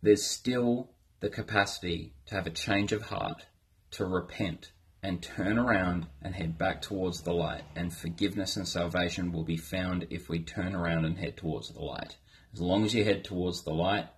there's 0.02 0.24
still 0.24 0.90
the 1.20 1.28
capacity 1.28 2.14
to 2.26 2.34
have 2.34 2.46
a 2.46 2.50
change 2.50 2.92
of 2.92 3.02
heart, 3.02 3.46
to 3.92 4.04
repent, 4.04 4.72
and 5.02 5.22
turn 5.22 5.58
around 5.58 6.06
and 6.20 6.34
head 6.34 6.58
back 6.58 6.82
towards 6.82 7.22
the 7.22 7.32
light. 7.32 7.62
And 7.76 7.92
forgiveness 7.92 8.56
and 8.56 8.66
salvation 8.66 9.30
will 9.30 9.44
be 9.44 9.56
found 9.56 10.06
if 10.10 10.28
we 10.28 10.40
turn 10.40 10.74
around 10.74 11.04
and 11.04 11.18
head 11.18 11.36
towards 11.36 11.70
the 11.70 11.82
light. 11.82 12.16
As 12.52 12.60
long 12.60 12.84
as 12.84 12.94
you 12.94 13.04
head 13.04 13.24
towards 13.24 13.62
the 13.62 13.74
light, 13.74 14.08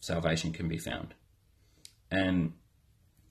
salvation 0.00 0.52
can 0.52 0.68
be 0.68 0.78
found. 0.78 1.14
And 2.10 2.52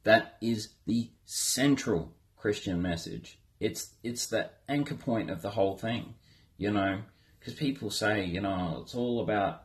that 0.03 0.37
is 0.41 0.69
the 0.85 1.09
central 1.25 2.13
Christian 2.37 2.81
message 2.81 3.39
it's 3.59 3.95
it's 4.03 4.27
the 4.27 4.49
anchor 4.67 4.95
point 4.95 5.29
of 5.29 5.41
the 5.41 5.51
whole 5.51 5.75
thing, 5.75 6.15
you 6.57 6.71
know. 6.71 7.01
Because 7.39 7.53
people 7.53 7.89
say, 7.89 8.25
you 8.25 8.41
know, 8.41 8.79
it's 8.81 8.95
all 8.95 9.21
about 9.21 9.63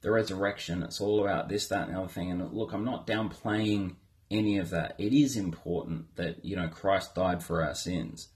the 0.00 0.10
resurrection. 0.10 0.82
It's 0.82 1.00
all 1.00 1.20
about 1.20 1.48
this, 1.48 1.68
that, 1.68 1.86
and 1.86 1.94
the 1.94 2.00
other 2.00 2.08
thing. 2.08 2.30
And 2.30 2.52
look, 2.52 2.72
I'm 2.72 2.84
not 2.84 3.06
downplaying 3.06 3.94
any 4.30 4.58
of 4.58 4.70
that. 4.70 4.94
It 4.98 5.12
is 5.12 5.36
important 5.36 6.16
that 6.16 6.44
you 6.44 6.56
know 6.56 6.68
Christ 6.68 7.14
died 7.14 7.42
for 7.42 7.62
our 7.62 7.74
sins, 7.74 8.28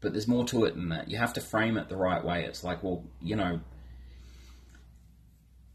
but 0.00 0.12
there's 0.12 0.28
more 0.28 0.44
to 0.46 0.64
it 0.64 0.74
than 0.74 0.88
that. 0.90 1.10
You 1.10 1.18
have 1.18 1.32
to 1.34 1.40
frame 1.40 1.76
it 1.76 1.88
the 1.88 1.96
right 1.96 2.24
way. 2.24 2.44
It's 2.44 2.64
like, 2.64 2.82
well, 2.82 3.04
you 3.20 3.36
know, 3.36 3.60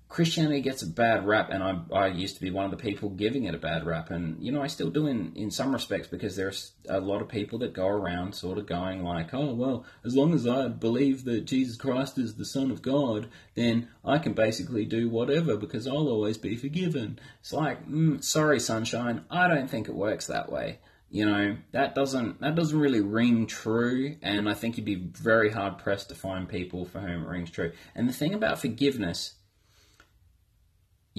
Christianity 0.09 0.61
gets 0.61 0.81
a 0.81 0.87
bad 0.87 1.27
rap, 1.27 1.51
and 1.51 1.63
I, 1.63 1.77
I 1.93 2.07
used 2.07 2.33
to 2.33 2.41
be 2.41 2.49
one 2.49 2.65
of 2.65 2.71
the 2.71 2.77
people 2.77 3.09
giving 3.09 3.43
it 3.43 3.53
a 3.53 3.59
bad 3.59 3.85
rap, 3.85 4.09
and 4.09 4.43
you 4.43 4.51
know 4.51 4.63
I 4.63 4.65
still 4.65 4.89
do 4.89 5.05
in 5.05 5.31
in 5.35 5.51
some 5.51 5.71
respects 5.71 6.07
because 6.07 6.35
there's 6.35 6.71
a 6.89 6.99
lot 6.99 7.21
of 7.21 7.29
people 7.29 7.59
that 7.59 7.73
go 7.73 7.87
around 7.87 8.33
sort 8.33 8.57
of 8.57 8.65
going 8.65 9.03
like, 9.03 9.35
oh 9.35 9.53
well, 9.53 9.85
as 10.03 10.15
long 10.15 10.33
as 10.33 10.47
I 10.47 10.67
believe 10.67 11.25
that 11.25 11.45
Jesus 11.45 11.77
Christ 11.77 12.17
is 12.17 12.35
the 12.35 12.43
Son 12.43 12.71
of 12.71 12.81
God, 12.81 13.29
then 13.53 13.87
I 14.03 14.17
can 14.17 14.33
basically 14.33 14.83
do 14.83 15.09
whatever 15.09 15.55
because 15.55 15.85
I'll 15.85 16.09
always 16.09 16.39
be 16.39 16.55
forgiven. 16.55 17.19
It's 17.41 17.53
like, 17.53 17.87
mm, 17.87 18.23
sorry, 18.23 18.59
sunshine, 18.59 19.25
I 19.29 19.47
don't 19.47 19.69
think 19.69 19.87
it 19.87 19.95
works 19.95 20.25
that 20.25 20.51
way. 20.51 20.79
You 21.11 21.25
know 21.27 21.57
that 21.71 21.93
doesn't 21.93 22.41
that 22.41 22.55
doesn't 22.55 22.79
really 22.79 23.01
ring 23.01 23.45
true, 23.45 24.17
and 24.23 24.49
I 24.49 24.55
think 24.55 24.77
you'd 24.77 24.85
be 24.85 24.95
very 24.95 25.51
hard 25.51 25.77
pressed 25.77 26.09
to 26.09 26.15
find 26.15 26.49
people 26.49 26.85
for 26.85 26.99
whom 26.99 27.23
it 27.23 27.27
rings 27.27 27.51
true. 27.51 27.73
And 27.93 28.09
the 28.09 28.13
thing 28.13 28.33
about 28.33 28.59
forgiveness 28.59 29.35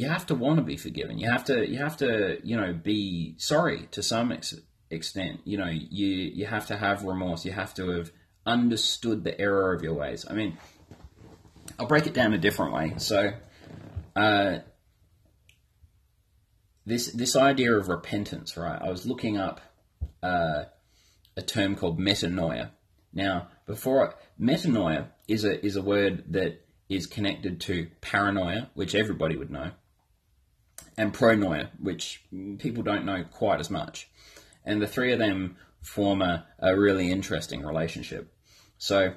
you 0.01 0.09
have 0.09 0.25
to 0.27 0.35
want 0.35 0.57
to 0.57 0.63
be 0.63 0.79
forgiven. 0.79 1.19
You 1.19 1.31
have 1.31 1.45
to 1.45 1.69
you 1.69 1.77
have 1.77 1.99
to 1.99 2.39
you 2.43 2.57
know 2.57 2.73
be 2.73 3.35
sorry 3.37 3.87
to 3.91 4.03
some 4.03 4.33
ex- 4.33 4.59
extent. 4.89 5.41
You 5.45 5.59
know 5.59 5.69
you 5.69 6.07
you 6.07 6.47
have 6.47 6.67
to 6.69 6.77
have 6.77 7.05
remorse. 7.05 7.45
You 7.45 7.53
have 7.53 7.75
to 7.75 7.91
have 7.91 8.11
understood 8.47 9.25
the 9.25 9.39
error 9.39 9.75
of 9.75 9.83
your 9.83 9.93
ways. 9.93 10.25
I 10.29 10.33
mean, 10.33 10.57
I'll 11.79 11.87
break 11.87 12.07
it 12.07 12.15
down 12.15 12.33
a 12.33 12.39
different 12.39 12.73
way. 12.73 12.95
So 12.97 13.33
uh, 14.17 14.59
this 16.87 17.13
this 17.13 17.37
idea 17.37 17.77
of 17.77 17.89
repentance, 17.89 18.57
right? 18.57 18.81
I 18.81 18.89
was 18.89 19.05
looking 19.05 19.37
up 19.37 19.61
uh, 20.23 20.65
a 21.37 21.43
term 21.43 21.77
called 21.77 22.01
metanoia. 22.01 22.71
Now, 23.13 23.49
before 23.67 24.15
metanoia 24.41 25.09
is 25.29 25.45
a 25.45 25.63
is 25.63 25.77
a 25.77 25.83
word 25.83 26.25
that 26.33 26.65
is 26.89 27.07
connected 27.07 27.61
to 27.61 27.89
paranoia, 28.01 28.71
which 28.75 28.95
everybody 28.95 29.37
would 29.37 29.51
know, 29.51 29.73
and 30.97 31.15
pronoia, 31.15 31.71
which 31.79 32.23
people 32.59 32.83
don't 32.83 33.05
know 33.05 33.25
quite 33.25 33.61
as 33.61 33.71
much. 33.71 34.09
And 34.65 34.81
the 34.81 34.87
three 34.87 35.13
of 35.13 35.19
them 35.19 35.57
form 35.83 36.23
a, 36.23 36.47
a 36.59 36.77
really 36.77 37.11
interesting 37.11 37.65
relationship. 37.65 38.33
So, 38.79 39.15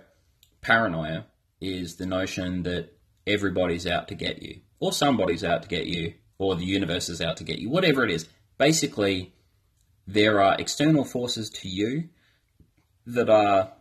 paranoia 0.61 1.26
is 1.59 1.95
the 1.95 2.05
notion 2.05 2.64
that 2.64 2.97
everybody's 3.28 3.88
out 3.88 4.07
to 4.09 4.16
get 4.16 4.41
you, 4.41 4.61
or 4.80 4.91
somebody's 4.91 5.43
out 5.43 5.64
to 5.64 5.70
get 5.70 5.88
you, 5.88 6.14
or 6.38 6.55
the 6.55 6.66
universe 6.66 7.09
is 7.09 7.22
out 7.22 7.38
to 7.38 7.43
get 7.43 7.59
you, 7.59 7.70
whatever 7.70 8.03
it 8.03 8.11
is. 8.11 8.28
Basically, 8.57 9.34
there 10.07 10.41
are 10.41 10.55
external 10.59 11.05
forces 11.05 11.49
to 11.49 11.70
you 11.70 12.09
that 13.05 13.30
are 13.30 13.74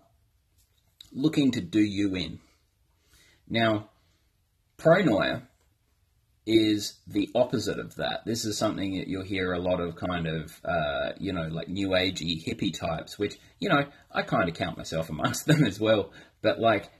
looking 1.12 1.50
to 1.52 1.60
do 1.60 1.80
you 1.80 2.14
in. 2.14 2.40
Now, 3.48 3.90
pronoia 4.78 5.42
is 6.46 6.94
the 7.06 7.30
opposite 7.34 7.78
of 7.78 7.94
that. 7.96 8.24
This 8.26 8.44
is 8.44 8.58
something 8.58 8.98
that 8.98 9.06
you'll 9.06 9.22
hear 9.22 9.52
a 9.52 9.60
lot 9.60 9.80
of 9.80 9.94
kind 9.96 10.26
of, 10.26 10.60
uh, 10.64 11.12
you 11.18 11.32
know, 11.32 11.46
like 11.48 11.68
new 11.68 11.90
agey 11.90 12.44
hippie 12.44 12.76
types, 12.76 13.18
which, 13.18 13.38
you 13.60 13.68
know, 13.68 13.86
I 14.10 14.22
kind 14.22 14.48
of 14.48 14.54
count 14.54 14.76
myself 14.76 15.08
amongst 15.10 15.46
them 15.46 15.64
as 15.64 15.78
well. 15.78 16.10
But 16.40 16.60
like, 16.60 16.90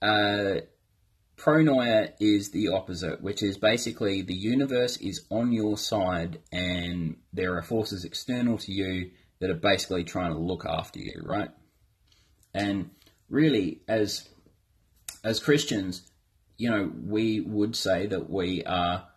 uh, 0.00 0.62
pronoia 1.36 2.12
is 2.18 2.50
the 2.50 2.68
opposite, 2.68 3.22
which 3.22 3.42
is 3.42 3.58
basically 3.58 4.22
the 4.22 4.34
universe 4.34 4.96
is 4.96 5.26
on 5.30 5.52
your 5.52 5.76
side 5.76 6.40
and 6.50 7.16
there 7.32 7.56
are 7.56 7.62
forces 7.62 8.04
external 8.04 8.58
to 8.58 8.72
you 8.72 9.10
that 9.40 9.50
are 9.50 9.54
basically 9.54 10.04
trying 10.04 10.32
to 10.32 10.38
look 10.38 10.64
after 10.64 10.98
you, 10.98 11.20
right? 11.24 11.50
And 12.54 12.90
really, 13.28 13.80
as 13.88 14.28
as 15.24 15.40
Christians, 15.40 16.02
you 16.62 16.70
know, 16.70 16.92
we 17.08 17.40
would 17.40 17.74
say 17.74 18.06
that 18.06 18.30
we 18.30 18.62
are, 18.62 19.08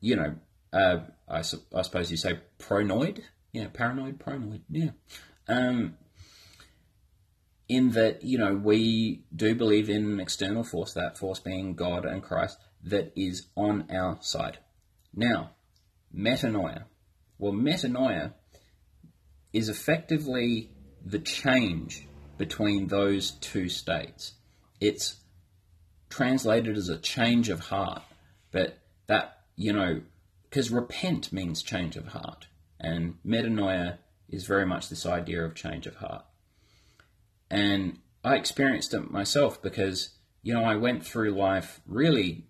you 0.00 0.16
know, 0.16 0.34
uh, 0.72 0.98
I, 1.28 1.42
su- 1.42 1.62
I 1.72 1.82
suppose 1.82 2.10
you 2.10 2.16
say 2.16 2.40
pronoid, 2.58 3.20
yeah, 3.52 3.68
paranoid, 3.72 4.18
pronoid, 4.18 4.62
yeah. 4.68 4.90
Um, 5.46 5.98
in 7.68 7.92
that, 7.92 8.24
you 8.24 8.38
know, 8.38 8.54
we 8.54 9.22
do 9.32 9.54
believe 9.54 9.88
in 9.88 10.04
an 10.04 10.18
external 10.18 10.64
force, 10.64 10.94
that 10.94 11.16
force 11.16 11.38
being 11.38 11.74
God 11.74 12.04
and 12.04 12.24
Christ, 12.24 12.58
that 12.82 13.12
is 13.14 13.46
on 13.54 13.86
our 13.92 14.18
side. 14.20 14.58
Now, 15.14 15.52
metanoia. 16.12 16.86
Well, 17.38 17.52
metanoia 17.52 18.32
is 19.52 19.68
effectively 19.68 20.72
the 21.06 21.20
change 21.20 22.08
between 22.36 22.88
those 22.88 23.30
two 23.30 23.68
states. 23.68 24.32
It's 24.80 25.20
translated 26.08 26.76
as 26.76 26.88
a 26.88 26.98
change 26.98 27.48
of 27.48 27.60
heart, 27.60 28.02
but 28.50 28.78
that, 29.06 29.40
you 29.56 29.72
know, 29.72 30.02
because 30.48 30.70
repent 30.70 31.32
means 31.32 31.62
change 31.62 31.96
of 31.96 32.08
heart, 32.08 32.46
and 32.80 33.18
metanoia 33.26 33.98
is 34.28 34.46
very 34.46 34.66
much 34.66 34.88
this 34.88 35.06
idea 35.06 35.44
of 35.44 35.54
change 35.54 35.86
of 35.86 35.96
heart. 35.96 36.24
And 37.50 37.98
I 38.24 38.36
experienced 38.36 38.94
it 38.94 39.10
myself 39.10 39.62
because, 39.62 40.10
you 40.42 40.52
know, 40.52 40.64
I 40.64 40.76
went 40.76 41.04
through 41.04 41.30
life 41.30 41.80
really 41.86 42.44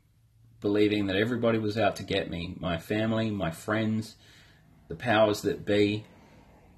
believing 0.61 1.07
that 1.07 1.17
everybody 1.17 1.59
was 1.59 1.79
out 1.79 1.97
to 1.97 2.03
get 2.03 2.31
me 2.31 2.55
my 2.59 2.79
family, 2.79 3.31
my 3.31 3.51
friends, 3.51 4.17
the 4.89 4.97
powers 4.97 5.43
that 5.43 5.65
be, 5.65 6.05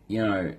you 0.07 0.22
know, 0.22 0.55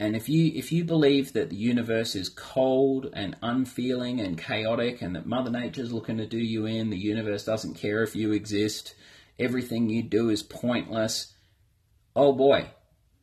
and 0.00 0.16
if 0.16 0.30
you 0.30 0.50
if 0.54 0.72
you 0.72 0.82
believe 0.82 1.34
that 1.34 1.50
the 1.50 1.56
universe 1.56 2.14
is 2.14 2.30
cold 2.30 3.10
and 3.12 3.36
unfeeling 3.42 4.18
and 4.18 4.38
chaotic 4.38 5.02
and 5.02 5.14
that 5.14 5.26
Mother 5.26 5.50
Nature's 5.50 5.92
looking 5.92 6.16
to 6.16 6.26
do 6.26 6.38
you 6.38 6.64
in, 6.64 6.88
the 6.88 6.96
universe 6.96 7.44
doesn't 7.44 7.74
care 7.74 8.02
if 8.02 8.16
you 8.16 8.32
exist, 8.32 8.94
everything 9.38 9.90
you 9.90 10.02
do 10.02 10.30
is 10.30 10.42
pointless. 10.42 11.34
Oh 12.16 12.32
boy, 12.32 12.70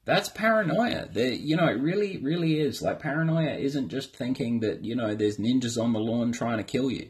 that's 0.05 0.29
paranoia. 0.29 1.09
The, 1.11 1.35
you 1.35 1.55
know, 1.55 1.65
it 1.65 1.81
really, 1.81 2.17
really 2.17 2.59
is. 2.59 2.79
Like 2.79 2.99
paranoia 2.99 3.55
isn't 3.55 3.89
just 3.89 4.15
thinking 4.15 4.59
that, 4.59 4.85
you 4.85 4.95
know, 4.95 5.15
there's 5.15 5.37
ninjas 5.37 5.81
on 5.81 5.93
the 5.93 5.99
lawn 5.99 6.31
trying 6.31 6.57
to 6.57 6.63
kill 6.63 6.91
you. 6.91 7.09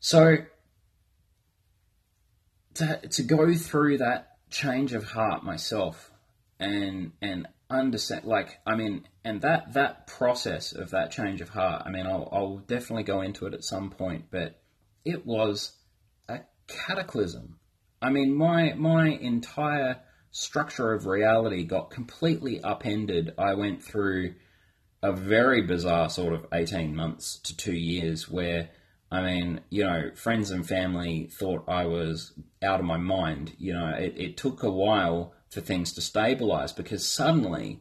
So 0.00 0.38
to 2.74 2.96
to 2.96 3.22
go 3.22 3.54
through 3.54 3.98
that 3.98 4.38
change 4.50 4.94
of 4.94 5.04
heart 5.04 5.44
myself 5.44 6.11
and 6.62 7.12
and 7.20 7.48
understand 7.70 8.24
like 8.24 8.58
i 8.66 8.74
mean 8.74 9.06
and 9.24 9.40
that 9.40 9.72
that 9.72 10.06
process 10.06 10.72
of 10.72 10.90
that 10.90 11.10
change 11.10 11.40
of 11.40 11.48
heart 11.48 11.82
i 11.86 11.90
mean 11.90 12.06
i'll, 12.06 12.28
I'll 12.32 12.58
definitely 12.58 13.04
go 13.04 13.22
into 13.22 13.46
it 13.46 13.54
at 13.54 13.64
some 13.64 13.90
point 13.90 14.26
but 14.30 14.60
it 15.04 15.26
was 15.26 15.72
a 16.28 16.40
cataclysm 16.68 17.58
i 18.00 18.10
mean 18.10 18.34
my 18.34 18.74
my 18.74 19.08
entire 19.08 20.00
structure 20.30 20.92
of 20.92 21.06
reality 21.06 21.64
got 21.64 21.90
completely 21.90 22.60
upended 22.62 23.32
i 23.38 23.54
went 23.54 23.82
through 23.82 24.34
a 25.02 25.12
very 25.12 25.62
bizarre 25.62 26.08
sort 26.08 26.32
of 26.34 26.46
18 26.52 26.94
months 26.94 27.38
to 27.38 27.56
two 27.56 27.74
years 27.74 28.28
where 28.28 28.70
I 29.10 29.20
mean, 29.20 29.60
you 29.68 29.84
know, 29.84 30.10
friends 30.14 30.50
and 30.50 30.66
family 30.66 31.28
thought 31.30 31.68
I 31.68 31.84
was 31.84 32.32
out 32.62 32.80
of 32.80 32.86
my 32.86 32.96
mind. 32.96 33.52
You 33.58 33.74
know, 33.74 33.88
it, 33.88 34.14
it 34.16 34.36
took 34.38 34.62
a 34.62 34.70
while 34.70 35.34
for 35.52 35.60
things 35.60 35.92
to 35.92 36.00
stabilize 36.00 36.72
because 36.72 37.06
suddenly 37.06 37.80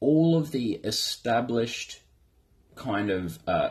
all 0.00 0.36
of 0.36 0.50
the 0.50 0.72
established 0.82 2.00
kind 2.74 3.10
of 3.10 3.38
uh, 3.46 3.70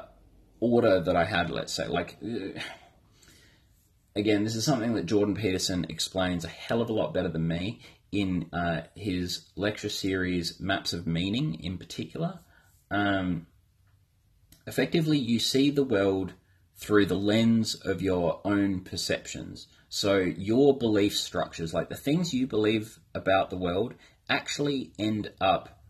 order 0.62 1.02
that 1.02 1.18
I 1.18 1.26
had, 1.26 1.50
let's 1.50 1.74
say, 1.74 1.86
like, 1.88 2.18
uh, 2.24 2.58
again, 4.16 4.46
this 4.46 4.56
is 4.56 4.64
something 4.64 4.94
that 4.94 5.06
Jordan 5.06 5.36
Peterson 5.36 5.86
explains 5.90 6.46
a 6.46 6.48
hell 6.48 6.82
of 6.82 6.90
a 6.90 6.94
lot 6.94 7.14
better 7.14 7.28
than 7.28 7.46
me 7.46 7.82
in 8.14 8.48
uh, 8.54 8.84
his 8.96 9.50
lecture 9.58 9.90
series, 9.90 10.58
Maps 10.58 10.94
of 10.94 11.06
Meaning, 11.06 11.56
in 11.56 11.78
particular. 11.78 12.40
Um, 12.90 13.48
effectively, 14.66 15.18
you 15.18 15.40
see 15.40 15.70
the 15.70 15.84
world 15.84 16.34
through 16.78 17.08
the 17.08 17.16
lens 17.16 17.76
of 17.76 18.02
your 18.02 18.40
own 18.46 18.80
perceptions. 18.80 19.68
So 19.96 20.18
your 20.18 20.78
belief 20.78 21.16
structures, 21.16 21.74
like 21.74 21.88
the 21.88 21.96
things 21.96 22.34
you 22.34 22.48
believe 22.48 23.00
about 23.14 23.50
the 23.50 23.56
world, 23.56 23.94
actually 24.28 24.92
end 25.00 25.32
up 25.40 25.86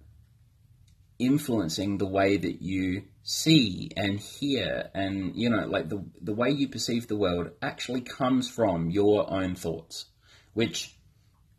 influencing 1.17 1.97
the 1.97 2.05
way 2.05 2.37
that 2.37 2.61
you 2.61 3.05
see 3.23 3.89
and 3.97 4.19
hear 4.19 4.91
and 4.93 5.35
you 5.35 5.49
know 5.49 5.65
like 5.65 5.89
the 5.89 6.05
the 6.21 6.33
way 6.33 6.51
you 6.51 6.67
perceive 6.67 7.07
the 7.07 7.15
world 7.15 7.49
actually 7.63 8.01
comes 8.01 8.47
from 8.47 8.91
your 8.91 9.31
own 9.33 9.55
thoughts 9.55 10.05
which 10.53 10.93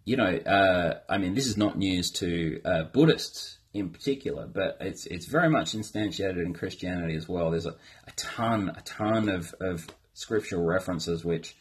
you 0.04 0.14
know 0.14 0.36
uh, 0.36 1.00
i 1.08 1.18
mean 1.18 1.34
this 1.34 1.46
is 1.46 1.56
not 1.56 1.76
news 1.76 2.12
to 2.12 2.60
uh, 2.64 2.84
buddhists 2.92 3.58
in 3.72 3.88
particular 3.88 4.46
but 4.46 4.76
it's 4.80 5.06
it's 5.06 5.26
very 5.26 5.48
much 5.48 5.72
instantiated 5.72 6.44
in 6.44 6.52
christianity 6.52 7.16
as 7.16 7.28
well. 7.28 7.50
There's 7.50 7.66
a, 7.66 7.74
a 8.06 8.12
ton 8.14 8.68
a 8.76 8.82
ton 8.82 9.30
of, 9.30 9.52
of 9.58 9.88
scriptural 10.12 10.64
references 10.64 11.24
which 11.24 11.56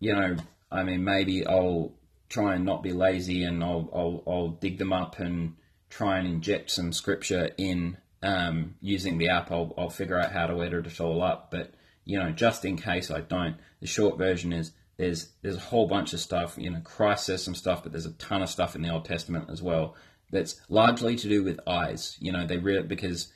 you 0.00 0.14
know, 0.14 0.36
I 0.70 0.82
mean, 0.82 1.04
maybe 1.04 1.46
I'll 1.46 1.92
try 2.28 2.54
and 2.54 2.64
not 2.64 2.82
be 2.82 2.92
lazy 2.92 3.44
and 3.44 3.62
I'll, 3.62 3.88
I'll, 3.92 4.22
I'll 4.26 4.48
dig 4.48 4.78
them 4.78 4.92
up 4.92 5.18
and 5.18 5.56
try 5.88 6.18
and 6.18 6.26
inject 6.26 6.70
some 6.70 6.92
scripture 6.92 7.50
in 7.58 7.98
um, 8.22 8.76
using 8.80 9.18
the 9.18 9.28
app. 9.28 9.50
I'll, 9.50 9.74
I'll 9.76 9.90
figure 9.90 10.18
out 10.18 10.32
how 10.32 10.46
to 10.46 10.62
edit 10.62 10.86
it 10.86 11.00
all 11.00 11.22
up. 11.22 11.50
But, 11.50 11.74
you 12.04 12.18
know, 12.18 12.30
just 12.30 12.64
in 12.64 12.76
case 12.76 13.10
I 13.10 13.20
don't, 13.20 13.56
the 13.80 13.86
short 13.86 14.18
version 14.18 14.52
is 14.52 14.72
there's 14.96 15.30
there's 15.40 15.56
a 15.56 15.60
whole 15.60 15.86
bunch 15.86 16.12
of 16.12 16.20
stuff. 16.20 16.56
You 16.58 16.70
know, 16.70 16.80
Christ 16.80 17.26
says 17.26 17.42
some 17.42 17.54
stuff, 17.54 17.82
but 17.82 17.92
there's 17.92 18.06
a 18.06 18.12
ton 18.12 18.42
of 18.42 18.50
stuff 18.50 18.76
in 18.76 18.82
the 18.82 18.90
Old 18.90 19.06
Testament 19.06 19.48
as 19.50 19.62
well 19.62 19.96
that's 20.30 20.60
largely 20.68 21.16
to 21.16 21.28
do 21.28 21.42
with 21.42 21.58
eyes. 21.66 22.16
You 22.20 22.32
know, 22.32 22.46
they 22.46 22.58
really 22.58 22.82
because 22.82 23.32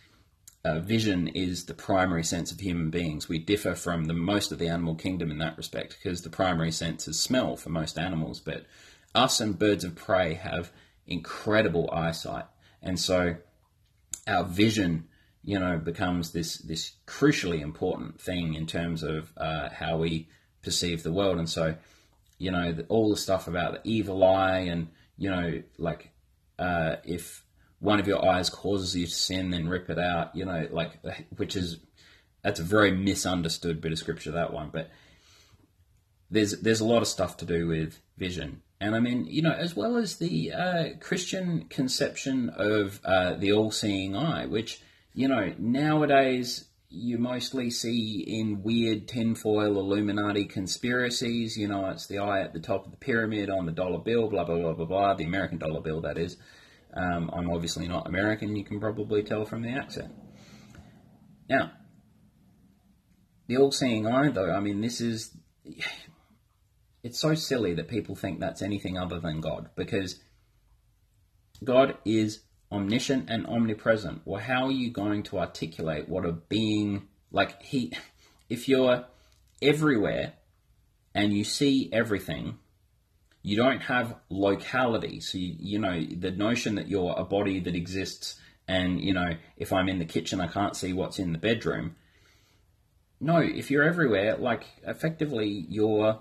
uh, 0.65 0.81
vision 0.81 1.29
is 1.29 1.67
the 1.67 1.75
primary 1.75 2.25
sense 2.25 2.51
of 2.51 2.61
human 2.61 2.91
beings. 2.91 3.29
We 3.29 3.39
differ 3.39 3.75
from 3.75 4.07
the 4.07 4.15
most 4.15 4.51
of 4.51 4.59
the 4.59 4.69
animal 4.69 4.95
kingdom 4.95 5.31
in 5.31 5.39
that 5.39 5.57
respect 5.57 5.99
because 6.03 6.23
the 6.23 6.31
primary 6.31 6.73
sense 6.73 7.07
is 7.07 7.21
smell 7.21 7.57
for 7.57 7.69
most 7.69 7.99
animals, 7.99 8.41
but 8.41 8.65
us 9.15 9.41
and 9.41 9.59
birds 9.59 9.85
of 9.85 9.95
prey 9.95 10.35
have 10.35 10.73
incredible 11.07 11.91
eyesight, 11.93 12.47
and 12.83 12.99
so 12.99 13.37
our 14.27 14.45
vision, 14.45 15.05
you 15.43 15.59
know, 15.59 15.79
becomes 15.79 16.33
this 16.33 16.57
this 16.59 16.93
crucially 17.07 17.61
important 17.61 18.21
thing 18.21 18.55
in 18.55 18.67
terms 18.67 19.03
of 19.03 19.33
uh, 19.37 19.69
how 19.69 19.99
we 19.99 20.29
perceive 20.63 21.03
the 21.03 21.13
world, 21.13 21.39
and 21.39 21.49
so 21.49 21.77
you 22.39 22.51
know 22.51 22.73
the, 22.73 22.85
all 22.85 23.11
the 23.11 23.17
stuff 23.17 23.47
about 23.47 23.75
the 23.75 23.91
evil 23.91 24.25
eye 24.25 24.61
and 24.61 24.89
you 25.17 25.31
know 25.31 25.63
like 25.79 26.11
uh, 26.59 26.97
if 27.05 27.44
one 27.85 28.01
of 28.01 28.09
your 28.09 28.27
eyes 28.27 28.49
causes 28.49 28.97
you 28.97 29.05
to 29.05 29.13
sin, 29.13 29.51
then 29.51 29.69
rip 29.69 29.91
it 29.91 29.99
out. 29.99 30.35
You 30.35 30.47
know, 30.47 30.67
like 30.71 30.99
which 31.37 31.55
is 31.55 31.79
that's 32.43 32.59
a 32.59 32.65
very 32.65 32.91
misunderstood 32.91 33.83
bit 33.83 33.93
of 33.93 33.99
scripture 33.99 34.31
that 34.33 34.55
one, 34.55 34.71
but 34.73 34.91
there's 36.31 36.59
there's 36.63 36.81
a 36.81 36.87
lot 36.87 37.03
of 37.03 37.09
stuff 37.09 37.37
to 37.39 37.45
do 37.45 37.67
with 37.69 38.01
vision, 38.17 38.63
and 38.81 38.97
I 38.97 39.01
mean 39.01 39.27
you 39.27 39.43
know 39.43 39.53
as 39.53 39.77
well 39.77 39.97
as 39.97 40.17
the 40.17 40.53
uh, 40.53 40.85
Christian 40.99 41.67
conception 41.69 42.49
of 42.57 43.01
uh, 43.05 43.35
the 43.35 43.53
all-seeing 43.53 44.17
eye, 44.17 44.47
which 44.47 44.81
you 45.13 45.29
know 45.29 45.53
nowadays 45.59 46.65
you 46.89 47.19
mostly 47.19 47.69
see 47.69 48.21
in 48.21 48.63
weird 48.63 49.09
tinfoil 49.09 49.79
Illuminati 49.79 50.47
conspiracies. 50.47 51.59
You 51.59 51.69
know, 51.69 51.91
it's 51.91 52.07
the 52.07 52.21
eye 52.21 52.41
at 52.41 52.55
the 52.55 52.61
top 52.61 52.87
of 52.87 52.93
the 52.93 52.97
pyramid 52.97 53.51
on 53.51 53.67
the 53.67 53.73
dollar 53.73 53.99
bill, 53.99 54.29
blah, 54.29 54.45
blah, 54.45 54.57
blah, 54.57 54.75
blah, 54.75 54.87
blah, 54.87 55.15
the 55.15 55.25
American 55.25 55.59
dollar 55.59 55.81
bill, 55.81 56.03
that 56.03 56.19
is. 56.19 56.37
Um, 56.95 57.31
I'm 57.33 57.51
obviously 57.51 57.89
not 57.89 58.07
American, 58.07 58.55
you 58.55 58.65
can 58.65 58.79
probably 58.79 59.23
tell 59.23 59.45
from 59.45 59.63
the 59.63 59.71
accent. 59.71 60.13
Now, 61.49 61.73
the 63.47 63.57
all 63.57 63.73
seeing 63.73 64.07
eye, 64.07 64.29
though, 64.29 64.53
I 64.53 64.61
mean, 64.61 64.81
this 64.81 65.01
is. 65.01 65.37
It's 67.03 67.21
so 67.21 67.35
silly 67.35 67.75
that 67.75 67.89
people 67.89 68.15
think 68.15 68.41
that's 68.41 68.63
anything 68.63 68.97
other 68.97 69.21
than 69.21 69.43
God 69.43 69.69
because 69.77 70.23
God 71.63 71.99
is 72.07 72.41
omniscient 72.73 73.29
and 73.29 73.47
omnipresent. 73.47 74.23
Well, 74.25 74.41
how 74.41 74.69
are 74.69 74.73
you 74.73 74.91
going 74.91 75.23
to 75.25 75.39
articulate 75.39 76.09
what 76.09 76.25
a 76.25 76.33
being 76.33 77.09
like 77.31 77.63
he? 77.63 77.93
If 78.49 78.69
you're 78.69 79.05
everywhere 79.61 80.35
and 81.15 81.33
you 81.33 81.45
see 81.45 81.91
everything, 81.93 82.59
you 83.47 83.59
don't 83.59 83.81
have 83.81 84.17
locality. 84.31 85.21
So 85.21 85.37
you, 85.37 85.55
you 85.59 85.79
know 85.79 86.03
the 86.03 86.31
notion 86.31 86.77
that 86.77 86.89
you're 86.89 87.15
a 87.17 87.25
body 87.25 87.61
that 87.61 87.77
exists, 87.77 88.41
and 88.67 89.01
you 89.01 89.13
know 89.13 89.33
if 89.59 89.73
I'm 89.73 89.89
in 89.89 89.99
the 89.99 90.07
kitchen, 90.07 90.41
I 90.41 90.49
can't 90.49 90.75
see 90.75 90.93
what's 90.95 91.19
in 91.19 91.33
the 91.33 91.39
bedroom. 91.39 91.95
No, 93.21 93.37
if 93.37 93.71
you're 93.71 93.85
everywhere, 93.85 94.37
like 94.39 94.65
effectively 94.87 95.67
you're, 95.69 96.21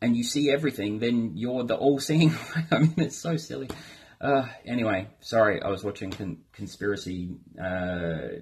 and 0.00 0.16
you 0.16 0.24
see 0.24 0.50
everything, 0.50 0.98
then 0.98 1.32
you're 1.34 1.62
the 1.62 1.76
all-seeing. 1.76 2.34
I 2.70 2.78
mean, 2.78 2.94
it's 2.96 3.16
so 3.16 3.36
silly. 3.36 3.68
Uh, 4.20 4.46
anyway, 4.64 5.08
sorry, 5.20 5.62
I 5.62 5.68
was 5.68 5.84
watching 5.84 6.10
con- 6.10 6.38
conspiracy 6.52 7.36
uh, 7.62 8.40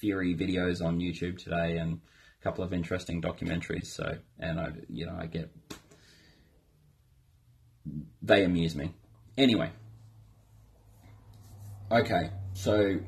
theory 0.00 0.34
videos 0.34 0.84
on 0.84 0.98
YouTube 0.98 1.38
today, 1.38 1.78
and 1.78 2.00
a 2.40 2.42
couple 2.42 2.64
of 2.64 2.72
interesting 2.72 3.20
documentaries. 3.20 3.86
So, 3.86 4.18
and 4.38 4.60
I, 4.60 4.68
you 4.88 5.06
know, 5.06 5.16
I 5.18 5.26
get 5.26 5.50
they 8.22 8.44
amuse 8.44 8.74
me. 8.74 8.94
Anyway, 9.36 9.70
okay, 11.90 12.30
so 12.54 12.98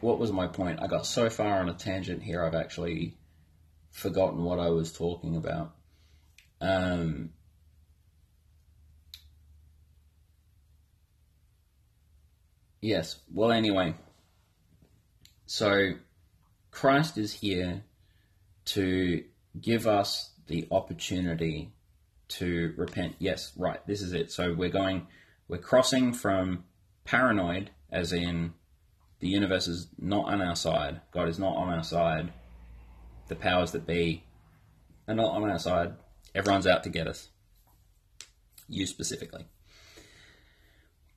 what 0.00 0.18
was 0.18 0.32
my 0.32 0.46
point? 0.46 0.80
I 0.82 0.86
got 0.86 1.06
so 1.06 1.28
far 1.28 1.60
on 1.60 1.68
a 1.68 1.74
tangent 1.74 2.22
here, 2.22 2.44
I've 2.44 2.54
actually 2.54 3.16
forgotten 3.90 4.44
what 4.44 4.58
I 4.58 4.70
was 4.70 4.92
talking 4.92 5.36
about. 5.36 5.74
Um, 6.60 7.30
Yes. 12.84 13.16
Well, 13.32 13.50
anyway, 13.50 13.94
so 15.46 15.94
Christ 16.70 17.16
is 17.16 17.32
here 17.32 17.82
to 18.66 19.24
give 19.58 19.86
us 19.86 20.32
the 20.48 20.68
opportunity 20.70 21.72
to 22.28 22.74
repent. 22.76 23.16
Yes, 23.18 23.52
right. 23.56 23.84
This 23.86 24.02
is 24.02 24.12
it. 24.12 24.30
So 24.30 24.54
we're 24.54 24.70
going, 24.70 25.06
we're 25.48 25.58
crossing 25.58 26.12
from 26.12 26.64
paranoid, 27.04 27.70
as 27.90 28.12
in 28.12 28.54
the 29.20 29.28
universe 29.28 29.68
is 29.68 29.88
not 29.98 30.32
on 30.32 30.40
our 30.40 30.56
side, 30.56 31.00
God 31.12 31.28
is 31.28 31.38
not 31.38 31.56
on 31.56 31.72
our 31.72 31.84
side, 31.84 32.32
the 33.28 33.36
powers 33.36 33.72
that 33.72 33.86
be 33.86 34.24
are 35.06 35.14
not 35.14 35.34
on 35.34 35.48
our 35.48 35.58
side, 35.58 35.94
everyone's 36.34 36.66
out 36.66 36.82
to 36.84 36.90
get 36.90 37.06
us. 37.06 37.28
You 38.68 38.86
specifically 38.86 39.46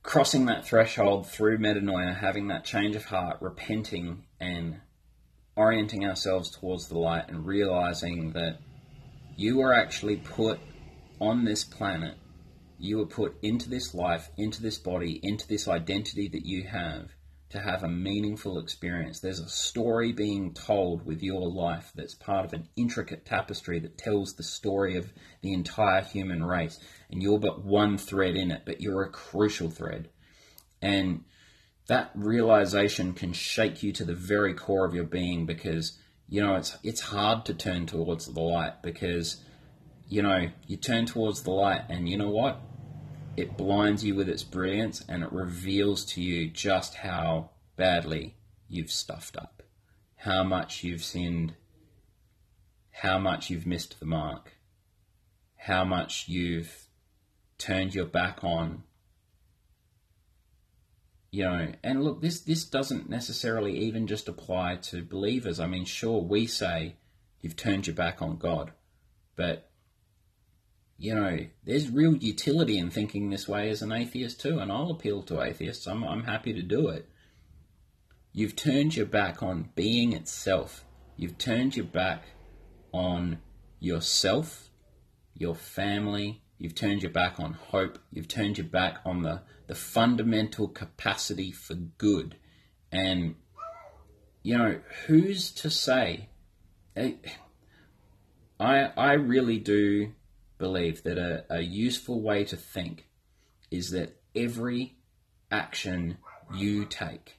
crossing 0.08 0.46
that 0.46 0.66
threshold 0.66 1.28
through 1.28 1.58
metanoia, 1.58 2.18
having 2.18 2.48
that 2.48 2.64
change 2.64 2.96
of 2.96 3.04
heart, 3.04 3.38
repenting 3.42 4.24
and 4.40 4.80
orienting 5.58 6.06
ourselves 6.06 6.50
towards 6.50 6.88
the 6.88 6.98
light 6.98 7.28
and 7.28 7.46
realizing 7.46 8.32
that 8.32 8.58
you 9.36 9.60
are 9.60 9.74
actually 9.74 10.16
put 10.16 10.62
on 11.20 11.46
this 11.46 11.64
planet, 11.64 12.16
you 12.80 12.98
were 12.98 13.06
put 13.06 13.38
into 13.42 13.70
this 13.70 13.94
life, 13.94 14.30
into 14.38 14.62
this 14.62 14.78
body, 14.78 15.20
into 15.24 15.48
this 15.48 15.68
identity 15.68 16.28
that 16.30 16.46
you 16.46 16.64
have 16.64 17.12
to 17.50 17.60
have 17.60 17.84
a 17.84 17.90
meaningful 17.90 18.60
experience. 18.60 19.20
There's 19.20 19.40
a 19.40 19.50
story 19.50 20.12
being 20.12 20.54
told 20.54 21.06
with 21.06 21.24
your 21.24 21.50
life 21.50 21.92
that's 21.96 22.14
part 22.14 22.46
of 22.46 22.54
an 22.54 22.68
intricate 22.76 23.26
tapestry 23.26 23.80
that 23.80 23.98
tells 23.98 24.34
the 24.34 24.44
story 24.44 24.98
of 24.98 25.14
the 25.42 25.54
entire 25.54 26.04
human 26.04 26.44
race. 26.44 26.78
And 27.10 27.24
you're 27.24 27.40
but 27.40 27.64
one 27.64 27.98
thread 27.98 28.36
in 28.36 28.52
it, 28.52 28.64
but 28.66 28.82
you're 28.82 29.04
a 29.04 29.10
crucial 29.10 29.70
thread. 29.70 30.10
And 30.82 31.24
that 31.88 32.12
realization 32.16 33.14
can 33.14 33.32
shake 33.32 33.82
you 33.82 33.94
to 33.94 34.04
the 34.04 34.14
very 34.14 34.54
core 34.54 34.86
of 34.86 34.94
your 34.94 35.06
being 35.06 35.46
because 35.46 35.98
you 36.30 36.42
know 36.42 36.56
it's 36.56 36.78
it's 36.84 37.00
hard 37.00 37.46
to 37.46 37.54
turn 37.54 37.86
towards 37.86 38.26
the 38.26 38.42
light 38.42 38.84
because 38.84 39.38
you 40.08 40.22
know 40.22 40.50
you 40.66 40.78
turn 40.78 41.06
towards 41.06 41.44
the 41.44 41.52
light 41.52 41.82
and 41.90 42.08
you 42.10 42.18
know 42.18 42.30
what 42.30 42.62
it 43.38 43.56
blinds 43.56 44.04
you 44.04 44.16
with 44.16 44.28
its 44.28 44.44
brilliance 44.44 45.06
and 45.08 45.24
it 45.24 45.32
reveals 45.32 46.04
to 46.04 46.22
you 46.22 46.50
just 46.50 46.96
how 46.96 47.52
badly 47.76 48.36
you've 48.68 48.92
stuffed 48.92 49.38
up, 49.38 49.62
how 50.16 50.44
much 50.44 50.84
you've 50.84 51.04
sinned, 51.04 51.54
how 52.90 53.20
much 53.20 53.52
you've 53.52 53.68
missed 53.68 54.00
the 54.00 54.06
mark, 54.08 54.58
how 55.56 55.86
much 55.86 56.28
you've 56.28 56.88
turned 57.60 57.94
your 57.94 58.06
back 58.06 58.44
on. 58.44 58.84
You 61.30 61.44
know, 61.44 61.72
and 61.84 62.04
look, 62.04 62.22
this 62.22 62.40
this 62.40 62.66
doesn't 62.66 63.10
necessarily 63.10 63.78
even 63.78 64.08
just 64.08 64.28
apply 64.28 64.78
to 64.78 65.04
believers. 65.04 65.60
I 65.60 65.68
mean, 65.68 65.86
sure, 65.86 66.22
we 66.22 66.48
say 66.48 66.96
you've 67.42 67.56
turned 67.56 67.86
your 67.86 67.96
back 67.96 68.22
on 68.22 68.38
God, 68.38 68.72
but 69.36 69.70
you 70.98 71.14
know, 71.14 71.40
there's 71.64 71.92
real 71.92 72.16
utility 72.16 72.78
in 72.78 72.90
thinking 72.90 73.30
this 73.30 73.48
way 73.48 73.70
as 73.70 73.82
an 73.82 73.92
atheist 73.92 74.42
too, 74.42 74.60
and 74.60 74.72
I'll 74.72 74.92
appeal 74.92 75.22
to 75.24 75.42
atheists. 75.42 75.88
I'm, 75.88 76.04
I'm 76.04 76.24
happy 76.24 76.54
to 76.54 76.64
do 76.64 76.88
it. 76.90 77.08
You've 78.34 78.56
turned 78.56 78.96
your 78.96 79.06
back 79.06 79.44
on 79.44 79.70
being 79.76 80.14
itself. 80.14 80.86
You've 81.16 81.38
turned 81.38 81.76
your 81.76 81.86
back 81.86 82.24
on 82.92 83.40
yourself, 83.80 84.70
your 85.36 85.56
family. 85.56 86.42
You've 86.58 86.76
turned 86.76 87.04
your 87.04 87.12
back 87.12 87.40
on 87.40 87.54
hope. 87.54 88.00
You've 88.12 88.28
turned 88.28 88.58
your 88.58 88.68
back 88.68 89.00
on 89.06 89.22
the, 89.22 89.42
the 89.68 89.76
fundamental 89.76 90.68
capacity 90.68 91.52
for 91.52 91.76
good. 91.76 92.38
And, 92.92 93.36
you 94.42 94.58
know, 94.58 94.80
who's 95.06 95.52
to 95.52 95.70
say? 95.70 96.30
I, 98.60 98.92
I 98.98 99.14
really 99.14 99.60
do 99.60 100.14
believe 100.58 101.04
that 101.04 101.18
a, 101.18 101.46
a 101.50 101.62
useful 101.62 102.22
way 102.22 102.44
to 102.46 102.56
think 102.56 103.08
is 103.70 103.92
that 103.92 104.18
every 104.36 104.96
action 105.52 106.18
you 106.54 106.86
take 106.86 107.38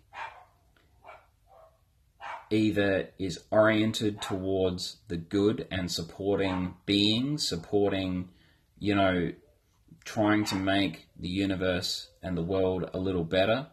either 2.51 3.11
is 3.19 3.41
oriented 3.51 4.23
towards 4.23 4.99
the 5.09 5.17
good 5.17 5.67
and 5.71 5.91
supporting 5.91 6.75
beings, 6.87 7.47
supporting, 7.47 8.29
you 8.79 8.95
know, 8.95 9.33
trying 10.05 10.45
to 10.45 10.55
make 10.55 11.09
the 11.19 11.29
universe 11.29 12.09
and 12.23 12.37
the 12.37 12.43
world 12.43 12.89
a 12.95 12.99
little 12.99 13.25
better, 13.25 13.67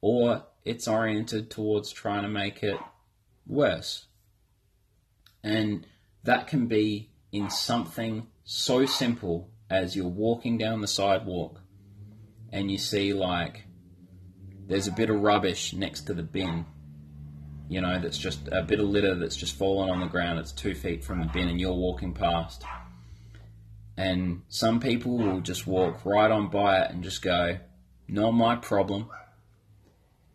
or 0.00 0.44
it's 0.64 0.86
oriented 0.86 1.50
towards 1.50 1.90
trying 1.90 2.22
to 2.22 2.28
make 2.28 2.62
it 2.62 2.78
worse. 3.46 4.06
And 5.42 5.86
that 6.24 6.46
can 6.46 6.66
be 6.66 7.10
in 7.32 7.50
something 7.50 8.26
so 8.44 8.86
simple 8.86 9.50
as 9.70 9.94
you're 9.94 10.06
walking 10.06 10.56
down 10.56 10.80
the 10.80 10.88
sidewalk 10.88 11.60
and 12.50 12.70
you 12.70 12.78
see 12.78 13.12
like 13.12 13.64
there's 14.66 14.86
a 14.86 14.92
bit 14.92 15.10
of 15.10 15.20
rubbish 15.20 15.72
next 15.72 16.02
to 16.02 16.14
the 16.14 16.22
bin 16.22 16.64
you 17.68 17.80
know 17.80 18.00
that's 18.00 18.18
just 18.18 18.48
a 18.50 18.62
bit 18.62 18.80
of 18.80 18.88
litter 18.88 19.14
that's 19.14 19.36
just 19.36 19.54
fallen 19.54 19.90
on 19.90 20.00
the 20.00 20.06
ground 20.06 20.38
it's 20.38 20.52
two 20.52 20.74
feet 20.74 21.04
from 21.04 21.20
the 21.20 21.26
bin 21.26 21.48
and 21.48 21.60
you're 21.60 21.72
walking 21.72 22.14
past. 22.14 22.64
And 23.96 24.42
some 24.48 24.78
people 24.78 25.18
will 25.18 25.40
just 25.40 25.66
walk 25.66 26.04
right 26.04 26.30
on 26.30 26.48
by 26.50 26.82
it 26.82 26.90
and 26.90 27.02
just 27.02 27.20
go 27.20 27.58
not 28.06 28.30
my 28.30 28.56
problem. 28.56 29.08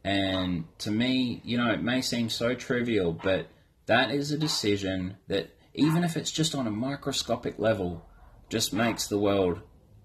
And 0.04 0.66
to 0.80 0.92
me 0.92 1.42
you 1.44 1.58
know 1.58 1.72
it 1.72 1.82
may 1.82 2.02
seem 2.02 2.30
so 2.30 2.54
trivial 2.54 3.14
but 3.14 3.48
that 3.88 4.12
is 4.12 4.32
a 4.32 4.38
decision 4.38 5.18
that 5.28 5.53
even 5.74 6.04
if 6.04 6.16
it's 6.16 6.32
just 6.32 6.56
on 6.56 6.68
a 6.68 6.72
microscopic 6.72 7.58
level, 7.58 8.08
just 8.50 8.74
makes 8.74 9.08
the 9.08 9.18
world 9.18 9.62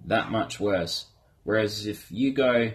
that 0.07 0.31
much 0.31 0.59
worse. 0.59 1.07
Whereas 1.45 1.87
if 1.87 2.11
you 2.11 2.33
go, 2.33 2.73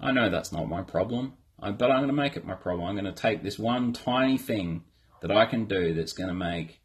I 0.00 0.12
know 0.12 0.30
that's 0.30 0.52
not 0.52 0.68
my 0.68 0.82
problem, 0.82 1.34
but 1.58 1.90
I'm 1.90 1.98
going 1.98 2.08
to 2.08 2.12
make 2.12 2.36
it 2.36 2.46
my 2.46 2.54
problem. 2.54 2.86
I'm 2.86 2.94
going 2.94 3.12
to 3.12 3.12
take 3.12 3.42
this 3.42 3.58
one 3.58 3.92
tiny 3.92 4.38
thing 4.38 4.84
that 5.20 5.30
I 5.30 5.46
can 5.46 5.64
do 5.64 5.94
that's 5.94 6.12
going 6.12 6.28
to 6.28 6.34
make 6.34 6.80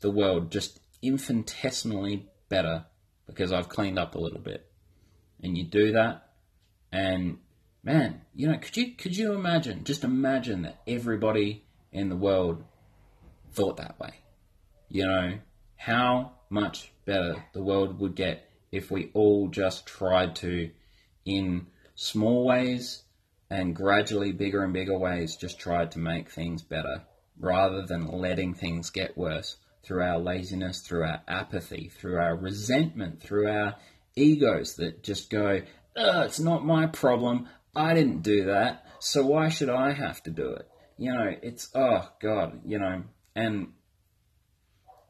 the 0.00 0.10
world 0.10 0.50
just 0.50 0.80
infinitesimally 1.02 2.28
better 2.48 2.86
because 3.26 3.52
I've 3.52 3.68
cleaned 3.68 3.98
up 3.98 4.14
a 4.14 4.18
little 4.18 4.40
bit. 4.40 4.66
And 5.42 5.58
you 5.58 5.64
do 5.64 5.92
that, 5.92 6.28
and 6.92 7.38
man, 7.82 8.20
you 8.32 8.46
know, 8.46 8.58
could 8.58 8.76
you 8.76 8.92
could 8.92 9.16
you 9.16 9.32
imagine? 9.32 9.82
Just 9.82 10.04
imagine 10.04 10.62
that 10.62 10.80
everybody 10.86 11.64
in 11.90 12.08
the 12.10 12.16
world 12.16 12.62
thought 13.52 13.76
that 13.76 13.98
way. 14.00 14.14
You 14.88 15.06
know, 15.06 15.38
how 15.76 16.32
much 16.50 16.92
better 17.04 17.44
the 17.52 17.62
world 17.62 17.98
would 18.00 18.14
get 18.14 18.48
if 18.70 18.90
we 18.90 19.10
all 19.14 19.48
just 19.48 19.86
tried 19.86 20.36
to, 20.36 20.70
in 21.24 21.66
small 21.94 22.44
ways 22.46 23.02
and 23.50 23.76
gradually 23.76 24.32
bigger 24.32 24.64
and 24.64 24.72
bigger 24.72 24.98
ways, 24.98 25.36
just 25.36 25.58
tried 25.58 25.92
to 25.92 25.98
make 25.98 26.30
things 26.30 26.62
better 26.62 27.04
rather 27.38 27.82
than 27.86 28.06
letting 28.06 28.54
things 28.54 28.90
get 28.90 29.16
worse 29.16 29.56
through 29.82 30.02
our 30.02 30.18
laziness, 30.18 30.80
through 30.80 31.02
our 31.02 31.22
apathy, 31.26 31.88
through 31.88 32.16
our 32.16 32.36
resentment, 32.36 33.22
through 33.22 33.50
our 33.50 33.74
egos 34.14 34.76
that 34.76 35.02
just 35.02 35.30
go, 35.30 35.62
it's 35.96 36.40
not 36.40 36.64
my 36.64 36.86
problem. 36.86 37.48
I 37.74 37.94
didn't 37.94 38.22
do 38.22 38.44
that. 38.44 38.86
So 39.00 39.26
why 39.26 39.48
should 39.48 39.68
I 39.68 39.92
have 39.92 40.22
to 40.22 40.30
do 40.30 40.52
it? 40.52 40.68
You 40.96 41.12
know, 41.12 41.34
it's, 41.42 41.68
oh 41.74 42.08
God, 42.20 42.60
you 42.64 42.78
know, 42.78 43.02
and 43.34 43.72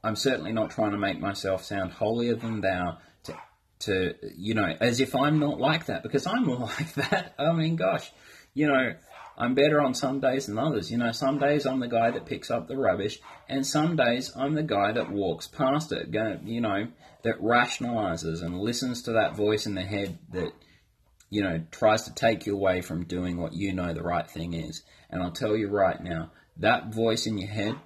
I'm 0.05 0.17
certainly 0.17 0.53
not 0.53 0.71
trying 0.71 0.93
to 0.93 0.99
make 0.99 1.21
myself 1.21 1.65
sound 1.65 1.93
holier 1.93 2.35
than 2.35 2.61
thou 2.61 2.99
to, 3.25 3.37
to, 3.81 4.15
you 4.37 4.55
know, 4.55 4.75
as 4.81 5.01
if 5.01 5.15
I'm 5.15 5.39
not 5.39 5.61
like 5.61 5.87
that 5.87 6.03
because 6.03 6.27
I'm 6.27 6.45
like 6.61 6.95
that. 6.95 7.35
I 7.39 7.53
mean, 7.53 7.77
gosh, 7.77 8.11
you 8.55 8.67
know, 8.67 8.95
I'm 9.37 9.55
better 9.55 9.81
on 9.81 9.95
some 9.95 10.21
days 10.21 10.47
than 10.47 10.59
others. 10.59 10.91
You 10.91 10.99
know, 10.99 11.13
some 11.13 11.39
days 11.39 11.67
I'm 11.67 11.81
the 11.81 11.89
guy 11.89 12.11
that 12.11 12.27
picks 12.27 12.51
up 12.51 12.69
the 12.69 12.77
rubbish, 12.77 13.21
and 13.49 13.67
some 13.67 13.97
days 13.97 14.33
I'm 14.37 14.55
the 14.55 14.63
guy 14.63 14.93
that 14.93 15.11
walks 15.11 15.47
past 15.47 15.93
it, 15.93 16.09
you 16.45 16.61
know, 16.61 16.89
that 17.23 17.41
rationalizes 17.41 18.43
and 18.43 18.59
listens 18.59 19.03
to 19.03 19.13
that 19.13 19.37
voice 19.37 19.67
in 19.67 19.75
the 19.75 19.83
head 19.83 20.19
that, 20.33 20.53
you 21.31 21.43
know, 21.43 21.63
tries 21.71 22.03
to 22.03 22.15
take 22.15 22.45
you 22.45 22.55
away 22.55 22.83
from 22.83 23.05
doing 23.05 23.41
what 23.41 23.55
you 23.55 23.73
know 23.73 23.95
the 23.95 24.03
right 24.03 24.29
thing 24.29 24.53
is. 24.53 24.83
And 25.09 25.23
I'll 25.23 25.31
tell 25.31 25.57
you 25.57 25.69
right 25.69 26.03
now, 26.03 26.33
that 26.59 26.93
voice 26.93 27.27
in 27.27 27.39
your 27.39 27.51
head 27.51 27.77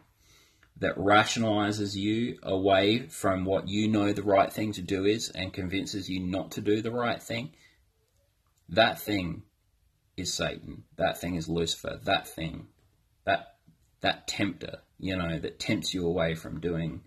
that 0.78 0.96
rationalizes 0.96 1.96
you 1.96 2.38
away 2.42 3.06
from 3.08 3.44
what 3.44 3.68
you 3.68 3.88
know 3.88 4.12
the 4.12 4.22
right 4.22 4.52
thing 4.52 4.72
to 4.72 4.82
do 4.82 5.04
is 5.04 5.30
and 5.30 5.52
convinces 5.52 6.08
you 6.08 6.20
not 6.20 6.50
to 6.52 6.60
do 6.60 6.82
the 6.82 6.90
right 6.90 7.22
thing, 7.22 7.52
that 8.68 9.00
thing 9.00 9.42
is 10.16 10.32
Satan. 10.32 10.84
That 10.96 11.18
thing 11.18 11.36
is 11.36 11.48
Lucifer. 11.48 12.00
That 12.04 12.26
thing, 12.28 12.66
that 13.24 13.56
that 14.00 14.28
tempter, 14.28 14.78
you 14.98 15.16
know, 15.16 15.38
that 15.38 15.58
tempts 15.58 15.94
you 15.94 16.06
away 16.06 16.34
from 16.34 16.60
doing 16.60 17.02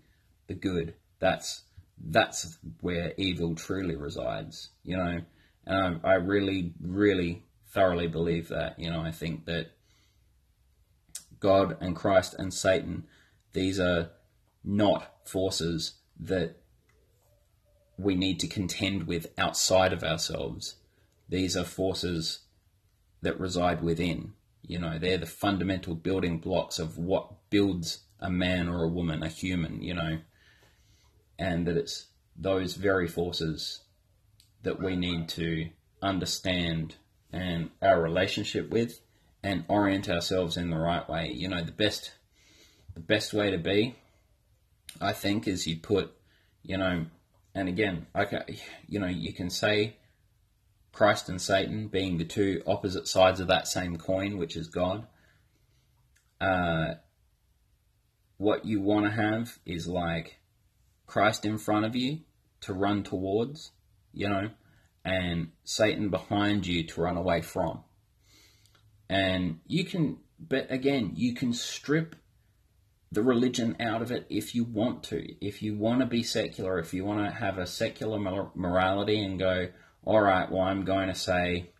the 0.46 0.54
good. 0.54 0.94
That's 1.18 1.62
that's 2.02 2.58
where 2.80 3.12
evil 3.16 3.54
truly 3.54 3.94
resides, 3.94 4.70
you 4.82 4.96
know. 4.96 5.20
And 5.66 6.00
I, 6.02 6.10
I 6.10 6.14
really, 6.14 6.72
really 6.80 7.44
thoroughly 7.68 8.06
believe 8.06 8.48
that. 8.48 8.78
You 8.78 8.90
know, 8.90 9.00
I 9.00 9.10
think 9.10 9.44
that 9.46 9.68
God 11.38 11.76
and 11.80 11.94
Christ 11.94 12.34
and 12.38 12.52
Satan, 12.52 13.06
these 13.52 13.80
are 13.80 14.10
not 14.64 15.12
forces 15.24 15.94
that 16.18 16.56
we 17.98 18.14
need 18.14 18.40
to 18.40 18.48
contend 18.48 19.06
with 19.06 19.32
outside 19.38 19.92
of 19.92 20.02
ourselves. 20.02 20.76
These 21.28 21.56
are 21.56 21.64
forces 21.64 22.40
that 23.22 23.38
reside 23.38 23.82
within. 23.82 24.32
You 24.62 24.78
know, 24.78 24.98
they're 24.98 25.18
the 25.18 25.26
fundamental 25.26 25.94
building 25.94 26.38
blocks 26.38 26.78
of 26.78 26.98
what 26.98 27.50
builds 27.50 28.00
a 28.20 28.30
man 28.30 28.68
or 28.68 28.84
a 28.84 28.88
woman, 28.88 29.22
a 29.22 29.28
human, 29.28 29.82
you 29.82 29.94
know, 29.94 30.18
and 31.38 31.66
that 31.66 31.76
it's 31.76 32.06
those 32.36 32.74
very 32.74 33.08
forces 33.08 33.80
that 34.62 34.80
we 34.80 34.96
need 34.96 35.28
to 35.30 35.70
understand 36.02 36.96
and 37.32 37.70
our 37.82 38.00
relationship 38.00 38.70
with 38.70 39.00
and 39.42 39.64
orient 39.68 40.08
ourselves 40.08 40.56
in 40.56 40.70
the 40.70 40.78
right 40.78 41.08
way. 41.08 41.32
You 41.32 41.48
know, 41.48 41.62
the 41.62 41.72
best 41.72 42.12
the 42.94 43.00
best 43.00 43.32
way 43.32 43.50
to 43.50 43.58
be, 43.58 43.96
I 45.00 45.12
think, 45.12 45.46
is 45.46 45.66
you 45.66 45.76
put, 45.76 46.12
you 46.62 46.76
know, 46.76 47.06
and 47.54 47.68
again, 47.68 48.06
okay, 48.14 48.58
you 48.88 49.00
know, 49.00 49.06
you 49.06 49.32
can 49.32 49.50
say 49.50 49.96
Christ 50.92 51.28
and 51.28 51.40
Satan 51.40 51.88
being 51.88 52.18
the 52.18 52.24
two 52.24 52.62
opposite 52.66 53.08
sides 53.08 53.40
of 53.40 53.48
that 53.48 53.68
same 53.68 53.96
coin, 53.96 54.38
which 54.38 54.56
is 54.56 54.68
God. 54.68 55.06
Uh, 56.40 56.94
what 58.38 58.64
you 58.64 58.80
want 58.80 59.06
to 59.06 59.12
have 59.12 59.58
is 59.66 59.86
like 59.86 60.38
Christ 61.06 61.44
in 61.44 61.58
front 61.58 61.84
of 61.84 61.94
you 61.94 62.20
to 62.62 62.72
run 62.72 63.02
towards, 63.02 63.72
you 64.12 64.28
know, 64.28 64.50
and 65.04 65.50
Satan 65.64 66.08
behind 66.08 66.66
you 66.66 66.84
to 66.84 67.00
run 67.00 67.16
away 67.16 67.40
from. 67.42 67.84
And 69.08 69.60
you 69.66 69.84
can, 69.84 70.18
but 70.38 70.70
again, 70.70 71.12
you 71.16 71.34
can 71.34 71.52
strip 71.52 72.16
the 73.12 73.22
religion 73.22 73.76
out 73.80 74.02
of 74.02 74.12
it 74.12 74.26
if 74.28 74.54
you 74.54 74.64
want 74.64 75.02
to. 75.04 75.26
If 75.44 75.62
you 75.62 75.74
want 75.76 76.00
to 76.00 76.06
be 76.06 76.22
secular, 76.22 76.78
if 76.78 76.94
you 76.94 77.04
want 77.04 77.26
to 77.26 77.34
have 77.34 77.58
a 77.58 77.66
secular 77.66 78.18
morality 78.54 79.22
and 79.22 79.38
go, 79.38 79.68
all 80.04 80.20
right, 80.20 80.50
well, 80.50 80.62
I'm 80.62 80.84
going 80.84 81.08
to 81.08 81.14
say, 81.14 81.70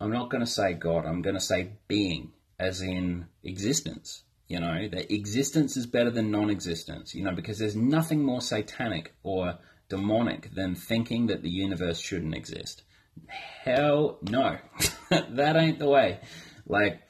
I'm 0.00 0.10
not 0.10 0.30
going 0.30 0.44
to 0.44 0.50
say 0.50 0.74
God, 0.74 1.06
I'm 1.06 1.22
going 1.22 1.36
to 1.36 1.40
say 1.40 1.70
being, 1.86 2.32
as 2.58 2.80
in 2.80 3.26
existence. 3.44 4.22
You 4.48 4.60
know, 4.60 4.88
that 4.88 5.12
existence 5.12 5.76
is 5.76 5.86
better 5.86 6.10
than 6.10 6.30
non 6.30 6.50
existence, 6.50 7.14
you 7.14 7.24
know, 7.24 7.32
because 7.32 7.58
there's 7.58 7.76
nothing 7.76 8.22
more 8.22 8.42
satanic 8.42 9.14
or 9.22 9.58
demonic 9.88 10.54
than 10.54 10.74
thinking 10.74 11.28
that 11.28 11.42
the 11.42 11.50
universe 11.50 11.98
shouldn't 11.98 12.34
exist. 12.34 12.82
Hell 13.26 14.18
no. 14.22 14.58
that 15.08 15.56
ain't 15.56 15.78
the 15.78 15.88
way. 15.88 16.20
Like, 16.66 17.00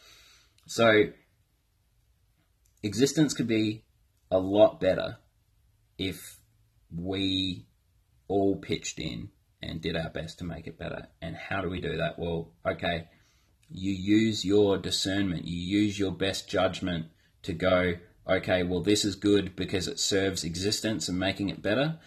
so 0.67 1.07
existence 2.85 3.35
could 3.35 3.49
be 3.49 3.85
a 4.31 4.39
lot 4.39 4.81
better 4.81 5.19
if 5.99 6.39
we 6.95 7.67
all 8.29 8.57
pitched 8.57 8.99
in 8.99 9.31
and 9.63 9.81
did 9.81 9.97
our 9.97 10.11
best 10.11 10.39
to 10.39 10.45
make 10.45 10.67
it 10.67 10.79
better. 10.79 11.09
And 11.23 11.37
how 11.37 11.63
do 11.63 11.71
we 11.71 11.81
do 11.81 11.97
that? 11.97 12.19
Well, 12.19 12.53
okay, 12.67 13.09
you 13.71 13.93
use 13.93 14.45
your 14.45 14.79
discernment, 14.79 15.47
you 15.47 15.57
use 15.57 15.99
your 15.99 16.13
best 16.13 16.49
judgment 16.49 17.07
to 17.43 17.53
go, 17.53 17.95
okay, 18.29 18.63
well, 18.63 18.83
this 18.83 19.05
is 19.05 19.17
good 19.17 19.57
because 19.57 19.89
it 19.89 19.99
serves 19.99 20.45
existence 20.45 21.09
and 21.09 21.19
making 21.19 21.49
it 21.49 21.63
better. 21.63 21.99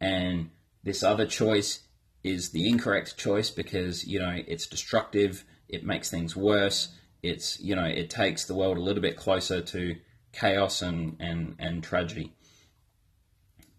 And 0.00 0.50
this 0.84 1.02
other 1.02 1.26
choice 1.26 1.80
is 2.22 2.50
the 2.50 2.68
incorrect 2.68 3.16
choice 3.16 3.50
because, 3.50 4.06
you 4.06 4.18
know, 4.18 4.36
it's 4.46 4.66
destructive, 4.66 5.44
it 5.68 5.84
makes 5.84 6.10
things 6.10 6.36
worse, 6.36 6.94
it's, 7.22 7.58
you 7.60 7.74
know, 7.74 7.84
it 7.84 8.10
takes 8.10 8.44
the 8.44 8.54
world 8.54 8.76
a 8.76 8.82
little 8.82 9.02
bit 9.02 9.16
closer 9.16 9.60
to 9.60 9.96
chaos 10.36 10.82
and, 10.82 11.16
and, 11.18 11.56
and 11.58 11.82
tragedy. 11.82 12.32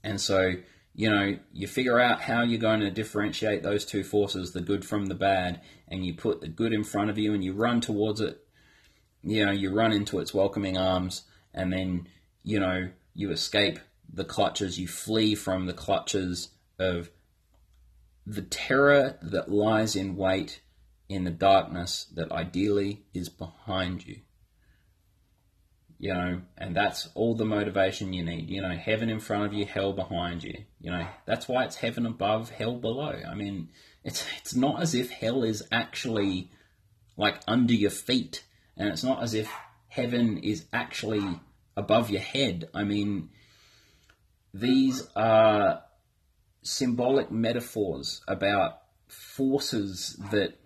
And 0.04 0.20
so, 0.20 0.54
you 0.96 1.10
know, 1.10 1.38
you 1.54 1.68
figure 1.68 2.00
out 2.00 2.22
how 2.22 2.44
you're 2.44 2.60
going 2.60 2.80
to 2.80 2.90
differentiate 2.90 3.62
those 3.62 3.86
two 3.86 4.04
forces, 4.04 4.52
the 4.52 4.62
good 4.62 4.84
from 4.84 5.06
the 5.06 5.16
bad, 5.16 5.62
and 5.88 6.06
you 6.06 6.16
put 6.16 6.42
the 6.42 6.48
good 6.48 6.74
in 6.74 6.84
front 6.84 7.10
of 7.10 7.18
you 7.18 7.34
and 7.34 7.44
you 7.44 7.54
run 7.54 7.82
towards 7.82 8.22
it. 8.22 8.40
You 9.24 9.46
know, 9.46 9.52
you 9.52 9.74
run 9.74 9.92
into 9.92 10.20
its 10.20 10.34
welcoming 10.34 10.78
arms, 10.78 11.24
and 11.54 11.74
then, 11.74 12.08
you 12.44 12.60
know, 12.60 12.90
you 13.14 13.32
escape 13.32 13.80
the 14.12 14.24
clutches, 14.24 14.80
you 14.80 14.88
flee 14.88 15.36
from 15.36 15.66
the 15.66 15.74
clutches 15.74 16.50
of 16.80 17.10
the 18.26 18.44
terror 18.44 19.18
that 19.22 19.52
lies 19.52 19.96
in 19.96 20.16
wait 20.16 20.62
in 21.10 21.24
the 21.24 21.32
darkness 21.32 22.08
that 22.14 22.32
ideally 22.32 23.06
is 23.14 23.30
behind 23.30 24.06
you 24.06 24.20
you 26.00 26.14
know, 26.14 26.42
and 26.58 26.76
that's 26.76 27.10
all 27.16 27.36
the 27.36 27.46
motivation 27.46 28.14
you 28.14 28.24
need. 28.24 28.50
You 28.50 28.62
know, 28.62 28.76
heaven 28.76 29.10
in 29.10 29.20
front 29.20 29.46
of 29.46 29.54
you, 29.54 29.66
hell 29.66 29.94
behind 29.94 30.44
you. 30.44 30.56
You 30.80 30.92
know, 30.92 31.08
that's 31.26 31.48
why 31.48 31.64
it's 31.64 31.78
heaven 31.78 32.06
above, 32.06 32.50
hell 32.52 32.76
below. 32.76 33.20
I 33.28 33.34
mean, 33.34 33.70
it's 34.04 34.26
it's 34.38 34.56
not 34.56 34.82
as 34.82 34.94
if 34.94 35.10
hell 35.10 35.44
is 35.44 35.64
actually 35.72 36.52
like 37.16 37.42
under 37.48 37.74
your 37.74 37.92
feet, 37.92 38.44
and 38.76 38.90
it's 38.90 39.04
not 39.04 39.24
as 39.24 39.34
if 39.34 39.52
heaven 39.88 40.38
is 40.38 40.66
actually 40.72 41.40
above 41.76 42.10
your 42.10 42.22
head. 42.22 42.70
I 42.74 42.84
mean, 42.84 43.30
these 44.54 45.08
are 45.16 45.82
symbolic 46.62 47.32
metaphors 47.32 48.22
about 48.28 48.82
forces 49.08 50.20
that 50.32 50.60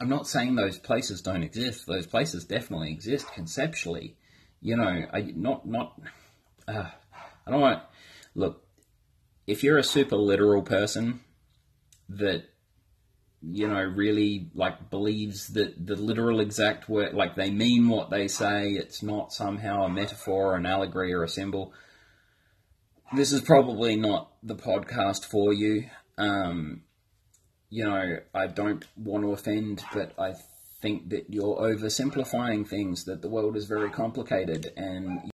I'm 0.00 0.08
not 0.08 0.26
saying 0.26 0.54
those 0.54 0.78
places 0.78 1.20
don't 1.20 1.42
exist. 1.42 1.86
Those 1.86 2.06
places 2.06 2.44
definitely 2.44 2.90
exist 2.90 3.30
conceptually 3.32 4.16
you 4.60 4.76
know, 4.76 5.06
I 5.12 5.32
not 5.34 5.66
not. 5.66 6.00
Uh, 6.66 6.90
I 7.46 7.50
don't 7.50 7.60
want. 7.60 7.82
Look, 8.34 8.64
if 9.46 9.62
you're 9.62 9.78
a 9.78 9.84
super 9.84 10.16
literal 10.16 10.62
person 10.62 11.20
that 12.08 12.44
you 13.42 13.68
know, 13.68 13.82
really 13.82 14.48
like 14.54 14.90
believes 14.90 15.48
that 15.48 15.86
the 15.86 15.94
literal 15.94 16.40
exact 16.40 16.88
word, 16.88 17.14
like 17.14 17.36
they 17.36 17.50
mean 17.50 17.88
what 17.88 18.10
they 18.10 18.28
say. 18.28 18.70
It's 18.70 19.02
not 19.02 19.32
somehow 19.32 19.84
a 19.84 19.88
metaphor, 19.88 20.52
or 20.52 20.56
an 20.56 20.66
allegory, 20.66 21.12
or 21.12 21.22
a 21.22 21.28
symbol. 21.28 21.72
This 23.14 23.32
is 23.32 23.40
probably 23.40 23.96
not 23.96 24.32
the 24.42 24.56
podcast 24.56 25.24
for 25.24 25.52
you. 25.52 25.88
Um, 26.18 26.82
you 27.70 27.84
know, 27.84 28.18
I 28.34 28.46
don't 28.46 28.84
want 28.96 29.22
to 29.22 29.32
offend, 29.32 29.84
but 29.92 30.18
I 30.18 30.34
think 30.80 31.10
that 31.10 31.26
you're 31.28 31.56
oversimplifying 31.56 32.66
things. 32.66 33.04
That 33.04 33.22
the 33.22 33.28
world 33.28 33.56
is 33.56 33.66
very 33.66 33.90
complicated, 33.90 34.72
and 34.76 35.30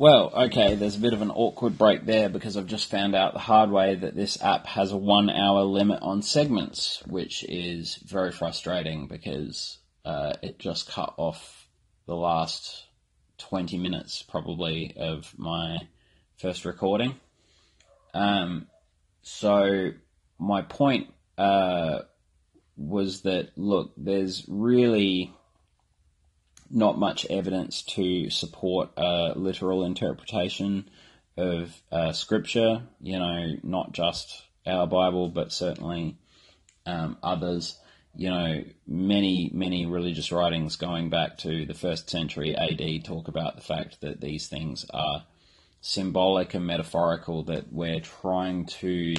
Well, 0.00 0.32
okay, 0.34 0.76
there's 0.76 0.96
a 0.96 1.00
bit 1.00 1.12
of 1.12 1.20
an 1.20 1.30
awkward 1.30 1.76
break 1.76 2.06
there 2.06 2.30
because 2.30 2.56
I've 2.56 2.64
just 2.64 2.88
found 2.88 3.14
out 3.14 3.34
the 3.34 3.38
hard 3.38 3.70
way 3.70 3.96
that 3.96 4.16
this 4.16 4.42
app 4.42 4.66
has 4.66 4.92
a 4.92 4.96
one 4.96 5.28
hour 5.28 5.60
limit 5.60 5.98
on 6.00 6.22
segments, 6.22 7.02
which 7.06 7.44
is 7.44 7.96
very 7.96 8.32
frustrating 8.32 9.08
because 9.08 9.76
uh, 10.06 10.32
it 10.42 10.58
just 10.58 10.90
cut 10.90 11.12
off 11.18 11.68
the 12.06 12.16
last 12.16 12.86
20 13.36 13.76
minutes 13.76 14.22
probably 14.22 14.94
of 14.96 15.34
my 15.36 15.76
first 16.38 16.64
recording. 16.64 17.16
Um, 18.14 18.68
so, 19.20 19.90
my 20.38 20.62
point 20.62 21.12
uh, 21.38 22.00
was 22.76 23.22
that, 23.22 23.50
look, 23.56 23.92
there's 23.96 24.44
really 24.48 25.32
not 26.70 26.98
much 26.98 27.26
evidence 27.26 27.82
to 27.82 28.30
support 28.30 28.90
a 28.96 29.32
literal 29.36 29.84
interpretation 29.84 30.88
of 31.36 31.74
uh, 31.90 32.12
scripture, 32.12 32.82
you 33.00 33.18
know, 33.18 33.56
not 33.62 33.92
just 33.92 34.42
our 34.66 34.86
Bible, 34.86 35.28
but 35.28 35.52
certainly 35.52 36.16
um, 36.86 37.16
others. 37.22 37.78
You 38.14 38.30
know, 38.30 38.64
many, 38.86 39.50
many 39.52 39.86
religious 39.86 40.32
writings 40.32 40.76
going 40.76 41.10
back 41.10 41.38
to 41.38 41.64
the 41.64 41.74
first 41.74 42.10
century 42.10 42.56
AD 42.56 43.04
talk 43.04 43.28
about 43.28 43.56
the 43.56 43.62
fact 43.62 44.00
that 44.00 44.20
these 44.20 44.48
things 44.48 44.84
are 44.92 45.24
symbolic 45.80 46.54
and 46.54 46.66
metaphorical, 46.66 47.44
that 47.44 47.72
we're 47.72 48.00
trying 48.00 48.66
to 48.66 49.14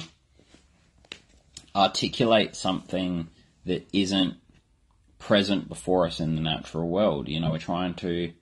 articulate 1.74 2.54
something 2.56 3.28
that 3.64 3.88
isn't 3.92 4.36
present 5.18 5.68
before 5.68 6.06
us 6.06 6.20
in 6.20 6.34
the 6.34 6.42
natural 6.42 6.88
world. 6.88 7.28
You 7.28 7.40
know, 7.40 7.50
we're 7.50 7.58
trying 7.58 7.94
to 7.94 8.32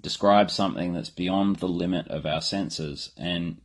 describe 0.00 0.50
something 0.50 0.92
that's 0.92 1.10
beyond 1.10 1.56
the 1.56 1.68
limit 1.68 2.08
of 2.08 2.26
our 2.26 2.40
senses. 2.40 3.12
And, 3.16 3.60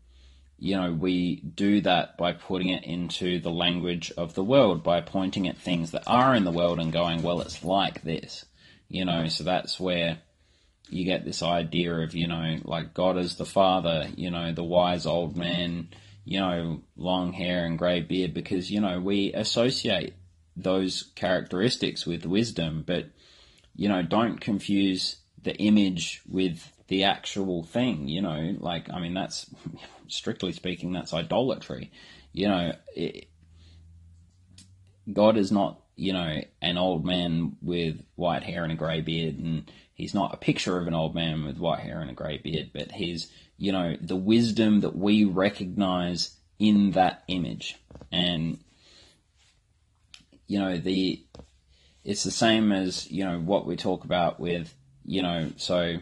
you 0.58 0.76
know, 0.76 0.93
we 0.93 1.38
do 1.41 1.82
that 1.82 2.18
by 2.18 2.34
putting 2.34 2.70
it 2.70 2.84
into 2.84 3.39
the 3.39 3.52
language 3.52 4.12
of 4.18 4.36
the 4.36 4.43
world, 4.43 4.84
by 4.84 5.02
pointing 5.02 5.48
at 5.48 5.58
things 5.58 5.91
that 5.91 6.04
are 6.08 6.36
in 6.36 6.43
the 6.43 6.52
world 6.52 6.80
and 6.80 6.93
going, 6.93 7.24
well, 7.24 7.41
it's 7.41 7.64
like 7.64 8.04
this. 8.04 8.46
You 8.88 9.06
know, 9.06 9.28
so 9.28 9.43
that's 9.43 9.80
where 9.80 10.20
you 10.89 11.06
get 11.06 11.26
this 11.26 11.41
idea 11.41 11.96
of, 11.96 12.14
you 12.14 12.28
know, 12.28 12.58
like 12.64 12.93
God 12.93 13.18
is 13.18 13.36
the 13.36 13.46
Father, 13.46 14.08
you 14.16 14.30
know, 14.30 14.54
the 14.54 14.64
wise 14.64 15.06
old 15.06 15.36
man, 15.36 15.89
you 16.26 16.39
know, 16.39 16.82
long 16.97 17.32
hair 17.32 17.65
and 17.65 17.78
grey 17.80 18.01
beard, 18.01 18.34
because, 18.34 18.69
you 18.69 18.82
know, 18.82 18.99
we 18.99 19.32
associate 19.34 20.13
those 20.55 21.11
characteristics 21.15 22.05
with 22.05 22.26
wisdom, 22.26 22.84
but 22.86 23.05
you 23.76 23.89
know, 23.89 24.01
don't 24.01 24.39
confuse 24.39 25.17
the 25.43 25.55
image 25.57 26.21
with 26.28 26.71
the 26.88 27.03
actual 27.03 27.63
thing. 27.63 28.07
You 28.07 28.21
know, 28.21 28.55
like 28.59 28.89
I 28.91 28.99
mean, 28.99 29.13
that's 29.13 29.49
strictly 30.07 30.51
speaking, 30.51 30.93
that's 30.93 31.13
idolatry. 31.13 31.91
You 32.32 32.47
know, 32.47 32.71
it, 32.95 33.28
God 35.11 35.38
is 35.38 35.51
not 35.51 35.82
you 35.95 36.13
know 36.13 36.41
an 36.61 36.78
old 36.78 37.05
man 37.05 37.57
with 37.61 38.01
white 38.15 38.43
hair 38.43 38.63
and 38.63 38.71
a 38.71 38.76
grey 38.76 39.01
beard, 39.01 39.38
and 39.38 39.71
he's 39.96 40.14
not 40.14 40.34
a 40.34 40.38
picture 40.38 40.78
of 40.78 40.86
an 40.86 40.93
old 40.93 41.16
man 41.16 41.43
with 41.46 41.58
white 41.58 41.80
hair 41.80 42.00
and 42.00 42.12
a 42.12 42.14
grey 42.14 42.38
beard, 42.38 42.70
but 42.74 42.91
he's 42.91 43.32
you 43.58 43.72
know 43.72 43.96
the 44.00 44.16
wisdom 44.16 44.82
that 44.82 44.96
we 44.96 45.24
recognize 45.24 46.36
in 46.60 46.91
that 46.91 47.24
image, 47.28 47.78
and 48.12 48.60
you 50.48 50.60
know, 50.60 50.78
the 50.78 51.24
it's 52.04 52.24
the 52.24 52.32
same 52.32 52.72
as 52.72 53.10
you 53.10 53.26
know 53.26 53.39
what 53.39 53.66
we 53.66 53.76
talk 53.76 54.04
about 54.04 54.39
with 54.39 54.74
you 55.04 55.22
know 55.22 55.50
so 55.58 55.98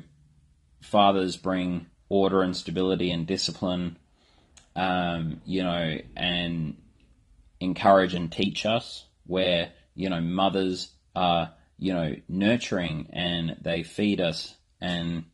fathers 0.81 1.37
bring 1.37 1.85
order 2.09 2.41
and 2.41 2.55
stability 2.55 3.09
and 3.09 3.25
discipline 3.25 3.97
um, 4.75 5.41
you 5.45 5.63
know 5.63 5.97
and 6.15 6.75
encourage 7.59 8.13
and 8.13 8.31
teach 8.31 8.65
us 8.65 9.05
where 9.25 9.71
you 9.95 10.09
know 10.09 10.19
mothers 10.19 10.91
are 11.15 11.53
you 11.83 11.93
know 11.93 12.15
nurturing 12.29 13.07
and 13.11 13.57
they 13.61 13.83
feed 13.83 14.21
us 14.21 14.55
and 14.79 15.25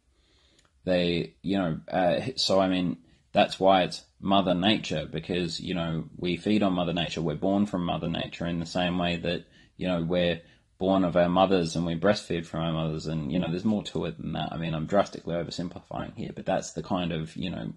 they 0.86 1.36
you 1.42 1.58
know 1.58 1.80
uh, 1.92 2.20
so 2.36 2.60
i 2.60 2.68
mean 2.68 2.98
that's 3.32 3.60
why 3.60 3.84
it's 3.84 4.04
Mother 4.20 4.54
Nature 4.54 5.08
because, 5.10 5.60
you 5.60 5.74
know, 5.74 6.06
we 6.18 6.36
feed 6.36 6.64
on 6.64 6.74
Mother 6.74 6.94
Nature. 6.94 7.22
We're 7.22 7.36
born 7.36 7.66
from 7.66 7.86
Mother 7.86 8.10
Nature 8.10 8.48
in 8.48 8.60
the 8.60 8.66
same 8.66 8.98
way 8.98 9.18
that, 9.18 9.46
you 9.78 9.88
know, 9.88 10.02
we're 10.02 10.42
born 10.78 11.04
of 11.04 11.16
our 11.16 11.30
mothers 11.30 11.76
and 11.76 11.86
we 11.86 11.96
breastfeed 11.96 12.46
from 12.46 12.62
our 12.62 12.74
mothers. 12.74 13.06
And, 13.06 13.32
you 13.32 13.40
know, 13.40 13.48
there's 13.50 13.66
more 13.66 13.84
to 13.84 14.06
it 14.06 14.20
than 14.20 14.34
that. 14.34 14.50
I 14.52 14.58
mean, 14.58 14.74
I'm 14.74 14.88
drastically 14.88 15.36
oversimplifying 15.36 16.16
here, 16.16 16.32
but 16.36 16.46
that's 16.46 16.72
the 16.72 16.84
kind 16.84 17.12
of, 17.12 17.36
you 17.36 17.50
know, 17.50 17.74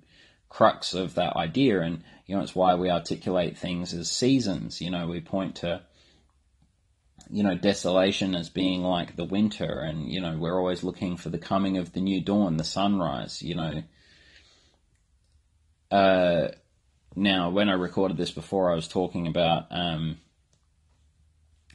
crux 0.49 0.95
of 0.95 1.15
that 1.15 1.37
idea. 1.37 1.83
And, 1.83 2.03
you 2.27 2.35
know, 2.35 2.43
it's 2.43 2.55
why 2.55 2.75
we 2.75 2.91
articulate 2.91 3.59
things 3.59 3.93
as 3.93 4.11
seasons. 4.11 4.81
You 4.81 4.91
know, 4.91 5.07
we 5.07 5.21
point 5.21 5.57
to, 5.57 5.83
you 7.33 7.43
know, 7.43 7.57
desolation 7.57 8.37
as 8.37 8.49
being 8.49 8.83
like 8.83 9.17
the 9.17 9.25
winter, 9.25 9.81
and, 9.81 10.09
you 10.09 10.21
know, 10.21 10.37
we're 10.39 10.59
always 10.59 10.85
looking 10.85 11.17
for 11.17 11.31
the 11.31 11.39
coming 11.39 11.79
of 11.79 11.93
the 11.93 12.01
new 12.01 12.21
dawn, 12.21 12.59
the 12.59 12.65
sunrise, 12.65 13.43
you 13.43 13.55
know 13.55 13.83
uh, 15.93 16.49
now, 17.15 17.51
when 17.51 17.69
I 17.69 17.75
recorded 17.75 18.17
this 18.17 18.31
before, 18.31 18.73
I 18.73 18.75
was 18.75 18.89
talking 18.89 19.27
about 19.27 19.67
um, 19.71 20.19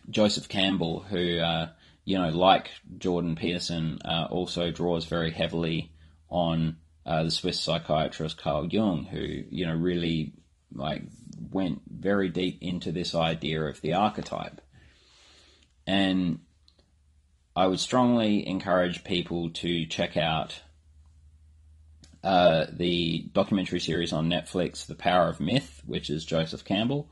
Joseph 0.09 0.49
Campbell, 0.49 1.01
who, 1.01 1.37
uh, 1.37 1.69
you 2.03 2.17
know, 2.17 2.29
like 2.29 2.71
Jordan 2.97 3.35
Peterson, 3.35 3.99
uh, 4.03 4.27
also 4.31 4.71
draws 4.71 5.05
very 5.05 5.29
heavily 5.29 5.91
on 6.29 6.77
uh, 7.05 7.23
the 7.23 7.31
Swiss 7.31 7.59
psychiatrist 7.59 8.37
Carl 8.39 8.67
Jung, 8.67 9.05
who, 9.05 9.19
you 9.19 9.67
know, 9.67 9.75
really 9.75 10.33
like 10.73 11.03
went 11.51 11.81
very 11.87 12.29
deep 12.29 12.57
into 12.61 12.91
this 12.91 13.13
idea 13.13 13.61
of 13.61 13.79
the 13.81 13.93
archetype. 13.93 14.61
And 15.87 16.41
I 17.55 17.65
would 17.65 17.79
strongly 17.79 18.47
encourage 18.47 19.03
people 19.03 19.49
to 19.51 19.87
check 19.87 20.15
out 20.15 20.61
uh, 22.23 22.65
the 22.71 23.25
documentary 23.31 23.79
series 23.79 24.11
on 24.11 24.29
Netflix, 24.29 24.85
The 24.85 24.95
Power 24.95 25.29
of 25.29 25.39
Myth, 25.39 25.81
which 25.85 26.09
is 26.09 26.25
Joseph 26.25 26.65
Campbell, 26.65 27.09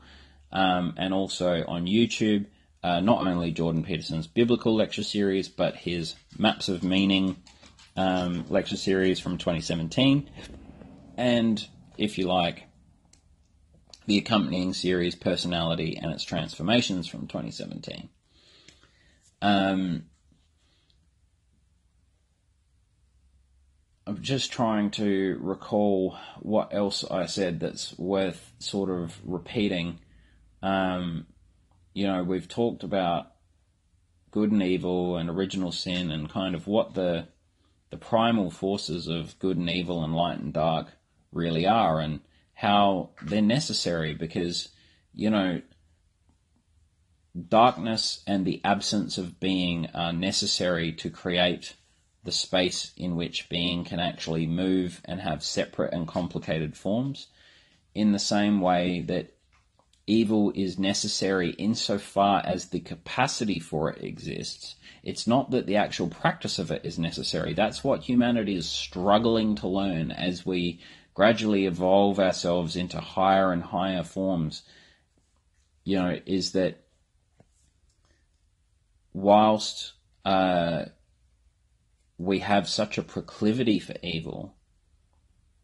um, 0.52 0.94
and 0.98 1.14
also 1.14 1.64
on 1.66 1.86
YouTube, 1.86 2.46
uh, 2.82 3.00
not 3.00 3.26
only 3.26 3.50
Jordan 3.50 3.82
Peterson's 3.82 4.26
biblical 4.26 4.76
lecture 4.76 5.02
series, 5.02 5.48
but 5.48 5.74
his 5.74 6.14
Maps 6.38 6.68
of 6.68 6.84
Meaning 6.84 7.36
um, 7.96 8.44
lecture 8.50 8.76
series 8.76 9.18
from 9.18 9.38
2017, 9.38 10.28
and 11.16 11.66
if 11.96 12.18
you 12.18 12.26
like, 12.26 12.64
the 14.06 14.18
accompanying 14.18 14.74
series 14.74 15.14
Personality 15.14 15.98
and 16.00 16.12
its 16.12 16.24
Transformations 16.24 17.08
from 17.08 17.26
2017. 17.26 18.10
Um, 19.42 20.04
I'm 24.06 24.22
just 24.22 24.52
trying 24.52 24.90
to 24.92 25.38
recall 25.40 26.16
what 26.40 26.72
else 26.72 27.04
I 27.10 27.26
said 27.26 27.60
that's 27.60 27.98
worth 27.98 28.52
sort 28.58 28.88
of 28.88 29.18
repeating. 29.24 29.98
Um, 30.62 31.26
you 31.92 32.06
know, 32.06 32.22
we've 32.22 32.48
talked 32.48 32.84
about 32.84 33.32
good 34.30 34.52
and 34.52 34.62
evil 34.62 35.16
and 35.16 35.28
original 35.28 35.72
sin 35.72 36.10
and 36.10 36.30
kind 36.30 36.54
of 36.54 36.66
what 36.66 36.94
the 36.94 37.28
the 37.90 37.96
primal 37.96 38.50
forces 38.50 39.06
of 39.06 39.38
good 39.38 39.56
and 39.56 39.70
evil 39.70 40.04
and 40.04 40.14
light 40.14 40.38
and 40.38 40.52
dark 40.52 40.88
really 41.32 41.66
are 41.66 42.00
and 42.00 42.20
how 42.54 43.10
they're 43.22 43.40
necessary 43.40 44.12
because 44.12 44.68
you 45.14 45.30
know 45.30 45.60
darkness 47.36 48.22
and 48.26 48.44
the 48.44 48.60
absence 48.64 49.18
of 49.18 49.40
being 49.40 49.88
are 49.94 50.12
necessary 50.12 50.92
to 50.92 51.10
create 51.10 51.74
the 52.24 52.32
space 52.32 52.92
in 52.96 53.14
which 53.14 53.48
being 53.48 53.84
can 53.84 54.00
actually 54.00 54.46
move 54.46 55.00
and 55.04 55.20
have 55.20 55.42
separate 55.42 55.92
and 55.92 56.08
complicated 56.08 56.76
forms, 56.76 57.28
in 57.94 58.12
the 58.12 58.18
same 58.18 58.60
way 58.60 59.00
that 59.00 59.32
evil 60.06 60.52
is 60.54 60.78
necessary 60.78 61.50
insofar 61.50 62.42
as 62.44 62.66
the 62.66 62.80
capacity 62.80 63.58
for 63.58 63.90
it 63.90 64.02
exists. 64.02 64.76
It's 65.02 65.26
not 65.26 65.50
that 65.50 65.66
the 65.66 65.76
actual 65.76 66.08
practice 66.08 66.58
of 66.58 66.70
it 66.70 66.84
is 66.84 66.98
necessary. 66.98 67.54
That's 67.54 67.82
what 67.82 68.02
humanity 68.02 68.56
is 68.56 68.68
struggling 68.68 69.56
to 69.56 69.68
learn 69.68 70.10
as 70.10 70.44
we 70.44 70.80
gradually 71.14 71.66
evolve 71.66 72.18
ourselves 72.18 72.76
into 72.76 73.00
higher 73.00 73.52
and 73.52 73.62
higher 73.62 74.02
forms, 74.02 74.62
you 75.84 75.96
know, 75.96 76.18
is 76.26 76.52
that 76.52 76.85
whilst 79.16 79.94
uh, 80.26 80.84
we 82.18 82.40
have 82.40 82.68
such 82.68 82.98
a 82.98 83.02
proclivity 83.02 83.78
for 83.78 83.94
evil, 84.02 84.54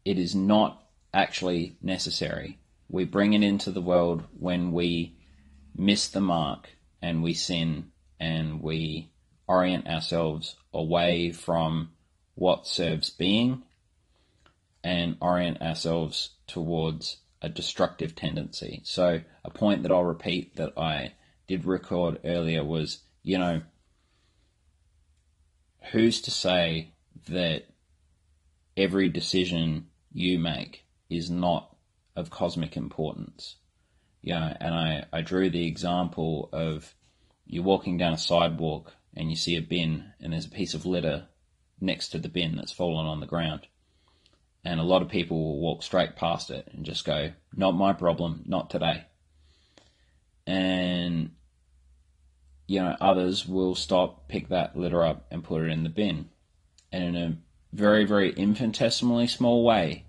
it 0.06 0.18
is 0.18 0.34
not 0.34 0.82
actually 1.12 1.76
necessary. 1.82 2.58
We 2.88 3.04
bring 3.04 3.34
it 3.34 3.42
into 3.42 3.70
the 3.70 3.82
world 3.82 4.24
when 4.38 4.72
we 4.72 5.18
miss 5.76 6.08
the 6.08 6.22
mark 6.22 6.70
and 7.02 7.22
we 7.22 7.34
sin 7.34 7.92
and 8.18 8.62
we 8.62 9.12
orient 9.46 9.86
ourselves 9.86 10.56
away 10.72 11.30
from 11.30 11.90
what 12.34 12.66
serves 12.66 13.10
being 13.10 13.64
and 14.82 15.18
orient 15.20 15.60
ourselves 15.60 16.30
towards 16.46 17.18
a 17.42 17.50
destructive 17.50 18.14
tendency. 18.14 18.80
So, 18.84 19.20
a 19.44 19.50
point 19.50 19.82
that 19.82 19.92
I'll 19.92 20.04
repeat 20.04 20.56
that 20.56 20.72
I 20.78 21.12
did 21.46 21.66
record 21.66 22.18
earlier 22.24 22.64
was 22.64 23.02
you 23.22 23.38
know, 23.38 23.62
who's 25.92 26.20
to 26.22 26.30
say 26.30 26.92
that 27.28 27.64
every 28.76 29.08
decision 29.08 29.86
you 30.12 30.38
make 30.38 30.84
is 31.08 31.30
not 31.30 31.74
of 32.16 32.30
cosmic 32.30 32.76
importance? 32.76 33.56
Yeah, 34.22 34.56
and 34.60 34.74
I, 34.74 35.04
I 35.12 35.20
drew 35.20 35.50
the 35.50 35.66
example 35.66 36.48
of 36.52 36.94
you're 37.46 37.64
walking 37.64 37.98
down 37.98 38.12
a 38.12 38.18
sidewalk 38.18 38.92
and 39.14 39.30
you 39.30 39.36
see 39.36 39.56
a 39.56 39.62
bin 39.62 40.12
and 40.20 40.32
there's 40.32 40.46
a 40.46 40.50
piece 40.50 40.74
of 40.74 40.86
litter 40.86 41.26
next 41.80 42.08
to 42.10 42.18
the 42.18 42.28
bin 42.28 42.56
that's 42.56 42.72
fallen 42.72 43.06
on 43.06 43.20
the 43.20 43.26
ground. 43.26 43.66
And 44.64 44.78
a 44.78 44.84
lot 44.84 45.02
of 45.02 45.08
people 45.08 45.42
will 45.42 45.58
walk 45.58 45.82
straight 45.82 46.14
past 46.14 46.50
it 46.50 46.68
and 46.72 46.84
just 46.84 47.04
go, 47.04 47.32
not 47.54 47.72
my 47.72 47.92
problem, 47.92 48.44
not 48.46 48.70
today. 48.70 49.04
And, 50.46 51.32
you 52.66 52.80
know, 52.80 52.96
others 53.00 53.46
will 53.46 53.74
stop, 53.74 54.28
pick 54.28 54.48
that 54.48 54.76
litter 54.76 55.04
up 55.04 55.26
and 55.30 55.44
put 55.44 55.62
it 55.62 55.70
in 55.70 55.82
the 55.82 55.88
bin. 55.88 56.28
And 56.90 57.04
in 57.04 57.16
a 57.16 57.36
very, 57.72 58.04
very 58.04 58.32
infinitesimally 58.32 59.26
small 59.26 59.64
way, 59.64 60.04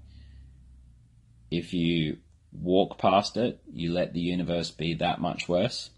if 1.50 1.74
you 1.74 2.18
walk 2.52 2.98
past 2.98 3.38
it, 3.38 3.62
you 3.72 3.92
let 3.92 4.14
the 4.14 4.20
universe 4.20 4.72
be 4.72 4.94
that 4.96 5.20
much 5.20 5.48
worse. 5.48 5.90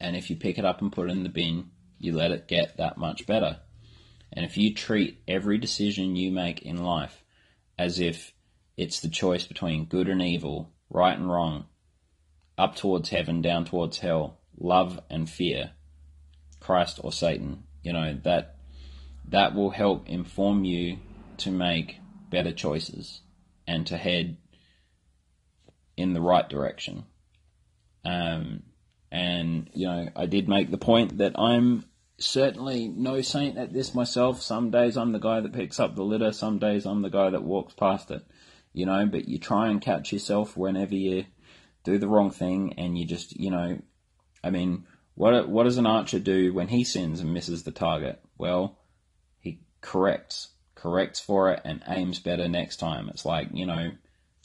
And 0.00 0.16
if 0.16 0.30
you 0.30 0.36
pick 0.36 0.58
it 0.58 0.64
up 0.64 0.80
and 0.80 0.92
put 0.92 1.08
it 1.08 1.12
in 1.12 1.22
the 1.22 1.28
bin, 1.28 1.70
you 1.98 2.12
let 2.12 2.30
it 2.30 2.48
get 2.48 2.76
that 2.76 2.98
much 2.98 3.26
better. 3.26 3.60
And 4.32 4.44
if 4.44 4.56
you 4.56 4.74
treat 4.74 5.22
every 5.26 5.58
decision 5.58 6.16
you 6.16 6.30
make 6.30 6.62
in 6.62 6.84
life 6.84 7.22
as 7.78 8.00
if 8.00 8.32
it's 8.76 9.00
the 9.00 9.08
choice 9.08 9.46
between 9.46 9.86
good 9.86 10.08
and 10.08 10.20
evil, 10.20 10.70
right 10.90 11.16
and 11.16 11.30
wrong, 11.30 11.66
up 12.58 12.76
towards 12.76 13.08
heaven, 13.10 13.40
down 13.40 13.64
towards 13.64 13.98
hell, 13.98 14.38
love 14.58 15.00
and 15.10 15.28
fear, 15.28 15.72
Christ 16.60 17.00
or 17.02 17.12
Satan, 17.12 17.64
you 17.82 17.92
know, 17.92 18.18
that 18.24 18.56
that 19.28 19.54
will 19.54 19.70
help 19.70 20.08
inform 20.08 20.64
you 20.64 20.98
to 21.38 21.50
make 21.50 21.98
better 22.30 22.52
choices 22.52 23.20
and 23.66 23.86
to 23.86 23.96
head 23.96 24.36
in 25.96 26.12
the 26.12 26.20
right 26.20 26.48
direction. 26.48 27.04
Um, 28.04 28.62
and, 29.10 29.70
you 29.74 29.86
know, 29.86 30.08
I 30.14 30.26
did 30.26 30.48
make 30.48 30.70
the 30.70 30.78
point 30.78 31.18
that 31.18 31.38
I'm 31.38 31.84
certainly 32.18 32.88
no 32.88 33.20
saint 33.20 33.58
at 33.58 33.72
this 33.72 33.94
myself. 33.94 34.42
Some 34.42 34.70
days 34.70 34.96
I'm 34.96 35.12
the 35.12 35.18
guy 35.18 35.40
that 35.40 35.52
picks 35.52 35.80
up 35.80 35.96
the 35.96 36.04
litter, 36.04 36.32
some 36.32 36.58
days 36.58 36.86
I'm 36.86 37.02
the 37.02 37.10
guy 37.10 37.30
that 37.30 37.42
walks 37.42 37.74
past 37.74 38.10
it, 38.10 38.24
you 38.72 38.86
know, 38.86 39.06
but 39.06 39.28
you 39.28 39.38
try 39.38 39.68
and 39.68 39.80
catch 39.80 40.12
yourself 40.12 40.56
whenever 40.56 40.94
you 40.94 41.24
do 41.84 41.98
the 41.98 42.08
wrong 42.08 42.30
thing 42.30 42.74
and 42.78 42.96
you 42.96 43.04
just, 43.04 43.38
you 43.38 43.50
know, 43.50 43.78
I 44.46 44.50
mean, 44.50 44.84
what, 45.16 45.48
what 45.48 45.64
does 45.64 45.76
an 45.76 45.86
archer 45.86 46.20
do 46.20 46.54
when 46.54 46.68
he 46.68 46.84
sins 46.84 47.20
and 47.20 47.34
misses 47.34 47.64
the 47.64 47.72
target? 47.72 48.20
Well, 48.38 48.78
he 49.40 49.58
corrects, 49.80 50.48
corrects 50.76 51.18
for 51.18 51.50
it 51.50 51.62
and 51.64 51.82
aims 51.88 52.20
better 52.20 52.48
next 52.48 52.76
time. 52.76 53.08
It's 53.08 53.24
like, 53.24 53.48
you 53.52 53.66
know, 53.66 53.90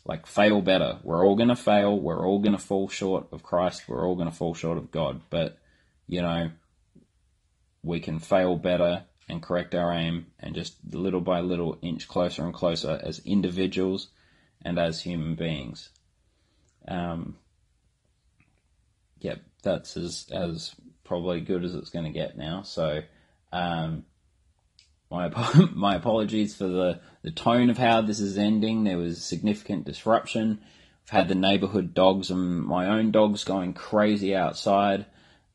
like 0.04 0.26
fail 0.26 0.62
better. 0.64 0.98
We're 1.04 1.24
all 1.24 1.38
to 1.38 1.56
fail. 1.56 2.00
We're 2.00 2.26
all 2.26 2.42
to 2.42 2.58
fall 2.58 2.90
short 2.90 3.28
of 3.32 3.44
Christ. 3.44 3.84
We're 3.88 4.08
all 4.08 4.18
to 4.18 4.32
fall 4.32 4.56
short 4.56 4.80
of 4.80 4.90
God. 4.90 5.22
But, 5.30 5.60
you 6.08 6.24
know, 6.24 6.50
we 7.84 8.00
can 8.00 8.18
fail 8.18 8.56
better 8.56 9.04
and 9.30 9.44
correct 9.44 9.76
our 9.76 9.94
aim 9.94 10.28
and 10.40 10.56
just 10.56 10.78
little 10.92 11.22
by 11.22 11.42
little 11.42 11.78
inch 11.84 12.08
closer 12.08 12.44
and 12.44 12.56
closer 12.56 13.00
as 13.04 13.20
individuals 13.20 14.08
and 14.64 14.80
as 14.80 15.02
human 15.02 15.36
beings. 15.36 15.90
Um, 16.88 17.38
yep, 19.20 19.42
that's 19.62 19.98
as, 19.98 20.28
as 20.32 20.76
probably 21.04 21.42
good 21.42 21.64
as 21.64 21.76
it's 21.76 21.90
going 21.90 22.06
to 22.06 22.12
get 22.12 22.38
now. 22.38 22.64
So, 22.64 23.02
um, 23.52 24.06
my 25.10 25.30
my 25.74 25.96
apologies 25.96 26.56
for 26.56 26.68
the, 26.68 27.02
the 27.22 27.32
tone 27.32 27.70
of 27.70 27.78
how 27.78 28.02
this 28.02 28.20
is 28.20 28.38
ending. 28.38 28.84
There 28.84 28.98
was 28.98 29.24
significant 29.24 29.86
disruption. 29.86 30.62
I've 31.06 31.10
had 31.10 31.28
the 31.28 31.36
neighborhood 31.36 31.94
dogs 31.94 32.32
and 32.32 32.64
my 32.64 32.88
own 32.88 33.12
dogs 33.12 33.44
going 33.44 33.74
crazy 33.74 34.36
outside. 34.36 35.06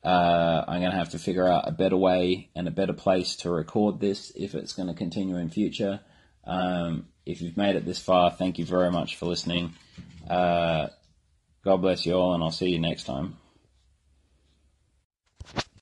Uh, 0.05 0.65
I'm 0.69 0.81
going 0.81 0.93
to 0.93 0.99
have 0.99 1.11
to 1.11 1.19
figure 1.19 1.49
out 1.49 1.67
a 1.67 1.73
better 1.73 1.97
way 1.97 2.51
and 2.55 2.69
a 2.69 2.71
better 2.71 2.93
place 2.93 3.35
to 3.37 3.51
record 3.51 3.99
this 3.99 4.31
if 4.37 4.55
it's 4.55 4.73
going 4.73 4.89
to 4.89 4.95
continue 4.95 5.37
in 5.37 5.51
future. 5.51 6.01
Um, 6.45 7.09
if 7.25 7.41
you've 7.41 7.57
made 7.57 7.75
it 7.75 7.85
this 7.85 7.99
far, 7.99 8.31
thank 8.31 8.59
you 8.59 8.65
very 8.65 8.93
much 8.93 9.17
for 9.17 9.27
listening. 9.27 9.75
Uh, 10.29 10.89
God 11.65 11.79
bless 11.79 12.07
you 12.07 12.15
all, 12.15 12.35
and 12.35 12.45
I'll 12.45 12.53
see 12.53 12.69
you 12.69 12.79
next 12.79 13.05
time. 13.05 13.37